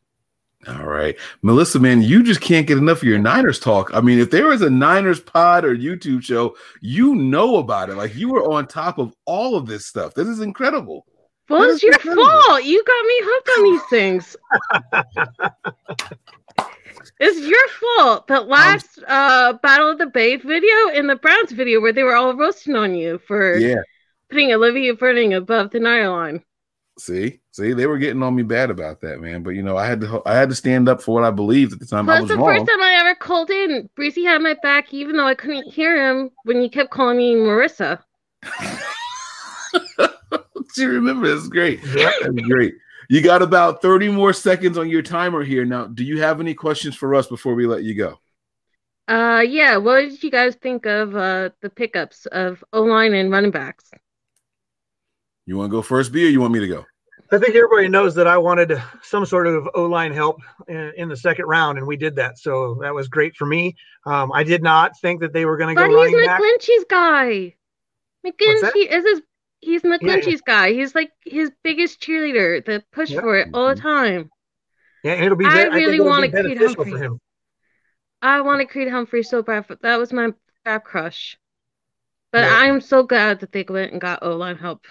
[0.69, 1.17] All right.
[1.43, 3.91] Melissa, man, you just can't get enough of your Niners talk.
[3.95, 7.95] I mean, if there is a Niners pod or YouTube show, you know about it.
[7.97, 10.15] Like you were on top of all of this stuff.
[10.15, 11.07] This is incredible.
[11.49, 12.25] Well, That it's your incredible.
[12.29, 12.65] fault.
[12.65, 14.37] You got me hooked on these things.
[17.21, 18.27] it's your fault.
[18.27, 22.15] The last uh Battle of the Bay video and the Browns video where they were
[22.17, 23.77] all roasting on you for Yeah.
[24.31, 26.45] putting Olivia Burning above the Nile line.
[26.99, 29.43] See, see, they were getting on me bad about that, man.
[29.43, 31.73] But you know, I had to, I had to stand up for what I believed
[31.73, 32.09] at the time.
[32.09, 32.47] I was the wrong.
[32.47, 36.09] first time I ever called in, Breezy had my back, even though I couldn't hear
[36.09, 38.01] him when he kept calling me Marissa.
[40.75, 41.35] Do you remember?
[41.35, 41.83] That's great.
[41.83, 42.75] That's great.
[43.09, 45.65] You got about 30 more seconds on your timer here.
[45.65, 48.19] Now, do you have any questions for us before we let you go?
[49.09, 49.79] Uh, yeah.
[49.79, 53.91] What did you guys think of uh the pickups of O line and running backs?
[55.47, 56.85] You want to go first, B, or you want me to go?
[57.31, 61.09] I think everybody knows that I wanted some sort of O line help in, in,
[61.09, 62.39] the second round, and we did that.
[62.39, 63.77] So that was great for me.
[64.07, 65.95] Um, I did not think that they were going to go.
[65.95, 67.55] But he's McGlinchey's guy.
[68.27, 69.23] McGlinchey is his.
[69.61, 70.39] He's McGlinchey's yeah, yeah.
[70.47, 70.73] guy.
[70.73, 73.23] He's like his biggest cheerleader that push yep.
[73.23, 74.31] for it all the time.
[75.05, 75.45] Yeah, and it'll be.
[75.45, 76.93] I really want to Creed Humphrey.
[76.93, 77.21] For him.
[78.23, 79.67] I want to Creed Humphrey so bad.
[79.69, 80.33] But that was my
[80.65, 81.37] bad crush.
[82.33, 82.57] But yeah.
[82.57, 84.87] I'm so glad that they went and got O line help.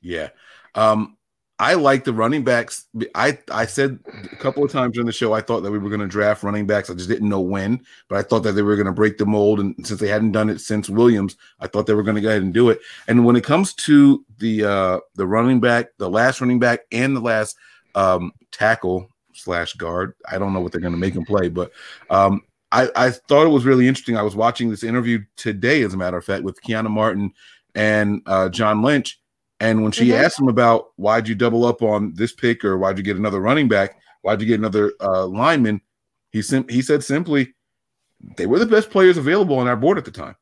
[0.00, 0.30] Yeah.
[0.74, 1.15] Um,
[1.58, 2.84] I like the running backs.
[3.14, 3.98] I I said
[4.30, 6.42] a couple of times during the show I thought that we were going to draft
[6.42, 6.90] running backs.
[6.90, 9.24] I just didn't know when, but I thought that they were going to break the
[9.24, 9.60] mold.
[9.60, 12.28] And since they hadn't done it since Williams, I thought they were going to go
[12.28, 12.80] ahead and do it.
[13.08, 17.16] And when it comes to the uh the running back, the last running back, and
[17.16, 17.56] the last
[17.94, 21.72] um tackle slash guard, I don't know what they're going to make him play, but
[22.10, 24.18] um I I thought it was really interesting.
[24.18, 27.32] I was watching this interview today, as a matter of fact, with Kiana Martin
[27.74, 29.20] and uh, John Lynch
[29.60, 30.24] and when she mm-hmm.
[30.24, 33.40] asked him about why'd you double up on this pick or why'd you get another
[33.40, 35.80] running back, why'd you get another uh, lineman,
[36.30, 37.54] he sim- he said simply,
[38.36, 40.36] they were the best players available on our board at the time.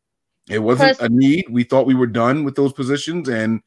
[0.49, 1.47] It wasn't a need.
[1.49, 3.63] We thought we were done with those positions, and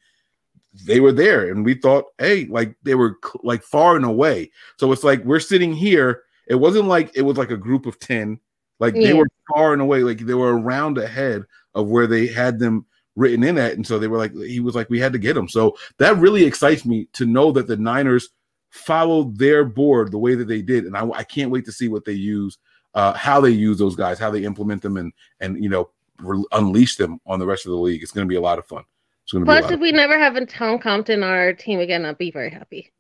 [0.86, 1.50] they were there.
[1.50, 4.52] And we thought, hey, like they were cl- like far and away.
[4.78, 6.24] So it's like we're sitting here.
[6.48, 8.39] It wasn't like it was like a group of ten.
[8.80, 9.08] Like yeah.
[9.08, 10.04] they were far and away.
[10.04, 11.43] Like they were around ahead
[11.74, 12.86] of where they had them
[13.18, 13.74] written in that.
[13.74, 15.49] And so they were like, he was like, we had to get him.
[15.49, 18.30] So that really excites me to know that the Niners
[18.70, 20.86] followed their board the way that they did.
[20.86, 22.57] And I, I can't wait to see what they use,
[22.93, 25.89] uh, how they use those guys, how they implement them and, and, you know,
[26.20, 28.03] re- unleash them on the rest of the league.
[28.03, 28.84] It's going to be a lot of fun.
[29.30, 32.49] Plus, if we never have a Tom Compton on our team again, I'll be very
[32.49, 32.93] happy.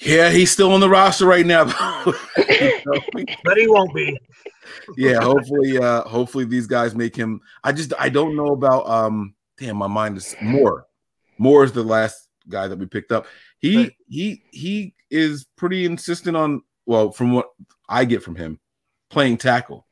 [0.00, 1.64] Yeah, he's still on the roster right now,
[2.34, 4.18] but he won't be.
[4.96, 7.40] yeah, hopefully, uh, hopefully these guys make him.
[7.62, 9.34] I just I don't know about um.
[9.58, 10.86] Damn, my mind is more.
[11.36, 13.26] Moore is the last guy that we picked up.
[13.58, 13.92] He right.
[14.08, 16.62] he he is pretty insistent on.
[16.86, 17.50] Well, from what
[17.86, 18.58] I get from him,
[19.10, 19.86] playing tackle.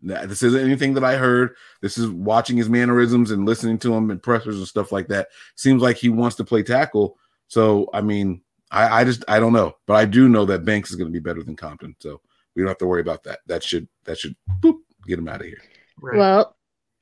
[0.00, 1.56] This isn't anything that I heard.
[1.82, 5.28] This is watching his mannerisms and listening to him and pressers and stuff like that.
[5.56, 7.16] Seems like he wants to play tackle.
[7.48, 10.90] So I mean, I, I just I don't know, but I do know that Banks
[10.90, 12.20] is going to be better than Compton, so
[12.54, 13.40] we don't have to worry about that.
[13.46, 15.62] That should that should boop, get him out of here.
[16.00, 16.18] Right.
[16.18, 16.56] Well,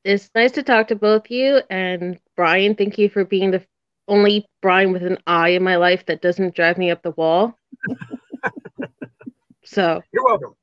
[0.05, 2.75] it's nice to talk to both you and Brian.
[2.75, 3.65] Thank you for being the
[4.09, 7.59] only Brian with an eye in my life that doesn't drive me up the wall.
[9.65, 10.55] so you're welcome.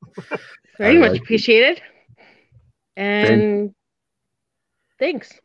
[0.77, 1.81] Very much appreciated.
[2.95, 3.73] And
[4.99, 5.39] Thank- thanks.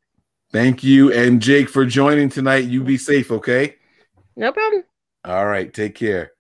[0.51, 2.65] Thank you and Jake for joining tonight.
[2.65, 3.77] You be safe, okay?
[4.37, 4.85] No problem.
[5.29, 6.33] All right, take care.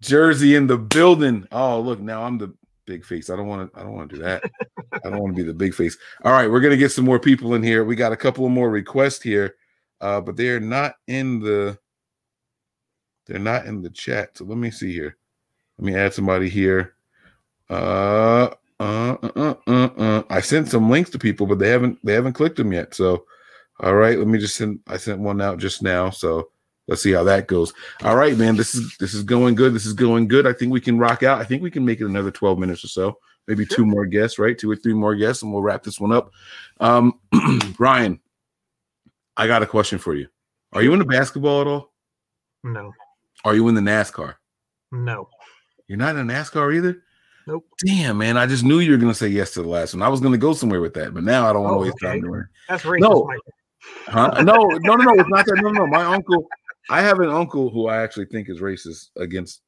[0.00, 1.46] Jersey in the building.
[1.52, 2.54] Oh, look, now I'm the
[2.86, 3.28] big face.
[3.28, 3.78] I don't want to.
[3.78, 4.42] I don't want to do that.
[4.92, 5.98] I don't want to be the big face.
[6.24, 7.84] All right, we're gonna get some more people in here.
[7.84, 9.56] We got a couple of more requests here,
[10.00, 11.78] uh, but they're not in the.
[13.26, 14.38] They're not in the chat.
[14.38, 15.18] So let me see here.
[15.78, 16.94] Let me add somebody here.
[17.68, 18.48] Uh,
[18.80, 20.22] uh, uh, uh, uh, uh.
[20.30, 22.94] I sent some links to people, but they haven't they haven't clicked them yet.
[22.94, 23.26] So,
[23.80, 24.80] all right, let me just send.
[24.86, 26.08] I sent one out just now.
[26.08, 26.48] So
[26.88, 27.72] let's see how that goes.
[28.02, 28.56] All right, man.
[28.56, 29.74] This is this is going good.
[29.74, 30.46] This is going good.
[30.46, 31.40] I think we can rock out.
[31.40, 33.18] I think we can make it another 12 minutes or so.
[33.46, 33.76] Maybe sure.
[33.76, 34.58] two more guests, right?
[34.58, 36.32] Two or three more guests, and we'll wrap this one up.
[36.80, 37.20] Um,
[37.76, 38.20] Brian,
[39.36, 40.26] I got a question for you.
[40.72, 41.92] Are you into basketball at all?
[42.64, 42.92] No.
[43.44, 44.34] Are you in the NASCAR?
[44.90, 45.28] No.
[45.86, 47.02] You're not in NASCAR either?
[47.46, 47.64] Nope.
[47.84, 48.36] Damn, man.
[48.36, 50.02] I just knew you were gonna say yes to the last one.
[50.02, 51.96] I was gonna go somewhere with that, but now I don't want to oh, waste
[52.02, 52.14] okay.
[52.14, 52.46] time doing it.
[52.68, 53.30] That's racist, no.
[54.06, 54.42] Huh?
[54.42, 55.20] No, no, no, no.
[55.20, 55.60] It's not that.
[55.62, 55.86] No, no.
[55.86, 56.48] My uncle,
[56.88, 59.62] I have an uncle who I actually think is racist against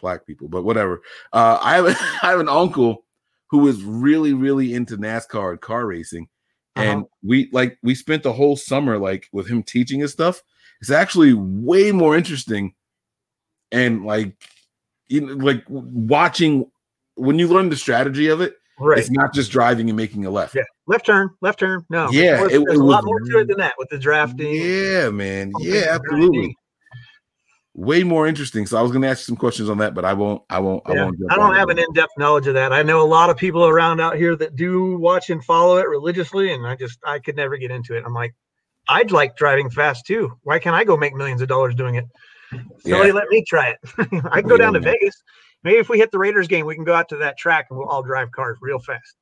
[0.00, 1.02] black people, but whatever.
[1.32, 1.86] Uh, I have
[2.22, 3.04] I have an uncle
[3.48, 6.28] who is really really into NASCAR and car racing,
[6.76, 7.08] and uh-huh.
[7.22, 10.42] we like we spent the whole summer like with him teaching his stuff.
[10.80, 12.74] It's actually way more interesting,
[13.72, 14.36] and like
[15.08, 16.70] you know, like watching
[17.14, 18.56] when you learn the strategy of it.
[18.76, 18.98] Right.
[18.98, 20.56] It's not just driving and making a left.
[20.56, 20.64] Yeah.
[20.88, 21.86] Left turn, left turn.
[21.90, 22.10] No.
[22.10, 22.38] Yeah.
[22.38, 24.52] There's, it, there's it a lot more to it than that with the drafting.
[24.52, 25.52] Yeah, man.
[25.60, 26.56] Yeah, absolutely
[27.74, 28.66] way more interesting.
[28.66, 30.42] So I was going to ask you some questions on that, but I won't.
[30.48, 30.82] I won't.
[30.88, 31.16] Yeah, I won't.
[31.30, 32.72] I don't have an in-depth knowledge of that.
[32.72, 35.88] I know a lot of people around out here that do watch and follow it
[35.88, 38.04] religiously, and I just I could never get into it.
[38.06, 38.34] I'm like,
[38.88, 40.32] I'd like driving fast too.
[40.42, 42.04] Why can't I go make millions of dollars doing it?
[42.80, 43.14] Somebody yeah.
[43.14, 43.78] let me try it.
[44.30, 45.22] I can go down to Vegas.
[45.64, 47.78] Maybe if we hit the Raiders game, we can go out to that track and
[47.78, 49.16] we'll all drive cars real fast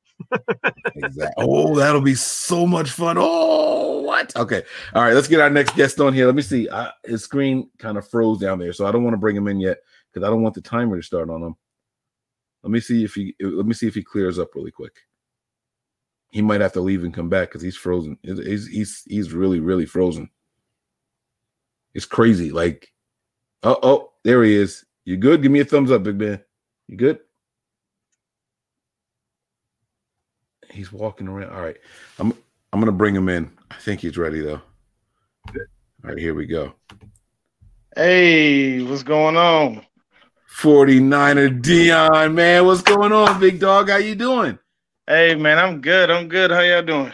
[0.95, 1.31] exactly.
[1.37, 3.17] Oh, that'll be so much fun.
[3.19, 4.35] Oh, what?
[4.35, 4.63] Okay.
[4.93, 5.13] All right.
[5.13, 6.25] Let's get our next guest on here.
[6.25, 6.69] Let me see.
[6.69, 9.47] I, his screen kind of froze down there, so I don't want to bring him
[9.47, 9.79] in yet
[10.11, 11.55] because I don't want the timer to start on him.
[12.63, 13.35] Let me see if he.
[13.39, 14.95] Let me see if he clears up really quick.
[16.31, 18.17] He might have to leave and come back because he's frozen.
[18.23, 20.29] He's he's he's really really frozen.
[21.93, 22.51] It's crazy.
[22.51, 22.93] Like
[23.63, 24.85] Oh, oh, there he is.
[25.05, 25.41] You good?
[25.41, 26.41] Give me a thumbs up, Big man.
[26.87, 27.19] You good?
[30.73, 31.53] He's walking around.
[31.53, 31.77] All right.
[32.19, 32.33] I'm
[32.71, 33.51] I'm gonna bring him in.
[33.69, 34.61] I think he's ready though.
[35.47, 35.61] All
[36.01, 36.73] right, here we go.
[37.95, 39.85] Hey, what's going on?
[40.57, 42.65] 49er Dion, man.
[42.65, 43.89] What's going on, big dog?
[43.89, 44.57] How you doing?
[45.05, 46.09] Hey, man, I'm good.
[46.09, 46.49] I'm good.
[46.49, 47.11] How y'all doing?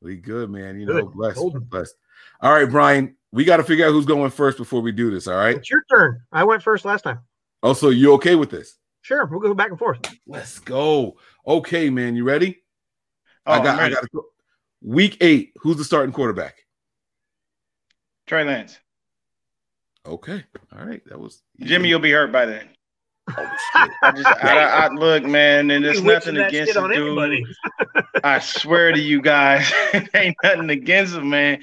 [0.00, 0.78] We good, man.
[0.78, 1.94] You know, blessed, blessed.
[2.40, 3.16] All right, Brian.
[3.32, 5.26] We got to figure out who's going first before we do this.
[5.26, 5.56] All right.
[5.56, 6.20] It's your turn.
[6.30, 7.20] I went first last time.
[7.62, 8.76] Oh, also, you okay with this?
[9.00, 10.00] Sure, we'll go back and forth.
[10.26, 11.16] Let's go.
[11.46, 12.14] Okay, man.
[12.14, 12.61] You ready?
[13.46, 13.66] Oh, I got.
[13.66, 13.94] I'm I ready.
[13.94, 14.24] got.
[14.82, 15.52] Week eight.
[15.56, 16.56] Who's the starting quarterback?
[18.26, 18.78] Trey Lance.
[20.06, 20.44] Okay.
[20.76, 21.02] All right.
[21.06, 22.68] That was Jimmy, you'll be hurt by then.
[23.36, 23.56] Oh,
[24.02, 27.44] I just, I, I, I look, man, and there's nothing that against shit the dude.
[28.24, 29.72] I swear to you guys,
[30.14, 31.62] ain't nothing against him, man.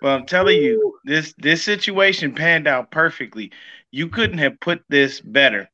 [0.00, 3.50] But I'm telling you, this this situation panned out perfectly.
[3.90, 5.68] You couldn't have put this better.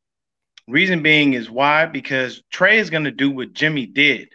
[0.68, 1.86] Reason being is why?
[1.86, 4.34] Because Trey is going to do what Jimmy did.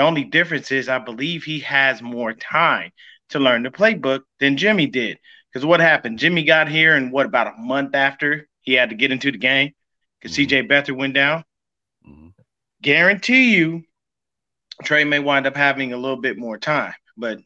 [0.00, 2.90] The only difference is I believe he has more time
[3.28, 5.18] to learn the playbook than Jimmy did.
[5.52, 6.18] Because what happened?
[6.18, 9.36] Jimmy got here, and what about a month after he had to get into the
[9.36, 9.74] game
[10.18, 11.44] because CJ Beathard went down?
[12.80, 13.82] Guarantee you,
[14.84, 16.94] Trey may wind up having a little bit more time.
[17.18, 17.40] But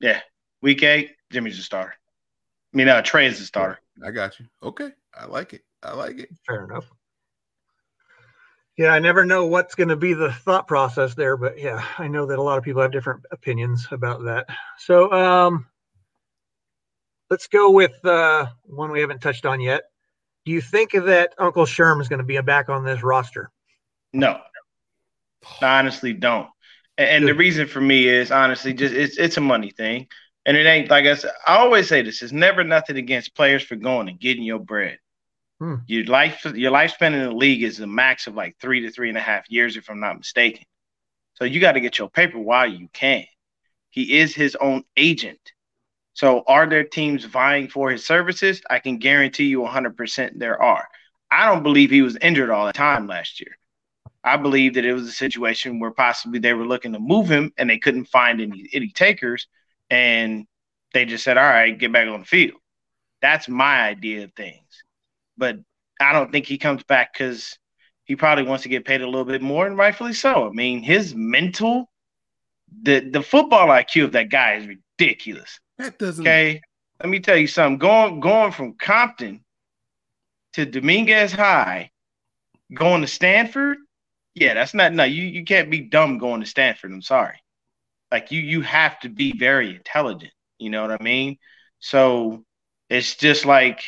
[0.00, 0.20] yeah,
[0.62, 1.96] week eight, Jimmy's a starter.
[2.72, 3.78] I mean, uh, Trey is a starter.
[4.02, 4.46] I got you.
[4.62, 4.88] Okay.
[5.12, 5.64] I like it.
[5.82, 6.30] I like it.
[6.46, 6.90] Fair enough.
[8.80, 12.08] Yeah, I never know what's going to be the thought process there, but yeah, I
[12.08, 14.46] know that a lot of people have different opinions about that.
[14.78, 15.66] So, um,
[17.28, 19.82] let's go with uh, one we haven't touched on yet.
[20.46, 23.50] Do you think that Uncle Sherm is going to be back on this roster?
[24.14, 24.40] No,
[25.60, 26.48] I honestly don't.
[26.96, 30.06] And, and the reason for me is honestly just it's it's a money thing,
[30.46, 31.32] and it ain't like I said.
[31.46, 34.96] I always say this: it's never nothing against players for going and getting your bread.
[35.60, 35.76] Hmm.
[35.86, 39.10] Your life, your lifespan in the league is a max of like three to three
[39.10, 40.64] and a half years, if I'm not mistaken.
[41.34, 43.24] So you got to get your paper while you can.
[43.90, 45.40] He is his own agent.
[46.14, 48.62] So are there teams vying for his services?
[48.70, 50.88] I can guarantee you 100% there are.
[51.30, 53.56] I don't believe he was injured all the time last year.
[54.24, 57.52] I believe that it was a situation where possibly they were looking to move him
[57.56, 59.46] and they couldn't find any any takers,
[59.88, 60.46] and
[60.92, 62.60] they just said, "All right, get back on the field."
[63.22, 64.84] That's my idea of things.
[65.40, 65.56] But
[65.98, 67.58] I don't think he comes back because
[68.04, 70.46] he probably wants to get paid a little bit more, and rightfully so.
[70.46, 71.90] I mean, his mental,
[72.82, 75.58] the the football IQ of that guy is ridiculous.
[75.78, 76.22] That doesn't.
[76.22, 76.60] Okay,
[77.00, 77.78] let me tell you something.
[77.78, 79.42] Going going from Compton
[80.52, 81.90] to Dominguez High,
[82.74, 83.78] going to Stanford.
[84.34, 85.04] Yeah, that's not no.
[85.04, 86.92] You you can't be dumb going to Stanford.
[86.92, 87.38] I'm sorry.
[88.12, 90.32] Like you you have to be very intelligent.
[90.58, 91.38] You know what I mean?
[91.78, 92.44] So
[92.90, 93.82] it's just like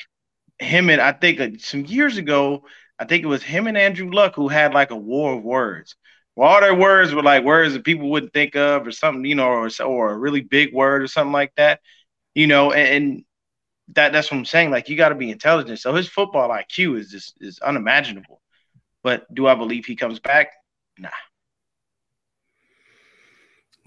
[0.62, 2.64] him and I think uh, some years ago,
[2.98, 5.96] I think it was him and Andrew Luck who had like a war of words.
[6.36, 9.34] Well, all their words were like words that people wouldn't think of, or something, you
[9.34, 11.80] know, or or a really big word or something like that,
[12.34, 12.72] you know.
[12.72, 13.24] And, and
[13.88, 14.70] that that's what I'm saying.
[14.70, 15.80] Like you got to be intelligent.
[15.80, 18.40] So his football IQ is just is unimaginable.
[19.02, 20.52] But do I believe he comes back?
[20.98, 21.10] Nah.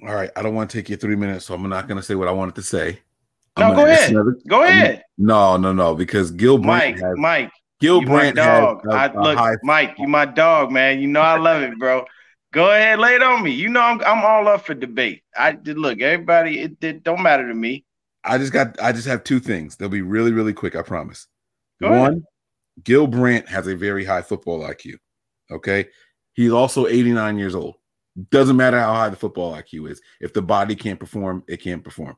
[0.04, 0.30] All right.
[0.36, 2.28] I don't want to take you three minutes, so I'm not going to say what
[2.28, 3.00] I wanted to say.
[3.58, 4.12] No, I'm go gonna- this is ahead.
[4.16, 5.04] another- Go ahead.
[5.18, 8.82] No, no, no, because Gil Mike, has Mike, Gil you my Brandt has dog.
[8.88, 11.00] a- I a look, high- Mike, you my dog, man.
[11.00, 12.06] You know I love it, bro.
[12.52, 13.52] Go ahead, lay it on me.
[13.52, 15.24] You know I'm I'm all up for debate.
[15.38, 17.86] I did look, everybody, it, it don't matter to me.
[18.24, 18.82] I just got.
[18.82, 19.76] I just have two things.
[19.76, 20.76] They'll be really, really quick.
[20.76, 21.28] I promise.
[21.82, 22.00] Go ahead.
[22.02, 22.24] One,
[22.84, 24.96] Gil Brandt has a very high football IQ.
[25.52, 25.88] Okay,
[26.34, 27.76] he's also 89 years old.
[28.32, 30.02] Doesn't matter how high the football IQ is.
[30.22, 32.16] If the body can't perform, it can't perform.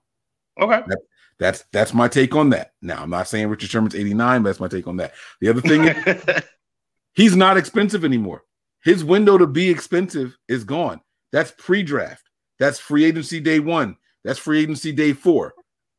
[0.62, 0.82] Okay.
[0.88, 1.00] That,
[1.40, 2.74] that's that's my take on that.
[2.82, 5.14] Now I'm not saying Richard Sherman's 89, but that's my take on that.
[5.42, 6.44] The other thing is
[7.14, 8.44] he's not expensive anymore.
[8.84, 11.02] His window to be expensive is gone.
[11.32, 12.24] That's pre-draft.
[12.60, 13.98] That's free agency day one.
[14.24, 15.54] That's free agency day four.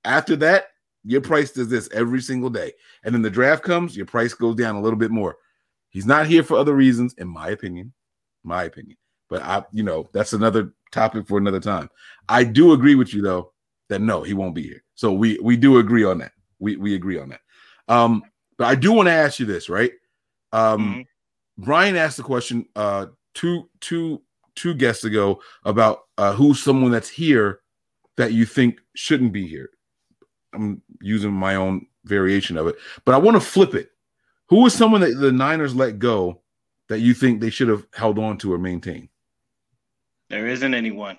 [0.04, 0.68] After that,
[1.04, 2.72] your price does this every single day.
[3.04, 5.36] And then the draft comes, your price goes down a little bit more.
[5.90, 7.92] He's not here for other reasons, in my opinion.
[8.42, 8.96] My opinion.
[9.28, 11.90] But I, you know, that's another topic for another time.
[12.28, 13.52] I do agree with you though
[13.88, 14.82] that no, he won't be here.
[14.94, 16.32] So we we do agree on that.
[16.58, 17.40] We we agree on that.
[17.88, 18.22] Um,
[18.56, 19.92] but I do want to ask you this, right?
[20.52, 21.06] Um,
[21.58, 24.22] Brian asked the question uh two two
[24.54, 27.60] two guests ago about uh who's someone that's here
[28.16, 29.70] that you think shouldn't be here.
[30.52, 33.90] I'm using my own variation of it, but I want to flip it.
[34.48, 36.40] Who is someone that the Niners let go
[36.88, 39.08] that you think they should have held on to or maintained?
[40.30, 41.18] There isn't anyone.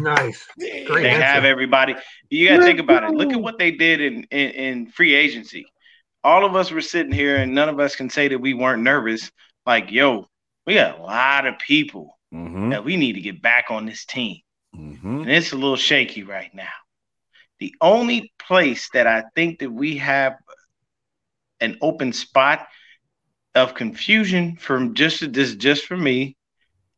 [0.00, 0.46] Nice.
[0.58, 1.22] Great they answer.
[1.22, 1.94] have everybody.
[2.30, 3.10] You got to think about it.
[3.10, 5.66] Look at what they did in, in in free agency.
[6.24, 8.82] all of us were sitting here and none of us can say that we weren't
[8.82, 9.30] nervous.
[9.64, 10.26] Like, yo,
[10.66, 12.70] we got a lot of people Mhm.
[12.70, 14.38] that we need to get back on this team.
[14.76, 15.22] Mhm.
[15.22, 16.72] And it's a little shaky right now.
[17.60, 20.36] The only place that I think that we have
[21.60, 22.66] an open spot
[23.54, 26.36] of confusion from just this just for me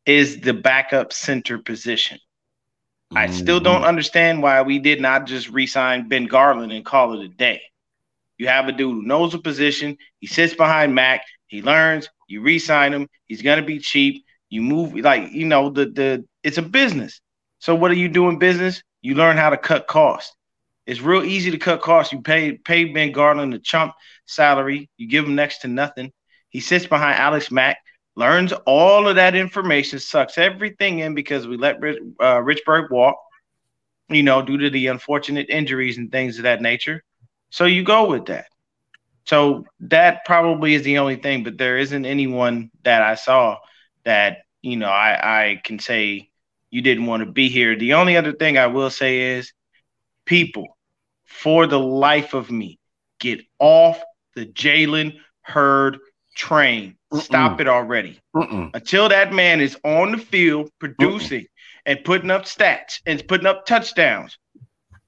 [0.05, 2.19] is the backup center position.
[3.15, 3.61] I still Mm-hmm.
[3.61, 7.61] don't understand why we did not just re-sign Ben Garland and call it a day.
[8.37, 9.97] You have a dude who knows the position.
[10.19, 11.23] He sits behind Mack.
[11.47, 12.09] He learns.
[12.27, 13.07] You re-sign him.
[13.27, 14.23] He's gonna be cheap.
[14.49, 17.21] You move like you know the the it's a business.
[17.59, 18.81] So what do you do in business?
[19.01, 20.35] You learn how to cut costs.
[20.85, 22.11] It's real easy to cut costs.
[22.13, 23.93] You pay pay Ben Garland a chump
[24.25, 24.89] salary.
[24.97, 26.11] You give him next to nothing.
[26.49, 27.77] He sits behind Alex Mack,
[28.21, 33.17] learns all of that information, sucks everything in because we let Rich, uh, Richburg walk.
[34.09, 37.01] You know, due to the unfortunate injuries and things of that nature.
[37.49, 38.45] So you go with that.
[39.25, 43.57] So that probably is the only thing, but there isn't anyone that I saw
[44.03, 45.11] that you know I,
[45.51, 46.29] I can say
[46.71, 47.77] you didn't want to be here.
[47.77, 49.53] The only other thing I will say is
[50.25, 50.77] people,
[51.25, 52.79] for the life of me,
[53.19, 54.01] get off
[54.35, 55.99] the Jalen Hurd
[56.35, 56.95] train.
[57.13, 58.19] Stop it already.
[58.35, 58.71] Mm-mm.
[58.73, 61.45] Until that man is on the field producing
[61.85, 64.37] and putting up stats and putting up touchdowns,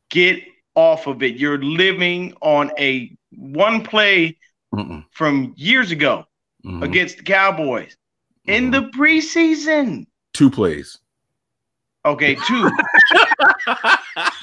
[0.09, 0.43] get
[0.75, 1.35] off of it.
[1.35, 4.37] You're living on a one play
[4.73, 5.05] Mm-mm.
[5.11, 6.25] from years ago
[6.65, 6.83] Mhm.
[6.83, 7.95] against the Cowboys
[8.45, 10.05] in the preseason.
[10.33, 10.97] Two plays.
[12.05, 12.69] Okay, two.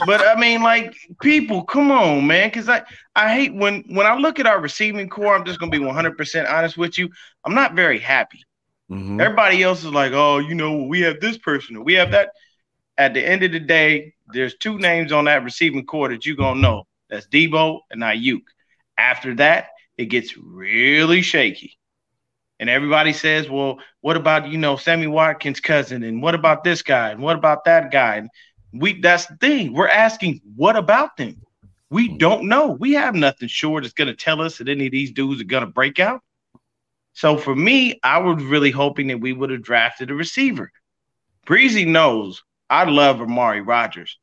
[0.06, 2.48] but I mean, like, people, come on, man.
[2.48, 2.82] Because I,
[3.14, 5.36] I hate when when I look at our receiving corps.
[5.36, 7.10] I'm just gonna be 100 percent honest with you.
[7.44, 8.40] I'm not very happy.
[8.90, 9.20] Mhm.
[9.20, 12.30] Everybody else is like, oh, you know, we have this person or we have that.
[12.98, 16.36] At the end of the day, there's two names on that receiving corps that you're
[16.36, 16.86] gonna know.
[17.08, 18.42] That's Debo and Aiyuk.
[18.98, 21.78] After that, it gets really shaky.
[22.60, 26.02] And everybody says, well, what about, you know, Sammy Watkins' cousin?
[26.02, 27.10] And what about this guy?
[27.10, 28.16] And what about that guy?
[28.16, 28.30] And
[28.72, 29.72] we that's the thing.
[29.72, 31.40] We're asking, what about them?
[31.88, 32.18] We hmm.
[32.18, 32.68] don't know.
[32.68, 35.66] We have nothing sure that's gonna tell us that any of these dudes are gonna
[35.66, 36.20] break out.
[37.14, 40.70] So for me, I was really hoping that we would have drafted a receiver.
[41.46, 44.18] Breezy knows I love Amari Rogers.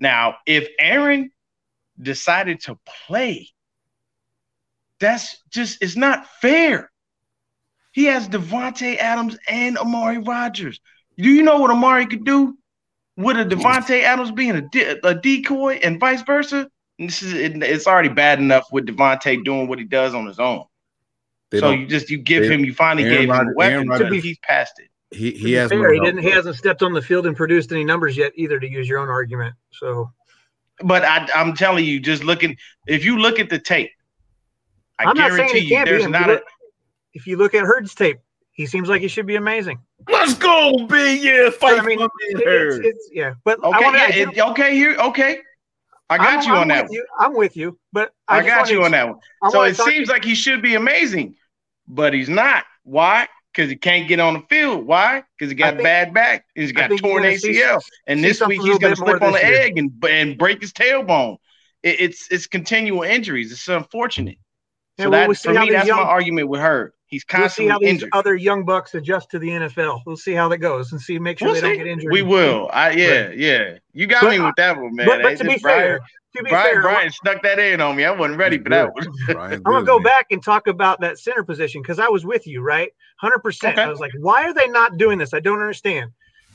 [0.00, 1.30] Now, if Aaron
[2.00, 3.50] decided to play,
[5.00, 6.90] that's just it's not fair.
[7.92, 10.80] He has Davante Adams and Amari Rogers.
[11.16, 12.56] Do you know what Amari could do
[13.16, 16.70] with a Davante Adams being a, de- a decoy and vice versa?
[16.98, 20.26] And this is it, it's already bad enough with Davante doing what he does on
[20.26, 20.64] his own.
[21.50, 23.56] They so you just you give they- him you finally Aaron gave him Rodgers- a
[23.56, 24.90] weapon, Aaron but Rodgers- he's past it.
[25.10, 27.82] He he has fair, he didn't he hasn't stepped on the field and produced any
[27.82, 28.60] numbers yet either.
[28.60, 30.12] To use your own argument, so
[30.84, 33.90] But I, I'm telling you, just looking, if you look at the tape,
[34.98, 36.44] I I'm guarantee you, there's not a look-
[37.18, 38.18] If you look at Hurd's tape,
[38.52, 39.80] he seems like he should be amazing.
[40.08, 43.84] Let's go, big yeah, fight I mean, for it- it's, it's yeah, but I okay,
[43.84, 45.38] wanna- yeah, it- okay, here, okay,
[46.08, 46.84] I got I'm- you I'm on that.
[46.84, 46.94] with one.
[46.94, 47.06] You.
[47.18, 49.18] I'm with you, but I, I, got you on that one.
[49.42, 51.34] I So it talk- seems like he should be amazing,
[51.88, 52.64] but he's not.
[52.84, 53.26] Why?
[53.52, 54.86] Because he can't get on the field.
[54.86, 55.24] Why?
[55.36, 56.44] Because he got think- bad back.
[56.54, 59.22] He's got torn gonna see- ACL, and see this week he's going to bit slip
[59.22, 59.60] on the year.
[59.62, 61.38] egg and and break his tailbone.
[61.82, 63.50] It, it's it's continual injuries.
[63.50, 64.38] It's unfortunate.
[64.98, 66.94] Yeah, so well, that we'll for me, that's young- my argument with her.
[67.08, 70.02] He's We'll see constantly how these other young bucks adjust to the NFL.
[70.04, 72.12] We'll see how that goes and see make sure We'll they don't get injured.
[72.12, 72.68] We will.
[72.70, 73.78] I yeah, yeah.
[73.94, 75.06] You got But, me with that one, man.
[75.06, 75.98] But, but to be Brian- fair,
[76.36, 78.04] to be Brian, fair, Brian snuck that in on me.
[78.04, 79.06] I wasn't ready for that one.
[79.50, 80.04] I'm gonna go man.
[80.04, 82.92] back and talk about that center position because I was with you, right?
[83.16, 83.78] Hundred percent.
[83.78, 85.32] I was like, why are they not doing this?
[85.32, 86.10] I don't understand.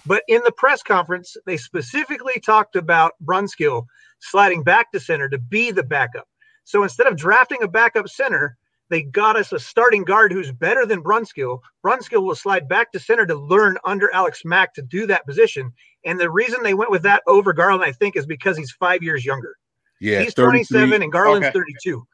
[0.05, 3.87] But in the press conference, they specifically talked about Brunskill
[4.19, 6.27] sliding back to center to be the backup.
[6.63, 8.57] So instead of drafting a backup center,
[8.93, 11.59] they got us a starting guard who's better than Brunskill.
[11.83, 15.73] Brunskill will slide back to center to learn under Alex Mack to do that position.
[16.05, 19.01] And the reason they went with that over Garland, I think, is because he's five
[19.01, 19.55] years younger.
[19.99, 21.59] Yeah, he's 27 and Garland's Okay.
[21.59, 22.05] 32.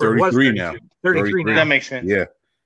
[0.00, 0.74] Or was 33 now.
[1.04, 1.54] 33 now.
[1.54, 2.08] That makes sense.
[2.08, 2.24] Yeah.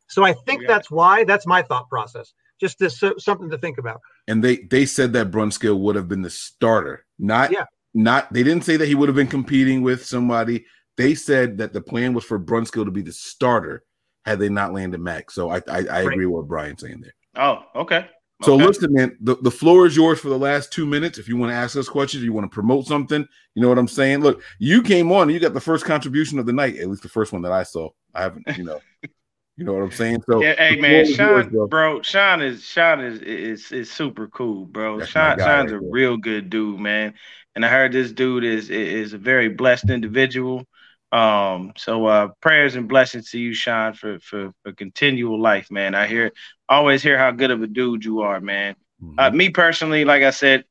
[0.08, 0.68] So I think Yeah.
[0.68, 1.24] that's why.
[1.24, 2.32] That's my thought process.
[2.60, 4.00] Just this so, something to think about.
[4.26, 7.04] And they they said that Brunskill would have been the starter.
[7.18, 7.64] Not Yeah.
[7.94, 10.64] not they didn't say that he would have been competing with somebody.
[11.00, 13.84] They said that the plan was for Brunskill to be the starter
[14.26, 15.30] had they not landed Mack.
[15.30, 17.14] So I I, I agree with what Brian's saying there.
[17.36, 18.06] Oh, okay.
[18.42, 18.66] So Okay.
[18.66, 21.18] listen, man, the, the floor is yours for the last two minutes.
[21.18, 23.78] If you want to ask us questions, you want to promote something, you know what
[23.78, 24.20] I'm saying?
[24.20, 27.02] Look, you came on and you got the first contribution of the night, at least
[27.02, 27.90] the first one that I saw.
[28.14, 28.80] I haven't, you know,
[29.56, 30.22] you know what I'm saying?
[30.28, 31.66] So Yeah, hey man, is yours, bro.
[31.66, 32.02] bro.
[32.02, 34.98] Sean is Sean is is is super cool, bro.
[34.98, 35.90] That's Sean Sean's right a there.
[35.90, 37.14] real good dude, man.
[37.54, 40.64] And I heard this dude is is a very blessed individual.
[41.12, 45.94] Um, so uh prayers and blessings to you, Sean, for for for continual life, man.
[45.94, 46.32] I hear
[46.68, 48.76] always hear how good of a dude you are, man.
[49.18, 50.64] Uh, me personally, like I said,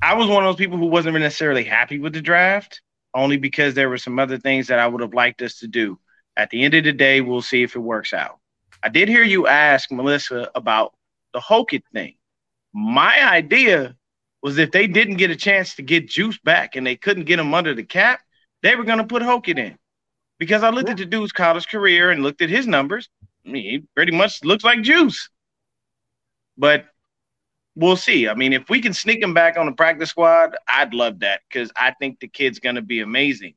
[0.00, 2.80] I was one of those people who wasn't necessarily happy with the draft,
[3.12, 5.98] only because there were some other things that I would have liked us to do.
[6.36, 8.38] At the end of the day, we'll see if it works out.
[8.82, 10.94] I did hear you ask Melissa about
[11.34, 12.14] the Hokit thing.
[12.72, 13.96] My idea
[14.42, 17.38] was if they didn't get a chance to get Juice back and they couldn't get
[17.38, 18.20] him under the cap,
[18.62, 19.76] they were going to put Hokit in.
[20.38, 23.10] Because I looked at the dude's college career and looked at his numbers.
[23.46, 25.28] I mean, he pretty much looks like Juice.
[26.56, 26.86] But
[27.74, 28.28] we'll see.
[28.28, 31.40] I mean, if we can sneak him back on the practice squad, I'd love that
[31.48, 33.54] because I think the kid's going to be amazing.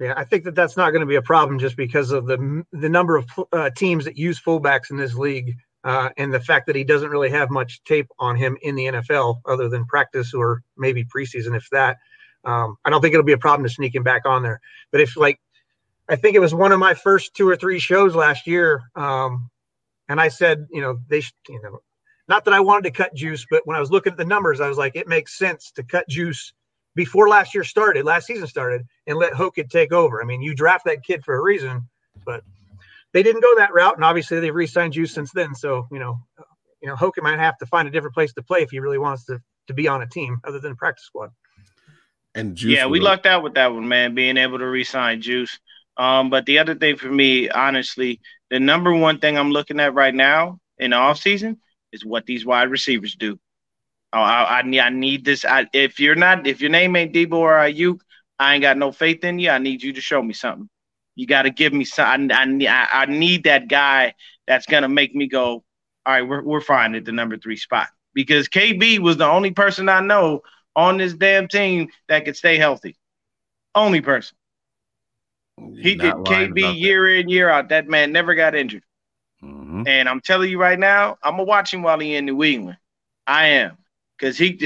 [0.00, 2.64] Yeah, I think that that's not going to be a problem just because of the
[2.72, 6.66] the number of uh, teams that use fullbacks in this league, uh, and the fact
[6.66, 10.32] that he doesn't really have much tape on him in the NFL other than practice
[10.34, 11.96] or maybe preseason, if that.
[12.44, 14.60] Um, I don't think it'll be a problem to sneak him back on there.
[14.90, 15.40] But if like,
[16.08, 19.50] I think it was one of my first two or three shows last year, um,
[20.08, 21.80] and I said, you know, they, you know,
[22.28, 24.60] not that I wanted to cut Juice, but when I was looking at the numbers,
[24.60, 26.52] I was like, it makes sense to cut Juice
[26.94, 30.22] before last year started, last season started, and let Hokit take over.
[30.22, 31.88] I mean, you draft that kid for a reason,
[32.24, 32.42] but
[33.12, 35.54] they didn't go that route, and obviously they've re-signed Juice since then.
[35.54, 36.18] So you know,
[36.82, 38.98] you know, Hokit might have to find a different place to play if he really
[38.98, 41.30] wants to to be on a team other than a practice squad.
[42.38, 45.58] And Juice yeah, we lucked out with that one, man, being able to re-sign Juice.
[45.96, 49.92] Um, but the other thing for me, honestly, the number one thing I'm looking at
[49.92, 51.56] right now in the offseason
[51.92, 53.40] is what these wide receivers do.
[54.12, 55.44] Oh, I, I need I need this.
[55.44, 57.98] I, if you're not, if your name ain't Debo or Aiyuk,
[58.38, 59.50] I ain't got no faith in you.
[59.50, 60.68] I need you to show me something.
[61.16, 62.30] You got to give me some.
[62.30, 64.14] I, I, I need that guy
[64.46, 65.64] that's gonna make me go.
[66.06, 69.50] All right, we're we're fine at the number three spot because KB was the only
[69.50, 70.42] person I know
[70.78, 72.96] on this damn team that could stay healthy.
[73.74, 74.36] Only person.
[75.80, 77.70] He did KB year in year out.
[77.70, 78.84] That man never got injured.
[79.42, 79.86] Mhm.
[79.86, 82.78] And I'm telling you right now, I'm gonna watch him while he in New England.
[83.26, 83.78] I am,
[84.18, 84.58] because he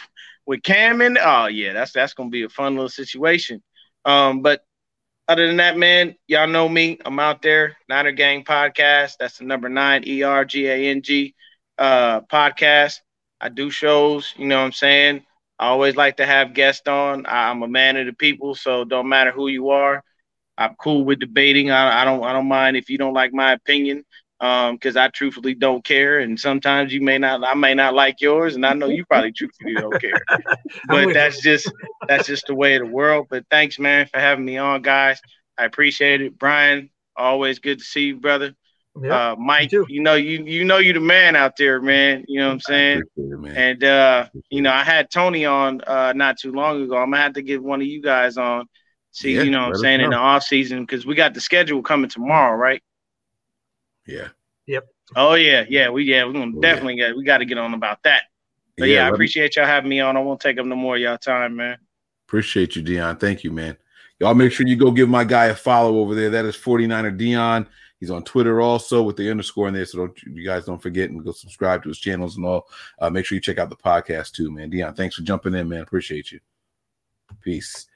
[0.46, 1.18] with Cam in.
[1.20, 3.62] Oh yeah, that's that's gonna be a fun little situation.
[4.04, 4.62] Um, but
[5.28, 6.98] other than that, man, y'all know me.
[7.04, 7.76] I'm out there.
[7.88, 9.16] Niner Gang podcast.
[9.18, 11.34] That's the number nine E R G A N G
[11.78, 13.00] uh podcast.
[13.40, 14.34] I do shows.
[14.38, 15.24] You know what I'm saying.
[15.60, 17.26] I always like to have guests on.
[17.28, 20.04] I'm a man of the people, so don't matter who you are.
[20.58, 21.70] I'm cool with debating.
[21.70, 24.04] I, I don't I don't mind if you don't like my opinion
[24.40, 28.20] um because I truthfully don't care and sometimes you may not I may not like
[28.20, 30.24] yours and I know you probably truthfully don't care
[30.84, 31.72] but that's just
[32.08, 35.20] that's just the way of the world but thanks man for having me on guys
[35.58, 38.54] I appreciate it Brian always good to see you brother
[39.00, 42.40] Yeah, uh Mike you know you you know you the man out there man you
[42.40, 46.38] know what I'm saying it, and uh you know I had Tony on uh not
[46.38, 48.66] too long ago I'm gonna have to get one of you guys on
[49.12, 51.34] see Yeah, you know what I'm us saying in the off season because we got
[51.34, 52.82] the schedule coming tomorrow right
[54.06, 54.28] Yeah.
[54.66, 54.86] Yep.
[55.16, 56.60] Oh yeah, yeah, we yeah, we're gonna Oh, yeah.
[56.60, 58.22] definitely get we got to get on about that.
[58.76, 60.16] But Yeah, yeah, I let me- appreciate y'all having me on.
[60.16, 61.78] I won't take up no more of y'all time, man.
[62.28, 63.16] Appreciate you, Dion.
[63.16, 63.76] Thank you, man.
[64.20, 66.30] Y'all make sure you go give my guy a follow over there.
[66.30, 67.66] That is 49er Dion.
[68.00, 69.84] He's on Twitter also with the underscore in there.
[69.84, 72.66] So don't you guys don't forget and go subscribe to his channels and all.
[72.98, 74.70] Uh, make sure you check out the podcast too, man.
[74.70, 75.82] Dion, thanks for jumping in, man.
[75.82, 76.40] Appreciate you.
[77.42, 77.86] Peace.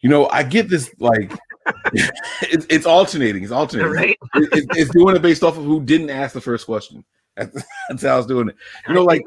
[0.00, 1.30] You know, I get this like
[2.42, 3.42] it's, it's alternating.
[3.42, 3.92] It's alternating.
[3.92, 4.16] Right.
[4.34, 7.04] It- it- it's doing it based off of who didn't ask the first question.
[7.38, 8.56] That's, that's how I was doing it.
[8.88, 9.22] You know, like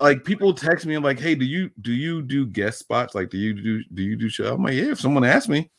[0.00, 3.14] like people text me and like, hey, do you do you do guest spots?
[3.14, 4.54] Like, do you do do you do show?
[4.54, 5.70] I'm like, yeah, if someone asks me,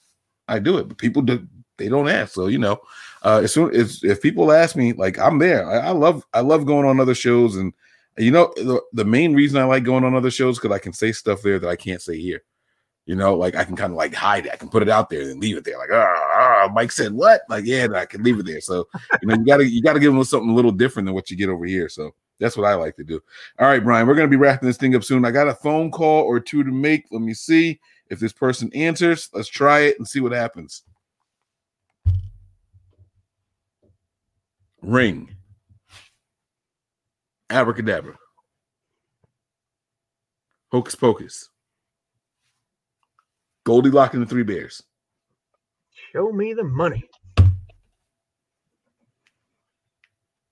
[0.47, 0.87] I do it.
[0.87, 1.45] But people do
[1.77, 2.33] they don't ask.
[2.33, 2.81] So you know,
[3.23, 5.69] uh as soon as if people ask me, like I'm there.
[5.69, 7.73] I, I love I love going on other shows and
[8.17, 10.93] you know the, the main reason I like going on other shows because I can
[10.93, 12.43] say stuff there that I can't say here.
[13.05, 14.51] You know, like I can kind of like hide it.
[14.51, 15.77] I can put it out there and leave it there.
[15.77, 17.41] Like, ah, Mike said what?
[17.49, 18.59] Like, yeah, I can leave it there.
[18.59, 18.85] So
[19.21, 21.37] you know, you gotta you gotta give them something a little different than what you
[21.37, 21.87] get over here.
[21.87, 23.21] So that's what I like to do.
[23.59, 25.25] All right, Brian, we're to be wrapping this thing up soon.
[25.25, 27.05] I got a phone call or two to make.
[27.11, 29.29] Let me see if this person answers.
[29.33, 30.83] Let's try it and see what happens.
[34.81, 35.35] Ring.
[37.49, 38.15] Abracadabra.
[40.71, 41.49] Hocus pocus.
[43.63, 44.83] Goldilocks and the Three Bears.
[46.13, 47.03] Show me the money.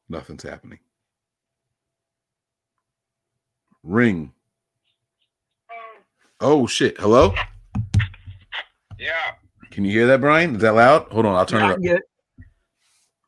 [0.09, 0.79] Nothing's happening.
[3.83, 4.33] Ring.
[6.41, 6.99] Oh shit.
[6.99, 7.33] Hello?
[8.99, 9.11] Yeah.
[9.71, 10.55] Can you hear that, Brian?
[10.55, 11.07] Is that loud?
[11.11, 11.79] Hold on, I'll turn it up.
[11.81, 11.97] Yeah.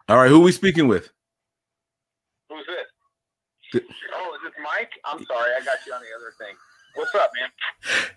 [0.09, 1.09] All right, who are we speaking with?
[2.49, 2.85] Who's this?
[3.73, 3.83] Th-
[4.15, 4.91] Oh, is this Mike?
[5.05, 6.55] I'm sorry, I got you on the other thing.
[6.95, 7.49] What's up, man?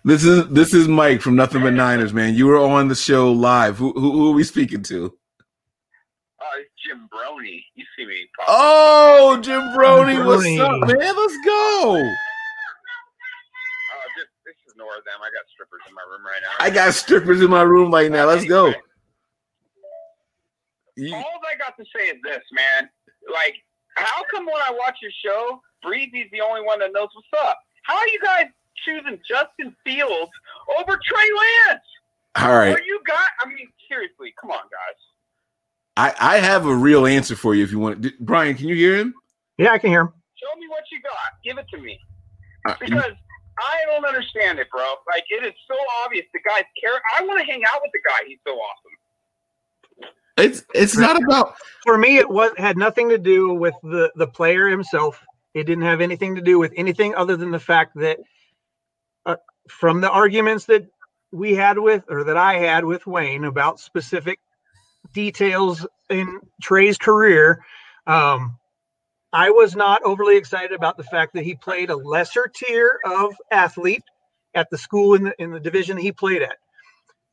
[0.05, 2.33] This is this is Mike from Nothing But Niners, man.
[2.33, 3.77] You were on the show live.
[3.77, 5.13] Who who, who are we speaking to?
[6.57, 7.63] It's Jim Brony.
[7.75, 8.27] You see me.
[8.37, 8.45] Pop.
[8.49, 10.59] Oh, Jim Brody, what's Brony.
[10.59, 11.15] up, man?
[11.15, 11.95] Let's go.
[11.97, 12.01] Uh,
[14.17, 15.19] just, this is ignore them.
[15.21, 16.65] I got strippers in my room right now.
[16.65, 18.25] I got strippers in my room right now.
[18.25, 18.73] Let's go.
[21.07, 22.89] You- All I got to say is this, man.
[23.31, 23.55] Like,
[23.97, 27.57] how come when I watch your show, Breezy's the only one that knows what's up?
[27.83, 28.45] How are you guys
[28.85, 30.31] choosing Justin Fields
[30.79, 31.29] over Trey
[31.69, 31.81] Lance?
[32.37, 32.73] all right.
[32.77, 33.29] Are you got?
[33.43, 34.99] I mean, seriously, come on, guys.
[35.97, 38.01] I, I have a real answer for you if you want.
[38.01, 39.13] Did- Brian, can you hear him?
[39.57, 40.13] Yeah, I can hear him.
[40.41, 41.33] Show me what you got.
[41.43, 41.99] Give it to me.
[42.67, 43.11] Uh, Because
[43.59, 44.85] I don't understand it, bro.
[45.13, 45.75] Like, it is so
[46.05, 46.99] obvious the guy's care.
[47.19, 48.25] I want to hang out with the guy.
[48.27, 48.95] He's so awesome.
[50.41, 54.27] It's it's not about For me, it was had nothing to do with the the
[54.27, 55.23] player himself.
[55.53, 58.19] It didn't have anything to do with anything other than the fact that
[59.25, 59.35] uh,
[59.69, 60.87] from the arguments that
[61.31, 64.39] we had with or that I had with Wayne about specific
[65.13, 67.63] details in Trey's career,
[68.07, 68.57] um,
[69.33, 73.33] I was not overly excited about the fact that he played a lesser tier of
[73.51, 74.03] athlete
[74.53, 76.57] at the school in the in the division he played at,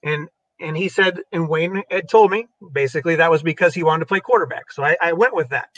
[0.03, 0.29] and
[0.61, 4.07] and he said, and Wayne had told me basically that was because he wanted to
[4.07, 4.73] play quarterback.
[4.73, 5.69] So I, I went with that.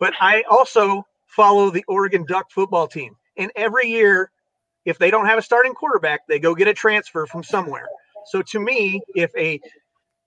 [0.00, 4.30] But I also follow the Oregon Duck football team, and every year,
[4.84, 7.86] if they don't have a starting quarterback, they go get a transfer from somewhere.
[8.26, 9.60] So to me, if a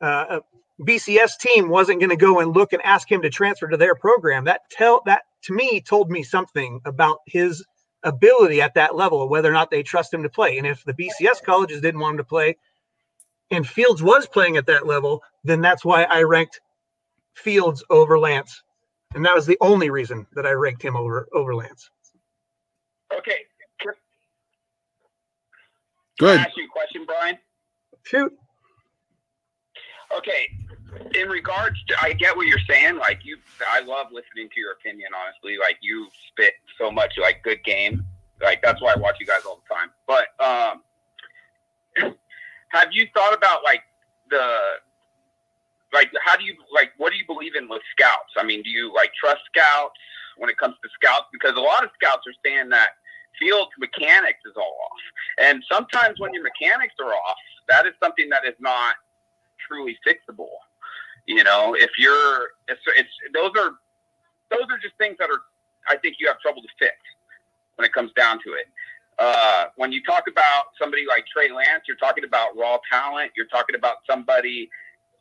[0.01, 3.67] uh, a BCS team wasn't going to go and look and ask him to transfer
[3.67, 7.63] to their program, that tell that to me told me something about his
[8.03, 10.57] ability at that level, whether or not they trust him to play.
[10.57, 12.57] And if the BCS colleges didn't want him to play,
[13.51, 16.59] and Fields was playing at that level, then that's why I ranked
[17.33, 18.63] Fields over Lance.
[19.15, 21.89] And that was the only reason that I ranked him over over Lance.
[23.15, 23.37] Okay.
[23.79, 23.93] Can
[26.19, 26.39] good.
[26.39, 27.37] I ask you a question, Brian?
[28.03, 28.33] Shoot.
[30.15, 30.47] Okay.
[31.15, 32.97] In regards to, I get what you're saying.
[32.97, 33.37] Like you,
[33.69, 35.09] I love listening to your opinion.
[35.15, 38.03] Honestly, like you spit so much, like good game.
[38.41, 39.89] Like that's why I watch you guys all the time.
[40.07, 42.13] But um,
[42.69, 43.83] have you thought about like
[44.29, 44.79] the,
[45.93, 48.33] like how do you like what do you believe in with scouts?
[48.37, 49.95] I mean, do you like trust scouts
[50.37, 51.25] when it comes to scouts?
[51.31, 52.89] Because a lot of scouts are saying that
[53.39, 55.01] field mechanics is all off,
[55.37, 57.37] and sometimes when your mechanics are off,
[57.69, 58.95] that is something that is not
[59.67, 60.49] truly fixable.
[61.25, 63.71] You know, if you're, it's, it's those are
[64.49, 65.41] those are just things that are,
[65.89, 66.95] I think you have trouble to fix
[67.75, 68.67] when it comes down to it.
[69.19, 73.31] Uh, when you talk about somebody like Trey Lance, you're talking about raw talent.
[73.35, 74.69] You're talking about somebody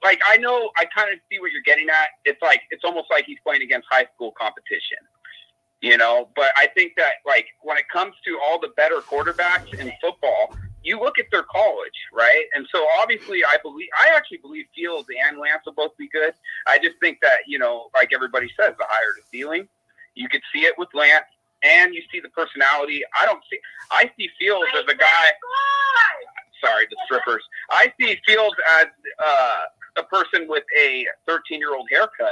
[0.03, 2.09] like I know I kind of see what you're getting at.
[2.25, 4.99] It's like it's almost like he's playing against high school competition,
[5.81, 6.29] you know.
[6.37, 10.55] But I think that like when it comes to all the better quarterbacks in football,
[10.83, 12.45] you look at their college, right?
[12.55, 16.35] And so obviously, I believe I actually believe Fields and Lance will both be good.
[16.67, 19.69] I just think that you know, like everybody says, the higher the ceiling,
[20.15, 21.27] you could see it with Lance,
[21.63, 23.03] and you see the personality.
[23.21, 23.59] I don't see.
[23.91, 25.25] I see Fields as a guy.
[26.65, 27.43] Sorry, the strippers.
[27.71, 28.87] I see Fields as
[29.25, 29.61] uh,
[29.99, 32.31] a person with a 13 year old haircut.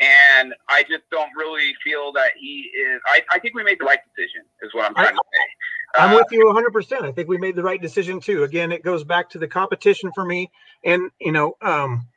[0.00, 3.00] And I just don't really feel that he is.
[3.06, 6.00] I, I think we made the right decision, is what I'm trying to say.
[6.00, 7.02] I'm Uh, with you 100%.
[7.02, 8.42] I think we made the right decision too.
[8.42, 10.50] Again, it goes back to the competition for me.
[10.82, 12.08] And, you know, um,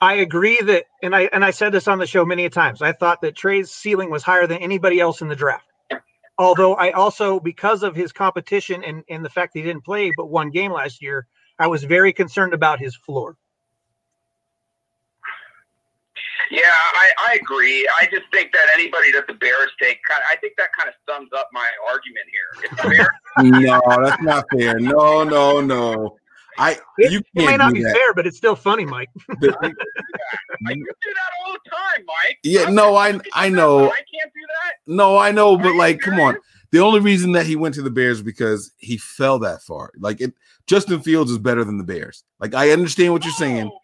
[0.00, 2.80] I agree that, and I and I said this on the show many times.
[2.80, 5.66] I thought that Trey's ceiling was higher than anybody else in the draft.
[6.38, 10.10] Although I also, because of his competition and and the fact that he didn't play
[10.16, 11.26] but one game last year,
[11.58, 13.36] I was very concerned about his floor.
[16.50, 17.86] Yeah, I, I agree.
[18.00, 20.88] I just think that anybody that the Bears take, kind of, I think that kind
[20.88, 22.64] of sums up my argument here.
[22.64, 23.08] If the Bears,
[23.62, 24.80] No, that's not fair.
[24.80, 26.16] No, no, no.
[26.60, 27.94] I It, you it may can't be that.
[27.94, 29.08] fair, but it's still funny, Mike.
[29.40, 32.38] like, you do that all the time, Mike.
[32.42, 33.84] Yeah, I'm no, I- I at that, know.
[33.86, 34.72] I can't do that.
[34.86, 36.36] No, I know, but Are you like, come on.
[36.72, 39.90] The only reason that he went to the Bears because he fell that far.
[39.98, 40.32] Like it,
[40.66, 42.22] Justin Fields is better than the Bears.
[42.38, 43.68] Like I understand what you're saying.
[43.72, 43.78] Oh,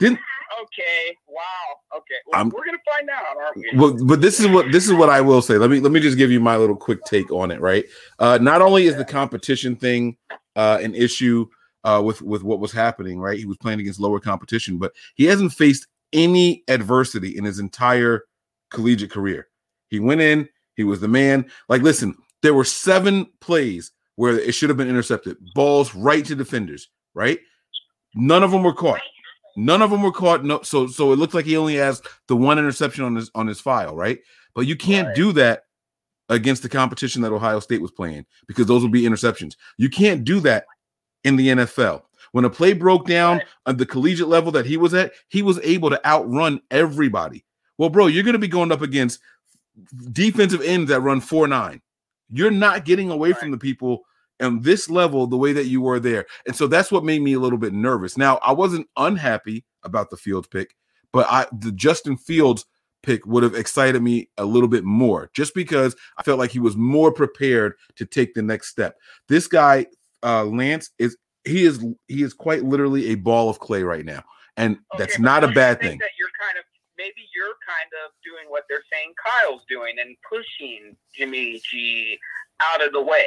[0.00, 0.18] Didn't
[0.62, 1.16] Okay.
[1.28, 1.98] Wow.
[1.98, 2.14] Okay.
[2.26, 3.70] Well, we're gonna find out, aren't we?
[3.76, 5.56] well, but this is what this is what I will say.
[5.56, 7.60] Let me let me just give you my little quick take on it.
[7.60, 7.84] Right.
[8.18, 10.16] Uh, not only is the competition thing
[10.56, 11.46] uh, an issue
[11.84, 13.18] uh, with with what was happening.
[13.20, 13.38] Right.
[13.38, 18.24] He was playing against lower competition, but he hasn't faced any adversity in his entire
[18.70, 19.48] collegiate career.
[19.88, 20.48] He went in.
[20.76, 21.50] He was the man.
[21.68, 26.34] Like, listen, there were seven plays where it should have been intercepted, balls right to
[26.34, 26.88] defenders.
[27.14, 27.40] Right.
[28.14, 29.00] None of them were caught.
[29.56, 30.44] None of them were caught.
[30.44, 33.46] No, so so it looks like he only has the one interception on his on
[33.46, 34.18] his file, right?
[34.54, 35.16] But you can't Right.
[35.16, 35.64] do that
[36.28, 39.56] against the competition that Ohio State was playing because those would be interceptions.
[39.76, 40.66] You can't do that
[41.24, 42.02] in the NFL.
[42.32, 43.46] When a play broke down Right.
[43.66, 47.44] at the collegiate level that he was at, he was able to outrun everybody.
[47.76, 49.20] Well, bro, you're going to be going up against
[50.12, 51.80] defensive ends that run 4 9.
[52.30, 54.02] You're not getting away from the people
[54.40, 56.26] on this level the way that you were there.
[56.46, 58.16] And so that's what made me a little bit nervous.
[58.16, 60.74] Now, I wasn't unhappy about the Fields pick,
[61.12, 62.64] but I the Justin Fields
[63.02, 66.60] pick would have excited me a little bit more just because I felt like he
[66.60, 68.96] was more prepared to take the next step.
[69.28, 69.86] This guy,
[70.22, 74.22] uh, Lance, is he is he is quite literally a ball of clay right now.
[74.56, 75.98] And that's Okay, but not a bad thing.
[75.98, 76.64] That you're kind of
[76.98, 82.18] maybe you're kind of doing what they're saying Kyle's doing and pushing Jimmy G
[82.60, 83.26] out of the way.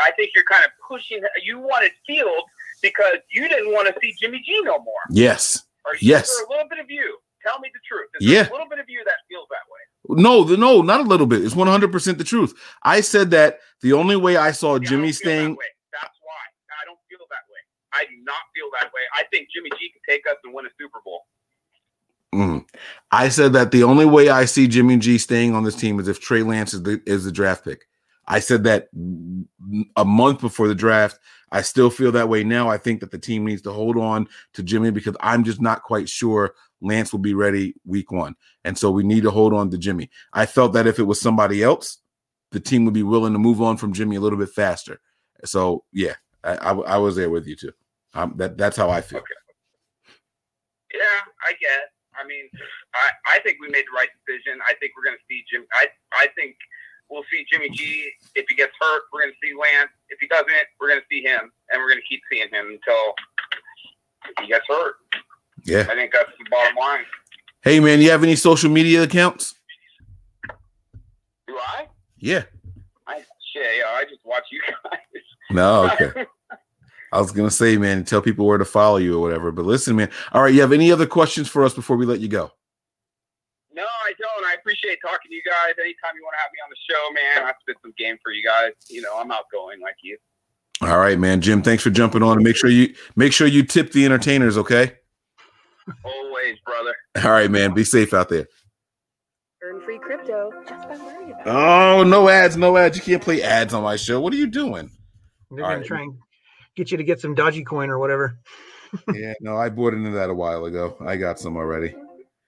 [0.00, 1.22] I think you're kind of pushing.
[1.42, 2.44] You wanted Fields
[2.82, 5.00] because you didn't want to see Jimmy G no more.
[5.10, 5.64] Yes.
[6.00, 6.30] Yes.
[6.46, 7.16] a little bit of you?
[7.48, 8.08] Tell me the truth.
[8.20, 8.42] Is Yeah.
[8.42, 10.22] there a little bit of you that feels that way?
[10.22, 11.42] No, the, no, not a little bit.
[11.44, 12.52] It's 100% the truth.
[12.82, 15.72] I said that the only way I saw I don't Jimmy feel staying That.
[16.02, 16.34] That's why
[16.82, 17.60] I don't feel that way.
[17.94, 19.00] I do not feel that way.
[19.14, 21.22] I think Jimmy G can take us and win a Super Bowl.
[22.34, 22.68] Mhm.
[23.10, 26.08] I said that the only way I see Jimmy G staying on this team is
[26.08, 27.86] if Trey Lance is the is the draft pick.
[28.28, 28.88] I said that
[29.96, 31.18] a month before the draft.
[31.50, 32.68] I still feel that way now.
[32.68, 35.82] I think that the team needs to hold on to Jimmy because I'm just not
[35.82, 38.36] quite sure Lance will be ready week one.
[38.64, 40.10] And so we need to hold on to Jimmy.
[40.34, 41.98] I felt that if it was somebody else,
[42.52, 45.00] the team would be willing to move on from Jimmy a little bit faster.
[45.44, 46.14] So yeah,
[46.44, 47.72] I, I, I was there with you too.
[48.14, 49.22] Um, that that's how I feel.
[50.92, 51.88] Yeah, I guess.
[52.20, 52.48] I mean,
[52.94, 54.60] I, I think we made the right decision.
[54.66, 55.64] I think we're going to see Jim.
[55.72, 56.56] I I think
[57.10, 58.10] we'll see Jimmy G.
[58.34, 59.90] If he gets hurt, we're going to see Lance.
[60.08, 60.48] If he doesn't,
[60.80, 63.14] we're going to see him, and we're going to keep seeing him until
[64.40, 64.96] he gets hurt.
[65.64, 65.86] Yeah.
[65.90, 67.04] I think that's the bottom line.
[67.62, 69.54] Hey man, you have any social media accounts?
[71.46, 71.88] Do I?
[72.18, 72.44] Yeah.
[73.06, 73.18] I
[73.52, 73.78] shit.
[73.78, 75.00] Yeah, I just watch you guys.
[75.50, 76.26] No, okay.
[77.12, 79.50] I was gonna say, man, tell people where to follow you or whatever.
[79.50, 80.10] But listen, man.
[80.32, 82.52] All right, you have any other questions for us before we let you go?
[84.58, 85.74] No, I appreciate talking to you guys.
[85.78, 88.32] Anytime you want to have me on the show, man, I spit some game for
[88.32, 88.72] you guys.
[88.88, 90.16] You know, I'm outgoing like you.
[90.82, 91.40] All right, man.
[91.40, 94.56] Jim, thanks for jumping on and make sure you make sure you tip the entertainers,
[94.58, 94.92] okay?
[96.04, 96.94] Always, brother.
[97.24, 97.74] All right, man.
[97.74, 98.46] Be safe out there.
[99.62, 101.50] Earn free crypto just by learning about it.
[101.50, 102.96] Oh, no ads, no ads.
[102.96, 104.20] You can't play ads on my show.
[104.20, 104.90] What are you doing?
[105.50, 105.86] They're All gonna right.
[105.86, 106.14] try and
[106.76, 108.38] get you to get some dodgy coin or whatever.
[109.14, 110.96] yeah, no, I bought into that a while ago.
[111.04, 111.88] I got some already.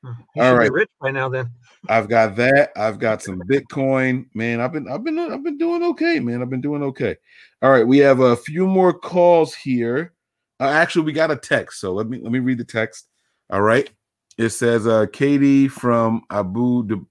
[0.04, 0.12] Hmm.
[0.36, 0.70] You All should right.
[0.70, 1.50] be rich by now then.
[1.88, 2.70] I've got that.
[2.76, 4.26] I've got some Bitcoin.
[4.34, 6.42] Man, I've been I've been I've been doing okay, man.
[6.42, 7.16] I've been doing okay.
[7.62, 10.12] All right, we have a few more calls here.
[10.60, 11.80] Uh, actually, we got a text.
[11.80, 13.08] So let me let me read the text.
[13.50, 13.90] All right.
[14.36, 17.06] It says uh Katie from Abu Dab-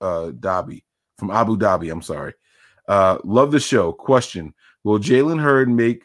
[0.00, 0.82] uh Dhabi.
[1.18, 2.34] From Abu Dhabi, I'm sorry.
[2.88, 3.92] Uh love the show.
[3.92, 6.04] Question: Will Jalen Hurd make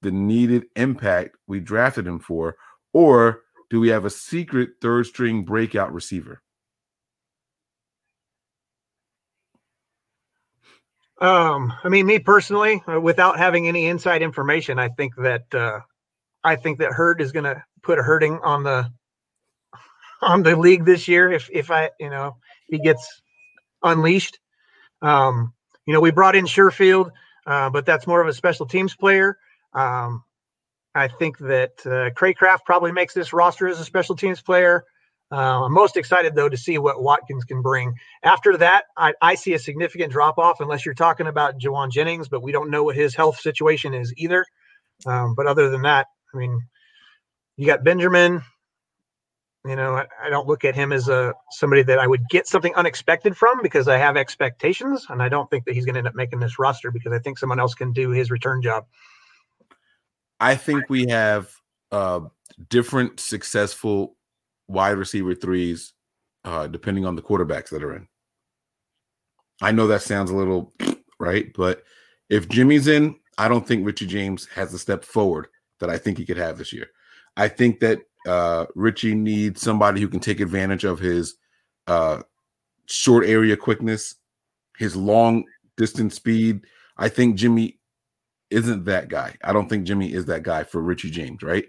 [0.00, 2.56] the needed impact we drafted him for,
[2.92, 6.42] or do we have a secret third string breakout receiver?
[11.22, 15.78] Um, I mean, me personally, uh, without having any inside information, I think that uh,
[16.42, 18.90] I think that Hurd is going to put a hurting on the
[20.20, 21.30] on the league this year.
[21.30, 22.36] If if I you know
[22.68, 23.22] he gets
[23.84, 24.40] unleashed,
[25.00, 25.52] um,
[25.86, 27.10] you know, we brought in Sherfield,
[27.46, 29.38] uh, but that's more of a special teams player.
[29.74, 30.24] Um,
[30.96, 34.84] I think that uh, Cracraft probably makes this roster as a special teams player.
[35.32, 37.94] Uh, I'm most excited though to see what Watkins can bring.
[38.22, 42.28] After that, I, I see a significant drop off unless you're talking about Jauan Jennings,
[42.28, 44.44] but we don't know what his health situation is either.
[45.06, 46.60] Um, but other than that, I mean,
[47.56, 48.42] you got Benjamin.
[49.64, 52.46] You know, I, I don't look at him as a somebody that I would get
[52.46, 56.00] something unexpected from because I have expectations, and I don't think that he's going to
[56.00, 58.84] end up making this roster because I think someone else can do his return job.
[60.40, 61.54] I think we have
[61.90, 62.20] uh
[62.68, 64.16] different successful
[64.68, 65.92] wide receiver threes
[66.44, 68.06] uh depending on the quarterbacks that are in.
[69.60, 70.72] I know that sounds a little
[71.20, 71.82] right, but
[72.30, 75.48] if Jimmy's in, I don't think Richie James has a step forward
[75.80, 76.88] that I think he could have this year.
[77.36, 81.36] I think that uh Richie needs somebody who can take advantage of his
[81.86, 82.22] uh
[82.86, 84.14] short area quickness,
[84.76, 85.44] his long
[85.76, 86.64] distance speed.
[86.96, 87.78] I think Jimmy
[88.50, 89.36] isn't that guy.
[89.42, 91.64] I don't think Jimmy is that guy for Richie James, right?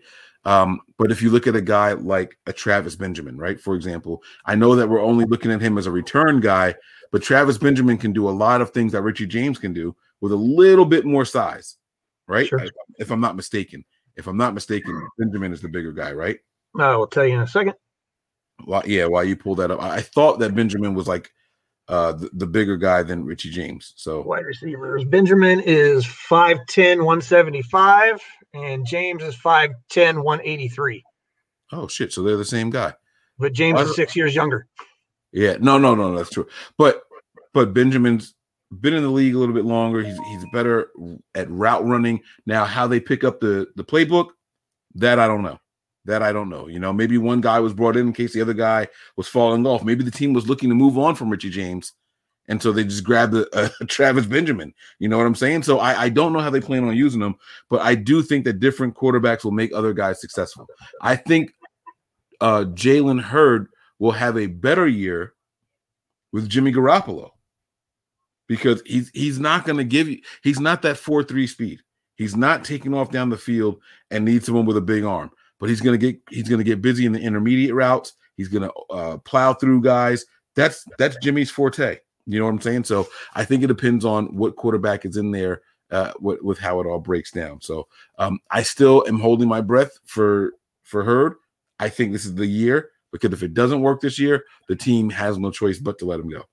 [0.45, 3.59] Um, but if you look at a guy like a Travis Benjamin, right?
[3.59, 6.75] For example, I know that we're only looking at him as a return guy,
[7.11, 10.31] but Travis Benjamin can do a lot of things that Richie James can do with
[10.31, 11.77] a little bit more size,
[12.27, 12.47] right?
[12.47, 12.65] Sure.
[12.97, 13.85] If I'm not mistaken.
[14.15, 16.37] If I'm not mistaken, Benjamin is the bigger guy, right?
[16.77, 17.73] I will tell you in a second.
[18.65, 21.31] Why, yeah, while you pull that up, I thought that Benjamin was like
[21.87, 23.93] uh, the, the bigger guy than Richie James.
[23.97, 25.03] So Wide receivers.
[25.05, 28.21] Benjamin is 5'10, 175,
[28.53, 31.03] and James is 5'10, 183.
[31.71, 32.93] oh shit, so they're the same guy.
[33.39, 34.67] But James is six years younger.
[35.31, 36.47] Yeah, no, no, no, that's true.
[36.77, 37.01] But
[37.53, 38.35] but Benjamin's
[38.79, 40.03] been in the league a little bit longer.
[40.03, 40.91] He's he's better
[41.35, 42.21] at route running.
[42.45, 44.29] Now, how they pick up the the playbook,
[44.95, 45.59] that I don't know.
[46.05, 46.67] That I don't know.
[46.67, 49.65] You know, maybe one guy was brought in in case the other guy was falling
[49.65, 49.83] off.
[49.83, 51.93] Maybe the team was looking to move on from Richie James,
[52.47, 54.73] and so they just grabbed a, a Travis Benjamin.
[54.99, 55.63] You know what I'm saying?
[55.63, 57.35] So I, I don't know how they plan on using them,
[57.69, 60.67] but I do think that different quarterbacks will make other guys successful.
[61.01, 61.53] I think
[62.41, 63.69] uh, Jalen Hurd
[63.99, 65.33] will have a better year
[66.33, 67.29] with Jimmy Garoppolo
[68.47, 71.79] because he's he's not going to give you he's not that 4-3 speed.
[72.15, 73.81] He's not taking off down the field
[74.11, 75.31] and needs someone with a big arm,
[75.63, 78.15] but he's going to get he's going to get busy in the intermediate routes.
[78.35, 80.25] He's going to uh, plow through guys.
[80.57, 81.99] That's that's Jimmy's forte.
[82.25, 82.83] You know what I'm saying?
[82.83, 86.81] So I think it depends on what quarterback is in there uh, with, with how
[86.81, 87.61] it all breaks down.
[87.61, 87.87] So
[88.19, 91.35] um, I still am holding my breath for for Hurd.
[91.79, 95.09] I think this is the year because if it doesn't work this year, the team
[95.11, 96.43] has no choice but to let him go.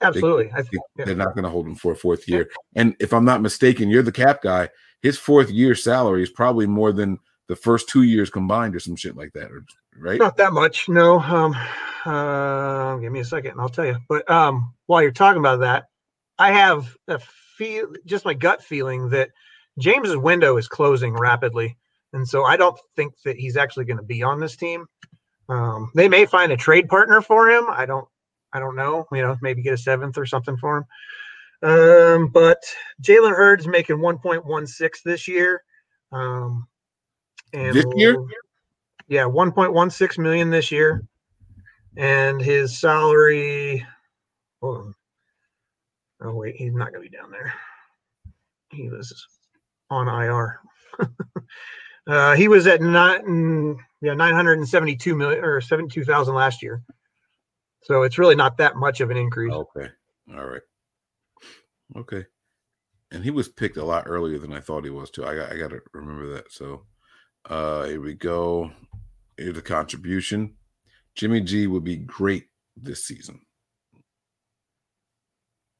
[0.00, 0.48] Absolutely.
[0.52, 1.04] I They, think, yeah.
[1.06, 2.48] They're not going to hold him for a fourth year.
[2.76, 4.68] And if I'm not mistaken, you're the cap guy.
[5.02, 7.18] His fourth year salary is probably more than
[7.50, 9.64] the first two years combined, or some shit like that, or,
[9.98, 10.20] right?
[10.20, 11.18] Not that much, no.
[11.18, 11.56] Um,
[12.04, 13.96] uh, give me a second, and I'll tell you.
[14.08, 15.86] But um, while you're talking about that,
[16.38, 19.30] I have a feel, just my gut feeling that
[19.80, 21.76] James's window is closing rapidly,
[22.12, 24.86] and so I don't think that he's actually going to be on this team.
[25.48, 27.66] Um, they may find a trade partner for him.
[27.68, 28.06] I don't,
[28.52, 29.06] I don't know.
[29.10, 30.84] You know, maybe get a seventh or something for him.
[31.68, 32.62] Um, but
[33.02, 35.64] Jalen Hurd's making 1.16 this year.
[36.12, 36.68] Um,
[37.52, 38.16] and This year?
[39.08, 41.02] yeah, 1.16 million this year.
[41.96, 43.84] And his salary.
[44.62, 44.92] Oh,
[46.22, 47.52] wait, he's not going to be down there.
[48.70, 49.26] He was
[49.88, 50.60] on IR.
[52.06, 56.82] uh, he was at nine, yeah, 972 million or 72,000 last year.
[57.82, 59.52] So it's really not that much of an increase.
[59.52, 59.88] Okay.
[60.36, 60.62] All right.
[61.96, 62.24] Okay.
[63.10, 65.24] And he was picked a lot earlier than I thought he was too.
[65.24, 66.52] I got I got to remember that.
[66.52, 66.84] So
[67.48, 68.70] uh here we go.
[69.36, 70.54] Here's a contribution.
[71.14, 72.46] Jimmy G would be great
[72.76, 73.40] this season.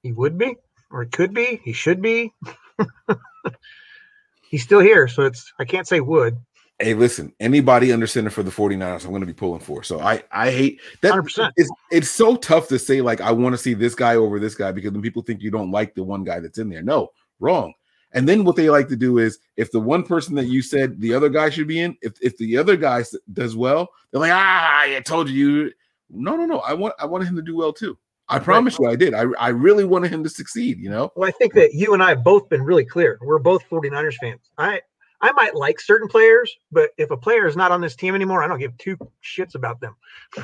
[0.02, 0.56] He would be,
[0.90, 1.60] or he could be.
[1.62, 2.32] He should be.
[4.50, 6.36] He's still here, so it's I can't say would.
[6.80, 9.82] Hey, listen, anybody under center for the 49ers, I'm going to be pulling for.
[9.82, 11.52] So I I hate that 100%.
[11.56, 14.54] it's it's so tough to say like I want to see this guy over this
[14.54, 16.82] guy because then people think you don't like the one guy that's in there.
[16.82, 17.74] No, wrong.
[18.12, 21.00] And then what they like to do is if the one person that you said
[21.00, 24.32] the other guy should be in, if if the other guy does well, they're like,
[24.32, 25.72] ah, I told you.
[26.10, 26.58] No, no, no.
[26.60, 27.96] I want I wanted him to do well too.
[28.28, 29.14] I promise you I did.
[29.14, 31.10] I I really wanted him to succeed, you know?
[31.16, 33.18] Well, I think that you and I have both been really clear.
[33.22, 34.40] We're both 49ers fans.
[34.58, 34.80] I
[35.20, 38.42] I might like certain players, but if a player is not on this team anymore,
[38.42, 39.94] I don't give two shits about them.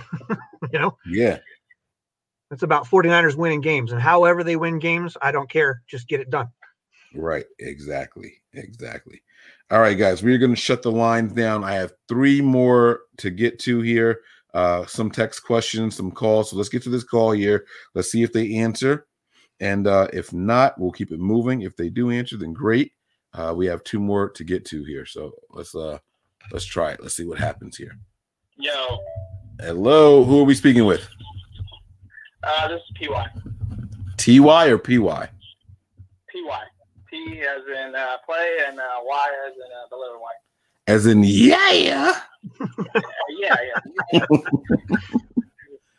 [0.72, 1.38] you know, Yeah.
[2.50, 5.82] it's about 49ers winning games, and however they win games, I don't care.
[5.88, 6.48] Just get it done.
[7.16, 7.46] Right.
[7.58, 8.34] Exactly.
[8.52, 9.22] Exactly.
[9.70, 11.64] All right, guys, we're going to shut the lines down.
[11.64, 14.20] I have three more to get to here.
[14.54, 16.50] Uh, some text questions, some calls.
[16.50, 17.66] So let's get to this call here.
[17.94, 19.06] Let's see if they answer.
[19.60, 21.62] And uh, if not, we'll keep it moving.
[21.62, 22.92] If they do answer, then great.
[23.34, 25.04] Uh, we have two more to get to here.
[25.04, 25.98] So let's uh
[26.52, 27.02] let's try it.
[27.02, 27.98] Let's see what happens here.
[28.56, 28.98] Yo,
[29.60, 31.06] Hello, who are we speaking with?
[32.42, 33.26] uh, this is PY.
[34.16, 35.28] TY or PY?
[36.32, 36.62] PY.
[37.16, 40.32] P as in uh, play and uh, Y as in uh, the letter Y.
[40.86, 42.20] As in, yeah.
[43.38, 44.20] Yeah, yeah.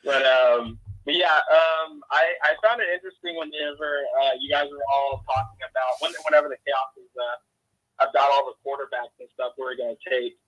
[0.03, 4.81] but um, but yeah, um, I I found it interesting whenever uh, you guys were
[4.91, 9.53] all talking about when, whenever the chaos is uh, about all the quarterbacks and stuff
[9.57, 10.39] we're going to take.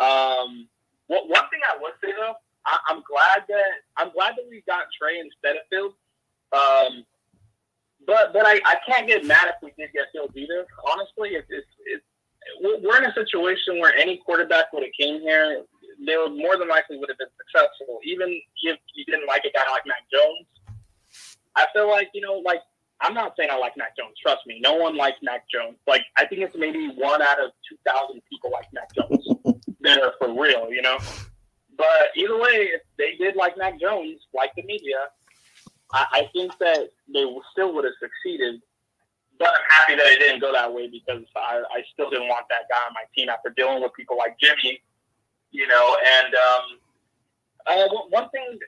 [0.00, 0.66] Um,
[1.06, 2.34] what one thing I would say though,
[2.66, 5.94] I, I'm glad that I'm glad that we got Trey instead of Fields.
[6.52, 7.04] Um,
[8.06, 10.66] but but I, I can't get mad if we did get Fields either.
[10.90, 12.04] Honestly, it's it's, it's
[12.62, 15.64] we're we're in a situation where any quarterback would have came here,
[16.06, 18.00] they would more than likely would have been successful.
[18.04, 18.28] Even
[18.62, 20.46] if you didn't like a guy like Mac Jones,
[21.56, 22.60] I feel like you know, like
[23.00, 24.14] I'm not saying I like Mac Jones.
[24.20, 25.76] Trust me, no one likes Mac Jones.
[25.86, 29.26] Like I think it's maybe one out of two thousand people like Mac Jones
[29.80, 30.98] that are for real, you know.
[31.76, 34.96] But either way, if they did like Mac Jones, like the media,
[35.94, 38.60] I, I think that they still would have succeeded.
[39.38, 42.46] But I'm happy that it didn't go that way because I, I still didn't want
[42.50, 44.80] that guy on my team after dealing with people like Jimmy,
[45.50, 45.96] you know.
[46.20, 46.64] And um,
[47.66, 48.58] uh, one- thing,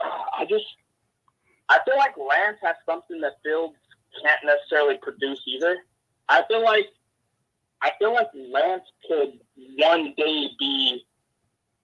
[0.00, 0.64] uh, I just
[1.68, 3.76] I feel like Lance has something that Fields
[4.22, 5.76] can't necessarily produce either.
[6.28, 6.88] I feel like
[7.82, 9.38] I feel like Lance could
[9.78, 11.04] one day be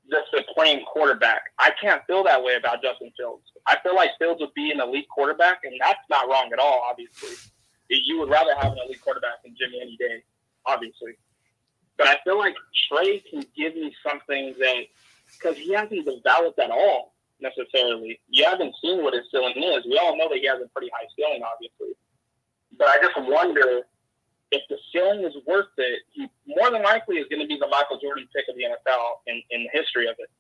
[0.09, 1.43] the supreme quarterback.
[1.59, 3.45] I can't feel that way about Justin Fields.
[3.67, 6.87] I feel like Fields would be an elite quarterback, and that's not wrong at all.
[6.89, 7.37] Obviously,
[7.89, 10.23] you would rather have an elite quarterback than Jimmy any day,
[10.67, 11.13] obviously.
[11.97, 12.55] But I feel like
[12.89, 14.83] Trey can give me something that
[15.33, 18.21] because he hasn't developed at all necessarily.
[18.29, 19.85] You haven't seen what his ceiling is.
[19.87, 21.97] We all know that he has a pretty high ceiling, obviously.
[22.77, 23.83] But I just wonder
[24.51, 26.01] if the ceiling is worth it.
[26.13, 29.27] He more than likely is going to be the Michael Jordan pick of the NFL
[29.27, 30.31] in, in the history of it.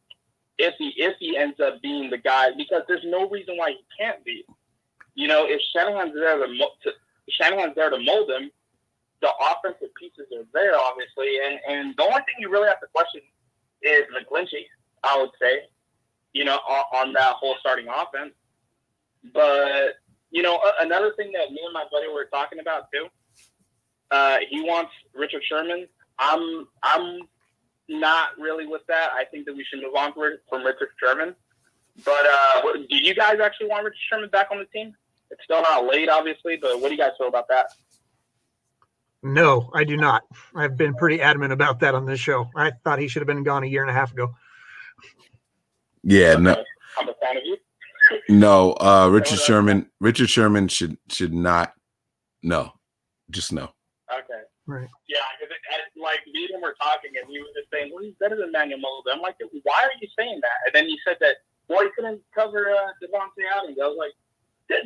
[0.59, 3.85] If he if he ends up being the guy, because there's no reason why he
[3.99, 4.45] can't be.
[5.15, 6.93] You know, if Shanahan's there to, to
[7.29, 8.51] Shanahan's there to mold him,
[9.21, 12.87] the offensive pieces are there, obviously, and and the only thing you really have to
[12.95, 13.23] question
[13.83, 14.67] is McGlinchey.
[15.03, 15.63] I would say,
[16.33, 18.33] you know, on, on that whole starting offense.
[19.33, 19.95] But
[20.31, 23.07] you know, another thing that me and my buddy were talking about too.
[24.11, 25.87] Uh, he wants Richard Sherman.
[26.19, 27.21] I'm I'm
[27.89, 29.11] not really with that.
[29.15, 31.35] I think that we should move on from Richard Sherman.
[32.05, 34.95] But uh, what, do you guys actually want Richard Sherman back on the team?
[35.31, 37.67] It's still not late, obviously, but what do you guys feel about that?
[39.23, 40.23] No, I do not.
[40.55, 42.51] I've been pretty adamant about that on this show.
[42.55, 44.35] I thought he should have been gone a year and a half ago.
[46.03, 46.63] Yeah, no.
[46.99, 47.57] I'm a fan of you.
[48.29, 49.91] No, uh, Richard Sherman.
[50.01, 51.73] Richard Sherman should should not.
[52.43, 52.73] No,
[53.31, 53.71] just no.
[54.13, 54.45] Okay.
[54.67, 54.89] Right.
[55.09, 55.57] Yeah, because
[55.97, 58.53] like me and him were talking, and he was just saying, "Well, he's better than
[58.53, 61.83] Manuel Molden." I'm like, "Why are you saying that?" And then he said that, "Well,
[61.83, 64.13] he couldn't cover uh, Davante Adams." I was like,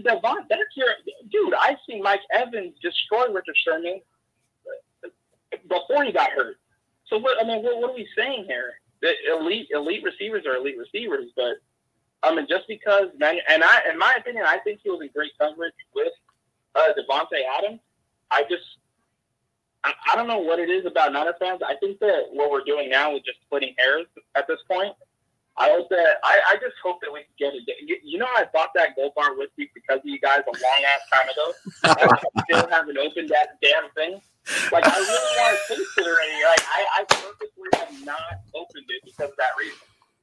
[0.04, 0.88] "Devon, that's your
[1.30, 4.00] dude." I see Mike Evans destroy Richard Sherman
[5.66, 6.56] before he got hurt.
[7.06, 7.42] So what?
[7.42, 8.74] I mean, what, what are we saying here?
[9.02, 11.58] The elite elite receivers are elite receivers, but
[12.22, 15.10] I mean, just because man, and I, in my opinion, I think he was in
[15.14, 16.12] great coverage with
[16.74, 17.80] uh, Davante Adams.
[18.30, 18.64] I just,
[19.84, 21.60] I, I don't know what it is about Niner fans.
[21.66, 24.06] I think that what we're doing now is just splitting hairs
[24.36, 24.94] at this point.
[25.58, 27.62] I hope that I, I just hope that we can get it.
[27.84, 30.80] You, you know, I bought that Gold Bar whiskey because of you guys a long
[30.86, 31.52] ass time ago.
[31.84, 34.20] I still haven't opened that damn thing.
[34.70, 36.44] Like I really want to taste it already.
[36.46, 39.78] Like I, I purposely have not opened it because of that reason.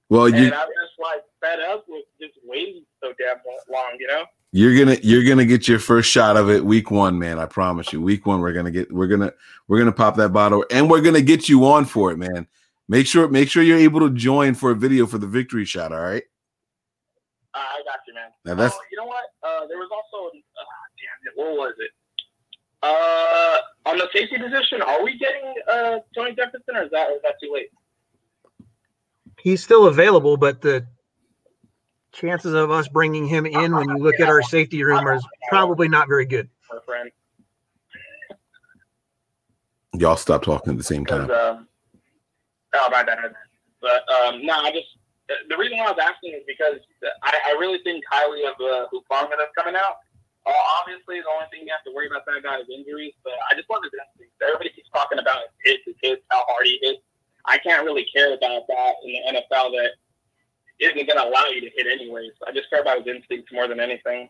[0.09, 3.37] Well, and you I'm just like fed up with just waiting so damn
[3.69, 3.97] long.
[3.99, 4.25] You know.
[4.55, 7.39] You're gonna you're gonna get your first shot of it week one, man.
[7.39, 8.01] I promise you.
[8.01, 9.33] Week one, we're gonna get we're gonna
[9.67, 12.47] we're gonna pop that bottle, and we're gonna get you on for it, man.
[12.87, 15.91] Make sure make sure you're able to join for a video for the victory shot.
[15.91, 16.23] All right.
[17.53, 18.29] Uh, I got you, man.
[18.45, 19.25] Now that's Oh, you know what?
[19.43, 21.91] Uh, there was also, uh, damn it, what was it?
[22.81, 27.15] Uh, on the safety position, are we getting uh, Tony Jefferson, or is that or
[27.15, 27.71] is that too late?
[29.41, 30.87] He's still available, but the
[32.15, 35.87] chances of us bringing him in when you look at our safety room is probably
[35.87, 36.49] not very good.
[36.71, 37.11] My friend,
[39.93, 41.29] y'all stop talking at the same time.
[41.31, 41.67] um,
[42.73, 43.33] oh my bad.
[43.81, 44.87] But um, no, I just
[45.27, 46.79] the- the reason why I was asking is because
[47.23, 49.97] I, I really think highly of uh, Hufanga that's coming out.
[50.45, 53.13] Uh, obviously, the only thing you have to worry about that guy is injuries.
[53.23, 56.65] But I just wanted to everybody keeps talking about his hits, his hits, how hard
[56.65, 57.01] he hits.
[57.45, 59.91] I can't really care about that in the NFL that
[60.79, 62.31] isn't going to allow you to hit anyways.
[62.47, 64.29] I just care about his instincts more than anything.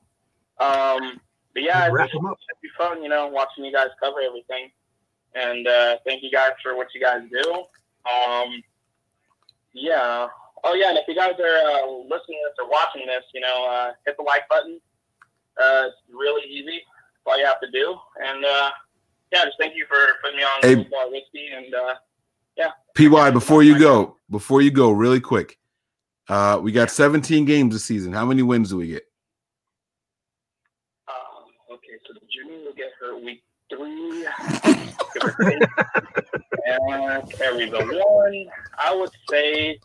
[0.59, 1.19] Um,
[1.53, 2.37] but yeah, Wrap it's, him up.
[2.49, 4.69] it'd be fun, you know, watching you guys cover everything.
[5.33, 7.51] And uh, thank you guys for what you guys do.
[8.09, 8.63] Um,
[9.73, 10.27] yeah.
[10.63, 13.41] Oh yeah, and if you guys are uh, listening to this or watching this, you
[13.41, 14.79] know, uh, hit the like button.
[15.61, 16.81] Uh, it's really easy.
[16.83, 17.95] That's all you have to do.
[18.23, 18.71] And uh,
[19.31, 20.75] yeah, just thank you for putting me on Hey.
[20.75, 21.49] Gold Whiskey.
[21.55, 21.95] And uh,
[22.57, 25.57] yeah, Py, before you go, before you go, really quick.
[26.27, 28.13] Uh, we got 17 games this season.
[28.13, 29.03] How many wins do we get?
[31.07, 34.25] Um, okay, so Jimmy will get her week three.
[36.65, 38.45] and carry the one.
[38.77, 39.79] I would say,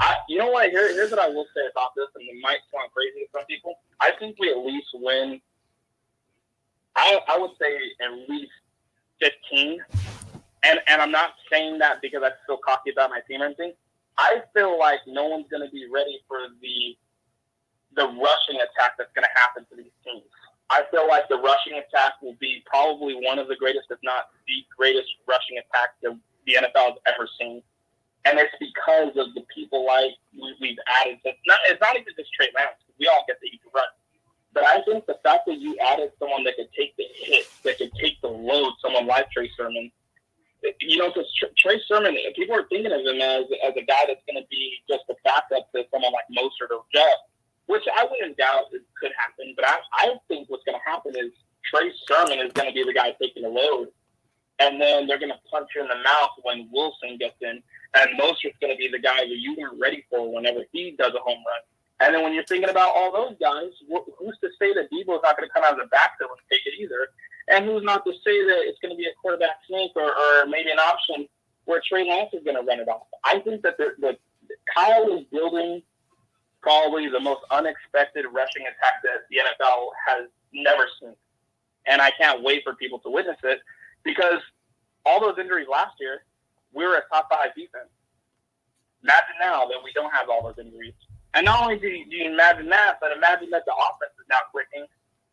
[0.00, 0.70] I you know what?
[0.70, 3.44] Here, here's what I will say about this, and it might sound crazy to some
[3.46, 3.74] people.
[4.00, 5.40] I think we at least win.
[6.96, 8.52] I I would say at least
[9.20, 9.80] fifteen,
[10.62, 13.72] and and I'm not saying that because I feel cocky about my team or anything.
[14.18, 16.96] I feel like no one's going to be ready for the
[17.94, 20.24] the rushing attack that's going to happen to these teams.
[20.70, 24.32] I feel like the rushing attack will be probably one of the greatest, if not
[24.48, 26.16] the greatest, rushing attack that
[26.46, 27.62] the NFL has ever seen.
[28.24, 31.18] And it's because of the people like we, we've added.
[31.24, 32.80] It's not, it's not even just Trey Lance.
[32.98, 33.84] We all get that he can run.
[34.54, 37.78] But I think the fact that you added someone that could take the hit, that
[37.78, 39.90] could take the load, someone like Trey Sermon,
[40.80, 41.28] you know, because
[41.58, 44.78] Trey Sermon, people are thinking of him as, as a guy that's going to be
[44.88, 47.18] just a backup to someone like Mostert or Jeff.
[47.66, 49.54] which I wouldn't doubt it could happen.
[49.56, 51.32] But I, I think what's going to happen is
[51.64, 53.88] Trey Sermon is going to be the guy taking the load,
[54.58, 57.62] and then they're going to punch you in the mouth when Wilson gets in,
[57.94, 61.12] and Mostert's going to be the guy that you weren't ready for whenever he does
[61.14, 61.62] a home run.
[62.00, 65.22] And then when you're thinking about all those guys, wh- who's to say that Debo's
[65.22, 67.08] not going to come out of the backfield and take it either?
[67.52, 70.46] And who's not to say that it's going to be a quarterback sneak or, or
[70.46, 71.28] maybe an option
[71.66, 73.06] where Trey Lance is going to run it off?
[73.24, 74.16] I think that the, the
[74.74, 75.82] Kyle is building
[76.62, 81.14] probably the most unexpected rushing attack that the NFL has never seen.
[81.86, 83.58] And I can't wait for people to witness it
[84.02, 84.40] because
[85.04, 86.24] all those injuries last year,
[86.72, 87.90] we were a top five defense.
[89.02, 90.94] Imagine now that we don't have all those injuries.
[91.34, 94.26] And not only do you, do you imagine that, but imagine that the offense is
[94.30, 94.86] now clicking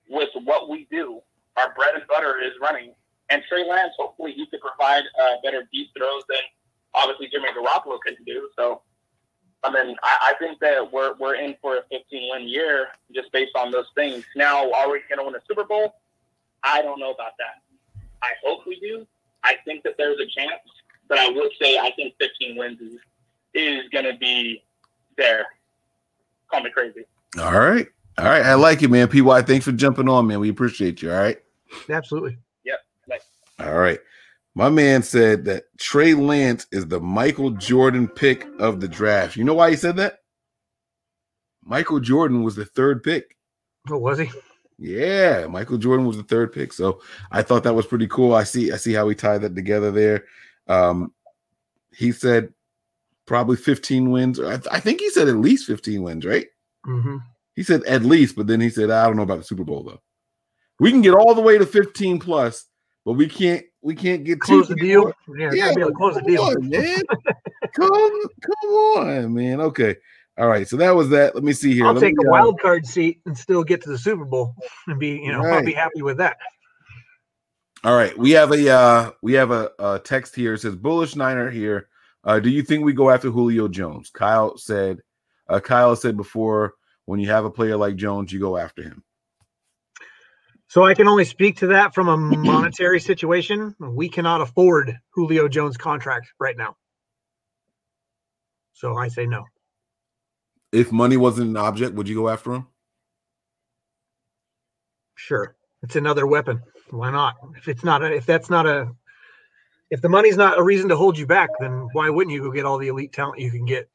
[0.09, 1.21] with what we do.
[1.59, 2.93] Our bread and butter is running.
[3.29, 6.39] And Trey Lance, hopefully, he could provide uh, better deep throws than
[6.93, 8.49] obviously Jimmy Garoppolo could do.
[8.57, 8.81] So,
[9.63, 13.31] I mean, I, I think that we're, we're in for a 15 win year just
[13.31, 14.23] based on those things.
[14.35, 15.95] Now, are we going to win a Super Bowl?
[16.63, 17.61] I don't know about that.
[18.21, 19.05] I hope we do.
[19.43, 20.61] I think that there's a chance,
[21.07, 22.99] but I would say I think 15 wins is,
[23.53, 24.63] is going to be
[25.17, 25.45] there.
[26.51, 27.05] Call me crazy.
[27.39, 27.87] All right.
[28.17, 28.43] All right.
[28.43, 29.07] I like it, man.
[29.07, 30.39] PY, thanks for jumping on, man.
[30.39, 31.11] We appreciate you.
[31.11, 31.37] All right.
[31.89, 32.37] Absolutely.
[32.63, 32.79] Yep.
[33.07, 33.21] Like,
[33.59, 33.99] All right.
[34.55, 39.37] My man said that Trey Lance is the Michael Jordan pick of the draft.
[39.37, 40.19] You know why he said that?
[41.63, 43.37] Michael Jordan was the third pick.
[43.89, 44.29] Oh, was he?
[44.77, 46.73] Yeah, Michael Jordan was the third pick.
[46.73, 47.01] So
[47.31, 48.33] I thought that was pretty cool.
[48.33, 50.25] I see I see how we tied that together there.
[50.67, 51.13] Um
[51.91, 52.53] he said
[53.25, 54.39] probably 15 wins.
[54.39, 56.47] I, I think he said at least 15 wins, right?
[56.87, 57.17] Mm-hmm.
[57.55, 59.83] He said at least, but then he said, I don't know about the Super Bowl
[59.83, 60.01] though.
[60.79, 62.65] We can get all the way to 15 plus,
[63.05, 65.11] but we can't we can't get Close the deal.
[65.37, 66.41] Yeah, gotta be able to close the deal.
[66.41, 67.01] on, man.
[67.73, 69.61] come, come on, man.
[69.61, 69.95] Okay.
[70.37, 70.67] All right.
[70.67, 71.35] So that was that.
[71.35, 71.85] Let me see here.
[71.85, 74.25] I'll Let take me, a uh, wild card seat and still get to the Super
[74.25, 74.55] Bowl
[74.87, 76.37] and be, you know, I'll be happy with that.
[77.83, 80.53] All right, we have a uh we have a, a text here.
[80.53, 81.87] It says bullish Niner here.
[82.25, 84.09] Uh, do you think we go after Julio Jones?
[84.09, 84.99] Kyle said.
[85.47, 86.73] Uh, Kyle said before
[87.05, 89.03] when you have a player like Jones, you go after him.
[90.69, 93.75] So I can only speak to that from a monetary situation.
[93.79, 96.77] We cannot afford Julio Jones' contract right now.
[98.73, 99.45] So I say no.
[100.71, 102.67] If money wasn't an object, would you go after him?
[105.15, 105.55] Sure.
[105.81, 106.61] It's another weapon.
[106.91, 107.35] Why not?
[107.57, 108.91] If it's not a, if that's not a
[109.89, 112.51] if the money's not a reason to hold you back, then why wouldn't you go
[112.51, 113.89] get all the elite talent you can get?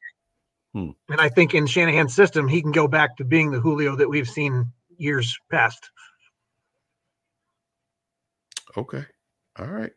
[0.73, 0.89] Hmm.
[1.07, 4.09] And I think in Shanahan's system, he can go back to being the Julio that
[4.09, 5.89] we've seen years past.
[8.77, 9.05] Okay.
[9.57, 9.91] All right.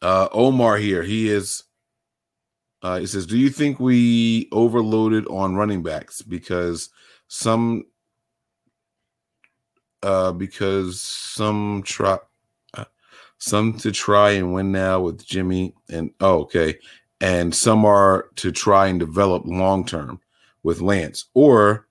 [0.00, 1.02] Uh Omar here.
[1.02, 1.62] He is
[2.82, 6.90] uh he says, Do you think we overloaded on running backs because
[7.28, 7.84] some
[10.02, 12.18] uh because some try
[12.74, 12.84] uh,
[13.38, 16.78] some to try and win now with Jimmy and oh okay
[17.20, 20.20] and some are to try and develop long term
[20.64, 21.86] with Lance or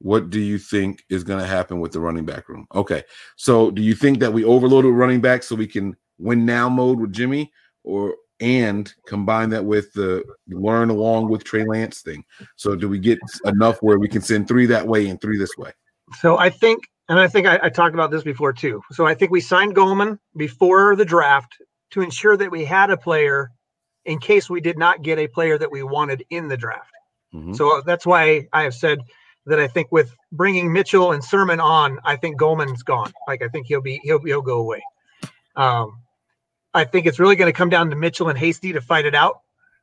[0.00, 2.66] what do you think is going to happen with the running back room?
[2.74, 3.02] Okay.
[3.36, 7.00] So do you think that we overloaded running back so we can win now mode
[7.00, 7.52] with Jimmy
[7.84, 12.24] or and combine that with the learn along with Trey Lance thing?
[12.56, 15.56] So do we get enough where we can send three that way and three this
[15.58, 15.72] way?
[16.20, 18.82] So I think, and I think I, I talked about this before too.
[18.92, 21.56] So I think we signed Gallman before the draft
[21.90, 23.50] to ensure that we had a player
[24.04, 26.92] in case we did not get a player that we wanted in the draft.
[27.34, 27.56] Mhm.
[27.56, 29.00] So that's why I have said
[29.48, 33.12] that I think with bringing Mitchell and Sermon on, I think Gallman's gone.
[33.26, 34.82] Like I think he'll be he'll he'll go away.
[35.56, 36.00] Um,
[36.74, 39.14] I think it's really going to come down to Mitchell and Hasty to fight it
[39.14, 39.40] out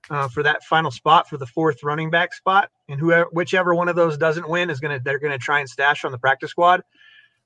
[0.10, 3.90] uh, for that final spot for the fourth running back spot, and whoever whichever one
[3.90, 6.18] of those doesn't win is going to they're going to try and stash on the
[6.18, 6.82] practice squad.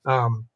[0.04, 0.46] Um,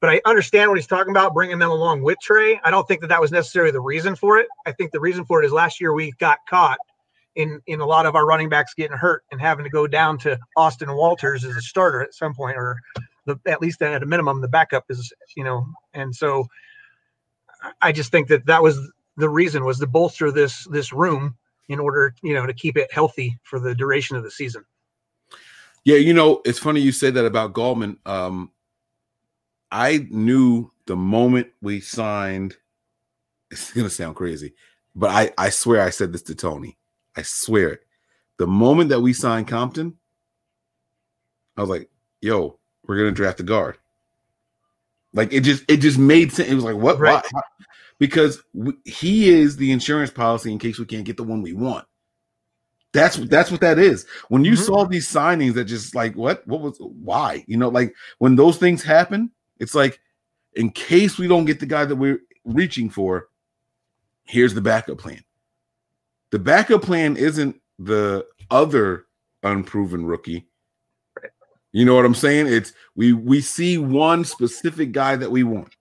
[0.00, 2.60] but I understand what he's talking about, bringing them along with Trey.
[2.62, 4.48] I don't think that that was necessarily the reason for it.
[4.66, 6.78] I think the reason for it is last year we got caught
[7.36, 10.18] in in a lot of our running backs getting hurt and having to go down
[10.18, 12.78] to Austin Walters as a starter at some point, or
[13.26, 15.66] the at least at a minimum the backup is you know.
[15.92, 16.46] And so
[17.80, 18.78] I just think that that was
[19.16, 21.36] the reason was to bolster this this room
[21.68, 24.64] in order you know to keep it healthy for the duration of the season.
[25.84, 27.98] Yeah, you know, it's funny you say that about Gallman.
[28.06, 28.50] Um,
[29.70, 32.56] I knew the moment we signed,
[33.50, 34.54] it's gonna sound crazy,
[34.94, 36.78] but I, I swear I said this to Tony.
[37.16, 37.80] I swear it.
[38.38, 39.96] The moment that we signed Compton,
[41.56, 41.88] I was like,
[42.20, 43.78] yo, we're gonna draft a guard.
[45.12, 46.48] Like it just it just made sense.
[46.50, 46.98] It was like, what?
[46.98, 47.24] Right.
[47.30, 47.40] Why?
[47.98, 51.52] Because we, he is the insurance policy in case we can't get the one we
[51.52, 51.86] want.
[52.92, 54.06] That's that's what that is.
[54.28, 54.66] When you Mhm.
[54.66, 57.44] saw these signings that just like what what was why?
[57.46, 59.30] You know, like when those things happen,
[59.60, 60.00] it's like
[60.54, 63.28] in case we don't get the guy that we're reaching for,
[64.24, 65.22] here's the backup plan.
[66.34, 69.04] The backup plan isn't the other
[69.44, 70.48] unproven rookie.
[71.70, 72.48] You know what I'm saying?
[72.48, 75.76] It's we we see one specific guy that we want.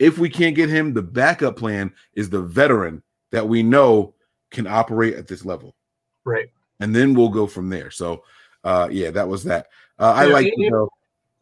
[0.00, 4.14] If we can't get him, the backup plan is the veteran that we know
[4.50, 5.76] can operate at this level
[6.24, 6.50] Right.
[6.80, 7.92] and then we'll go from there.
[7.92, 8.24] So,
[8.64, 9.68] uh, yeah, that was that.
[9.96, 10.88] Uh, I like you know,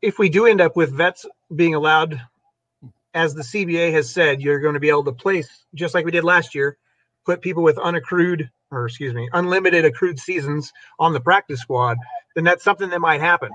[0.02, 2.20] if we do end up with vets being allowed,
[3.14, 6.10] as the CBA has said, you're going to be able to place just like we
[6.10, 6.76] did last year,
[7.27, 11.98] put people with unaccrued or excuse me, unlimited accrued seasons on the practice squad.
[12.35, 13.51] Then that's something that might happen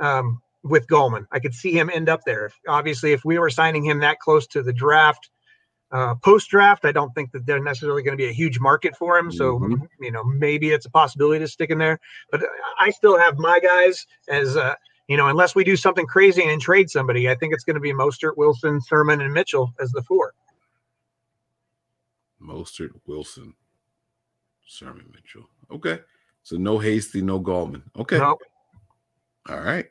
[0.00, 1.26] um, with Gallman.
[1.32, 2.46] I could see him end up there.
[2.46, 5.30] If, obviously, if we were signing him that close to the draft.
[5.92, 8.94] Uh, post draft, I don't think that they're necessarily going to be a huge market
[8.96, 9.32] for him.
[9.32, 9.88] So, Mhm.
[9.98, 11.98] you know, maybe it's a possibility to stick in there.
[12.30, 12.42] But
[12.78, 14.76] I still have my guys as uh,
[15.08, 17.80] you know, unless we do something crazy and trade somebody, I think it's going to
[17.80, 20.32] be Mostert, Wilson, Sermon, and Mitchell as the four.
[22.42, 23.54] Mostert, Wilson,
[24.66, 25.48] Sermon Mitchell.
[25.70, 26.00] Okay.
[26.42, 27.82] So no Hasty, no Gallman.
[27.96, 28.18] Okay.
[28.18, 28.38] No,
[29.48, 29.86] All right.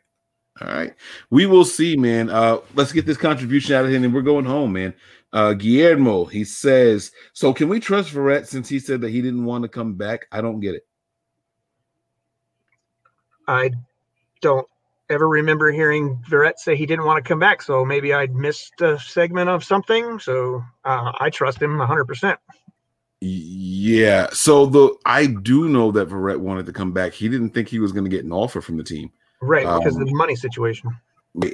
[0.62, 0.94] All right.
[1.30, 2.30] We will see, man.
[2.30, 4.94] Uh, let's get this contribution out of him and we're going home, man.
[5.32, 9.46] Uh, Guillermo, he says, so can we trust Verrett since he said that he didn't
[9.46, 10.26] want to come back?
[10.32, 10.88] I don't get it.
[13.48, 13.72] I
[14.42, 14.68] don't
[15.10, 17.62] ever remember hearing Verrett say he didn't want to come back.
[17.62, 20.20] So maybe I'd missed a segment of something.
[20.20, 22.38] So uh, I trust him 100%.
[23.22, 24.30] Yeah.
[24.32, 27.14] So the I do know that Verrett wanted to come back.
[27.14, 29.12] He didn't think he was going to get an offer from the team.
[29.42, 29.66] Right.
[29.66, 30.96] Because Um, of the money situation.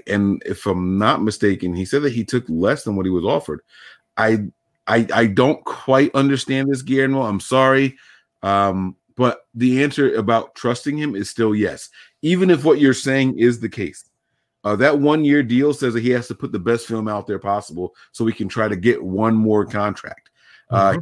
[0.08, 3.26] and if I'm not mistaken, he said that he took less than what he was
[3.26, 3.62] offered.
[4.18, 4.46] I
[4.88, 7.24] I I don't quite understand this, Guillermo.
[7.24, 7.98] I'm sorry.
[8.44, 11.90] Um, but the answer about trusting him is still yes,
[12.26, 14.06] even if what you're saying is the case.
[14.64, 17.28] Uh, that one year deal says that he has to put the best film out
[17.28, 20.32] there possible so we can try to get one more contract.
[20.72, 20.98] Uh,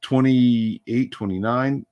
[0.00, 1.86] 28, 29,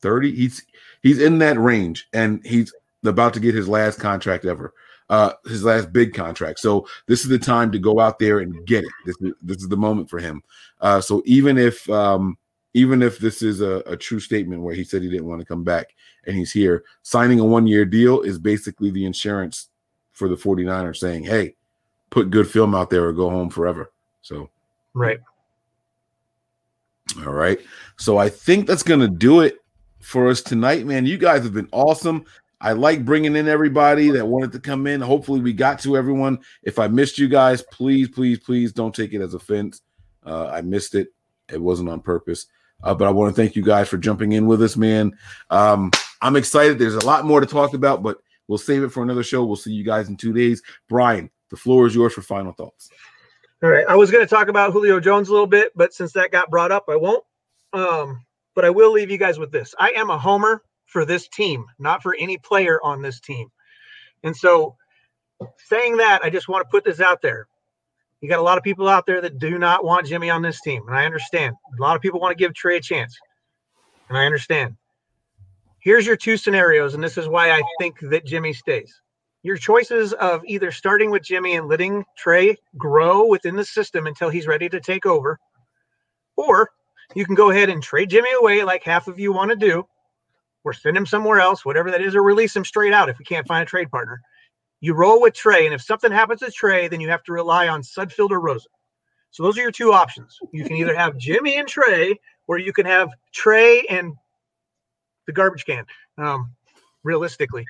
[0.00, 0.32] 30.
[0.32, 0.64] He's
[1.02, 2.72] he's in that range and he's
[3.04, 4.72] about to get his last contract ever
[5.10, 8.66] uh his last big contract so this is the time to go out there and
[8.66, 10.42] get it this is this is the moment for him
[10.80, 12.38] uh so even if um
[12.74, 15.46] even if this is a, a true statement where he said he didn't want to
[15.46, 15.94] come back
[16.26, 19.68] and he's here signing a one year deal is basically the insurance
[20.12, 21.54] for the 49ers saying hey
[22.10, 23.92] put good film out there or go home forever
[24.22, 24.48] so
[24.94, 25.18] Right.
[27.26, 27.58] all right.
[27.98, 29.58] So I think that's going to do it
[30.00, 31.04] for us tonight, man.
[31.04, 32.24] You guys have been awesome.
[32.60, 35.00] I like bringing in everybody that wanted to come in.
[35.00, 36.38] Hopefully, we got to everyone.
[36.62, 39.82] If I missed you guys, please, please, please don't take it as offense.
[40.24, 41.08] Uh, I missed it.
[41.52, 42.46] It wasn't on purpose.
[42.82, 45.16] Uh, but I want to thank you guys for jumping in with us, man.
[45.50, 45.90] Um,
[46.20, 46.78] I'm excited.
[46.78, 48.18] There's a lot more to talk about, but
[48.48, 49.44] we'll save it for another show.
[49.44, 50.62] We'll see you guys in two days.
[50.88, 52.90] Brian, the floor is yours for final thoughts.
[53.62, 53.86] All right.
[53.88, 56.50] I was going to talk about Julio Jones a little bit, but since that got
[56.50, 57.24] brought up, I won't.
[57.72, 58.24] Um,
[58.54, 59.74] but I will leave you guys with this.
[59.78, 63.48] I am a homer for this team, not for any player on this team.
[64.22, 64.76] And so,
[65.58, 67.48] saying that, I just want to put this out there.
[68.24, 70.58] You got a lot of people out there that do not want Jimmy on this
[70.62, 71.54] team, and I understand.
[71.78, 73.14] A lot of people want to give Trey a chance,
[74.08, 74.76] and I understand.
[75.80, 78.98] Here's your two scenarios, and this is why I think that Jimmy stays
[79.42, 84.30] your choices of either starting with Jimmy and letting Trey grow within the system until
[84.30, 85.38] he's ready to take over,
[86.34, 86.70] or
[87.14, 89.86] you can go ahead and trade Jimmy away like half of you want to do,
[90.64, 93.24] or send him somewhere else, whatever that is, or release him straight out if we
[93.26, 94.18] can't find a trade partner.
[94.80, 97.68] You roll with Trey, and if something happens to Trey, then you have to rely
[97.68, 98.70] on Sudfeld or Rosen.
[99.30, 100.38] So those are your two options.
[100.52, 104.14] You can either have Jimmy and Trey, or you can have Trey and
[105.26, 105.86] the garbage can.
[106.18, 106.54] Um,
[107.04, 107.66] realistically.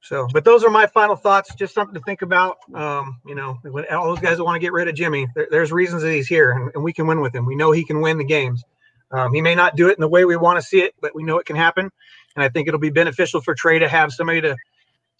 [0.00, 1.54] So, but those are my final thoughts.
[1.54, 2.58] Just something to think about.
[2.74, 5.46] Um, you know, when all those guys that want to get rid of Jimmy, there,
[5.48, 7.46] there's reasons that he's here, and, and we can win with him.
[7.46, 8.64] We know he can win the games.
[9.12, 11.14] Um, he may not do it in the way we want to see it, but
[11.14, 11.90] we know it can happen.
[12.34, 14.56] And I think it'll be beneficial for Trey to have somebody to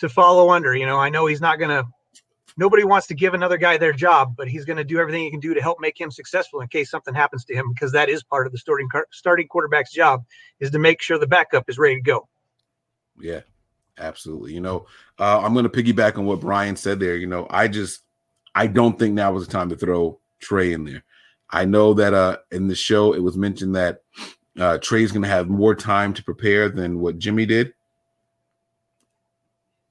[0.02, 0.76] to follow under.
[0.76, 1.84] You know, I know he's not going to.
[2.58, 5.30] Nobody wants to give another guy their job, but he's going to do everything he
[5.30, 8.10] can do to help make him successful in case something happens to him, because that
[8.10, 10.22] is part of the starting starting quarterback's job
[10.60, 12.28] is to make sure the backup is ready to go.
[13.18, 13.40] Yeah,
[13.96, 14.52] absolutely.
[14.52, 14.86] You know,
[15.18, 17.16] uh, I'm going to piggyback on what Brian said there.
[17.16, 18.02] You know, I just
[18.54, 21.04] I don't think now was the time to throw Trey in there.
[21.48, 24.02] I know that uh in the show it was mentioned that
[24.58, 27.72] uh Trey's going to have more time to prepare than what Jimmy did.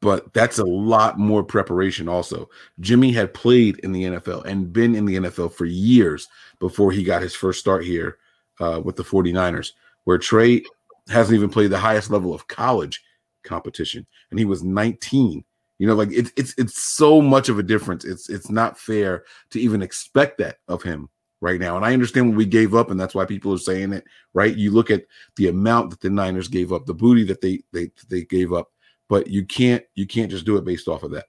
[0.01, 2.49] But that's a lot more preparation also.
[2.79, 6.27] Jimmy had played in the NFL and been in the NFL for years
[6.59, 8.17] before he got his first start here
[8.59, 9.73] uh, with the 49ers.
[10.05, 10.63] where Trey
[11.09, 13.01] hasn't even played the highest level of college
[13.43, 15.43] competition, and he was 19.
[15.79, 18.05] You know, like it's it's it's so much of a difference.
[18.05, 21.09] It's it's not fair to even expect that of him
[21.41, 21.75] right now.
[21.75, 24.55] And I understand what we gave up, and that's why people are saying it, right?
[24.55, 25.05] You look at
[25.37, 28.71] the amount that the Niners gave up, the booty that they they they gave up,
[29.11, 31.25] but you can't you can't just do it based off of that.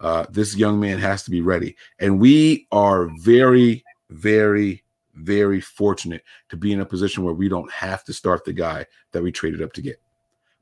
[0.00, 4.84] Uh, this young man has to be ready, and we are very, very,
[5.14, 8.86] very fortunate to be in a position where we don't have to start the guy
[9.10, 10.00] that we traded up to get.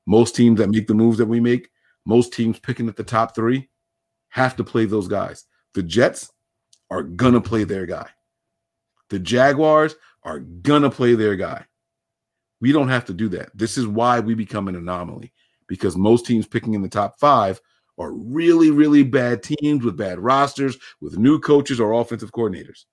[0.06, 1.68] Most teams that make the moves that we make,
[2.06, 3.68] most teams picking at the top three,
[4.30, 5.44] have to play those guys.
[5.74, 6.32] The Jets
[6.88, 8.08] are gonna play their guy.
[9.10, 11.66] The Jaguars are gonna play their guy.
[12.62, 13.50] We don't have to do that.
[13.54, 15.34] This is why we become an anomaly
[15.68, 17.60] because most teams picking in the top five
[17.98, 22.84] are really, really bad teams with bad rosters, with new coaches or offensive coordinators.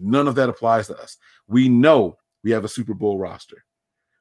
[0.00, 1.16] None of that applies to us.
[1.48, 3.64] We know we have a Super Bowl roster.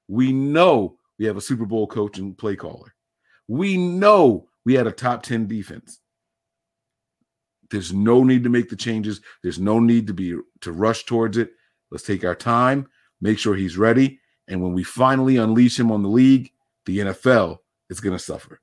[0.08, 2.96] We know we have a Super Bowl coach and play caller.
[3.48, 6.00] We know we had a top 10 defense.
[7.70, 9.22] There's no need to make the changes.
[9.44, 11.52] There's no need to be to rush towards it.
[11.92, 12.88] Let's take our time,
[13.22, 16.52] make sure he's ready, and when we finally unleash him on the league,
[16.86, 17.58] the NFL
[17.90, 18.62] is going to suffer,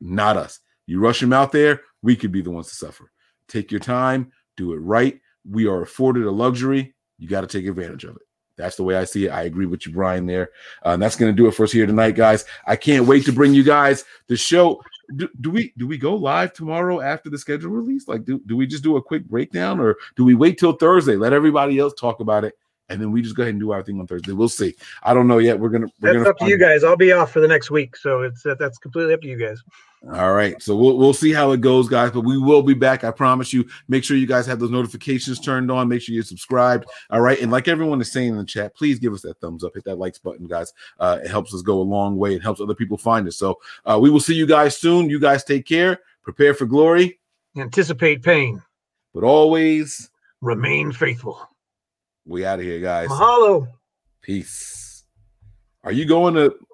[0.00, 0.60] not us.
[0.86, 3.10] You rush him out there, we could be the ones to suffer.
[3.48, 5.20] Take your time, do it right.
[5.48, 6.94] We are afforded a luxury.
[7.18, 8.22] You got to take advantage of it.
[8.56, 9.30] That's the way I see it.
[9.30, 10.50] I agree with you, Brian, there.
[10.84, 12.44] Uh, and that's going to do it for us here tonight, guys.
[12.66, 14.82] I can't wait to bring you guys the show.
[15.16, 18.08] Do, do we do we go live tomorrow after the schedule release?
[18.08, 21.16] Like, do, do we just do a quick breakdown or do we wait till Thursday?
[21.16, 22.54] Let everybody else talk about it
[22.92, 24.32] and then we just go ahead and do our thing on Thursday.
[24.32, 24.74] We'll see.
[25.02, 25.58] I don't know yet.
[25.58, 25.86] We're gonna.
[26.00, 26.84] We're That's gonna up to you guys.
[26.84, 29.38] I'll be off for the next week, so it's that, that's completely up to you
[29.38, 29.62] guys.
[30.12, 30.60] All right.
[30.60, 32.10] So we'll we'll see how it goes, guys.
[32.10, 33.04] But we will be back.
[33.04, 33.68] I promise you.
[33.88, 35.88] Make sure you guys have those notifications turned on.
[35.88, 36.86] Make sure you're subscribed.
[37.10, 37.40] All right.
[37.40, 39.74] And like everyone is saying in the chat, please give us that thumbs up.
[39.74, 40.72] Hit that likes button, guys.
[40.98, 42.34] Uh, it helps us go a long way.
[42.34, 43.36] It helps other people find us.
[43.36, 45.08] So uh, we will see you guys soon.
[45.08, 46.00] You guys take care.
[46.24, 47.20] Prepare for glory.
[47.56, 48.60] Anticipate pain.
[49.14, 50.10] But always
[50.40, 51.40] remain faithful.
[52.24, 53.08] We out of here, guys.
[53.08, 53.68] Mahalo.
[54.22, 55.04] Peace.
[55.84, 56.54] Are you going to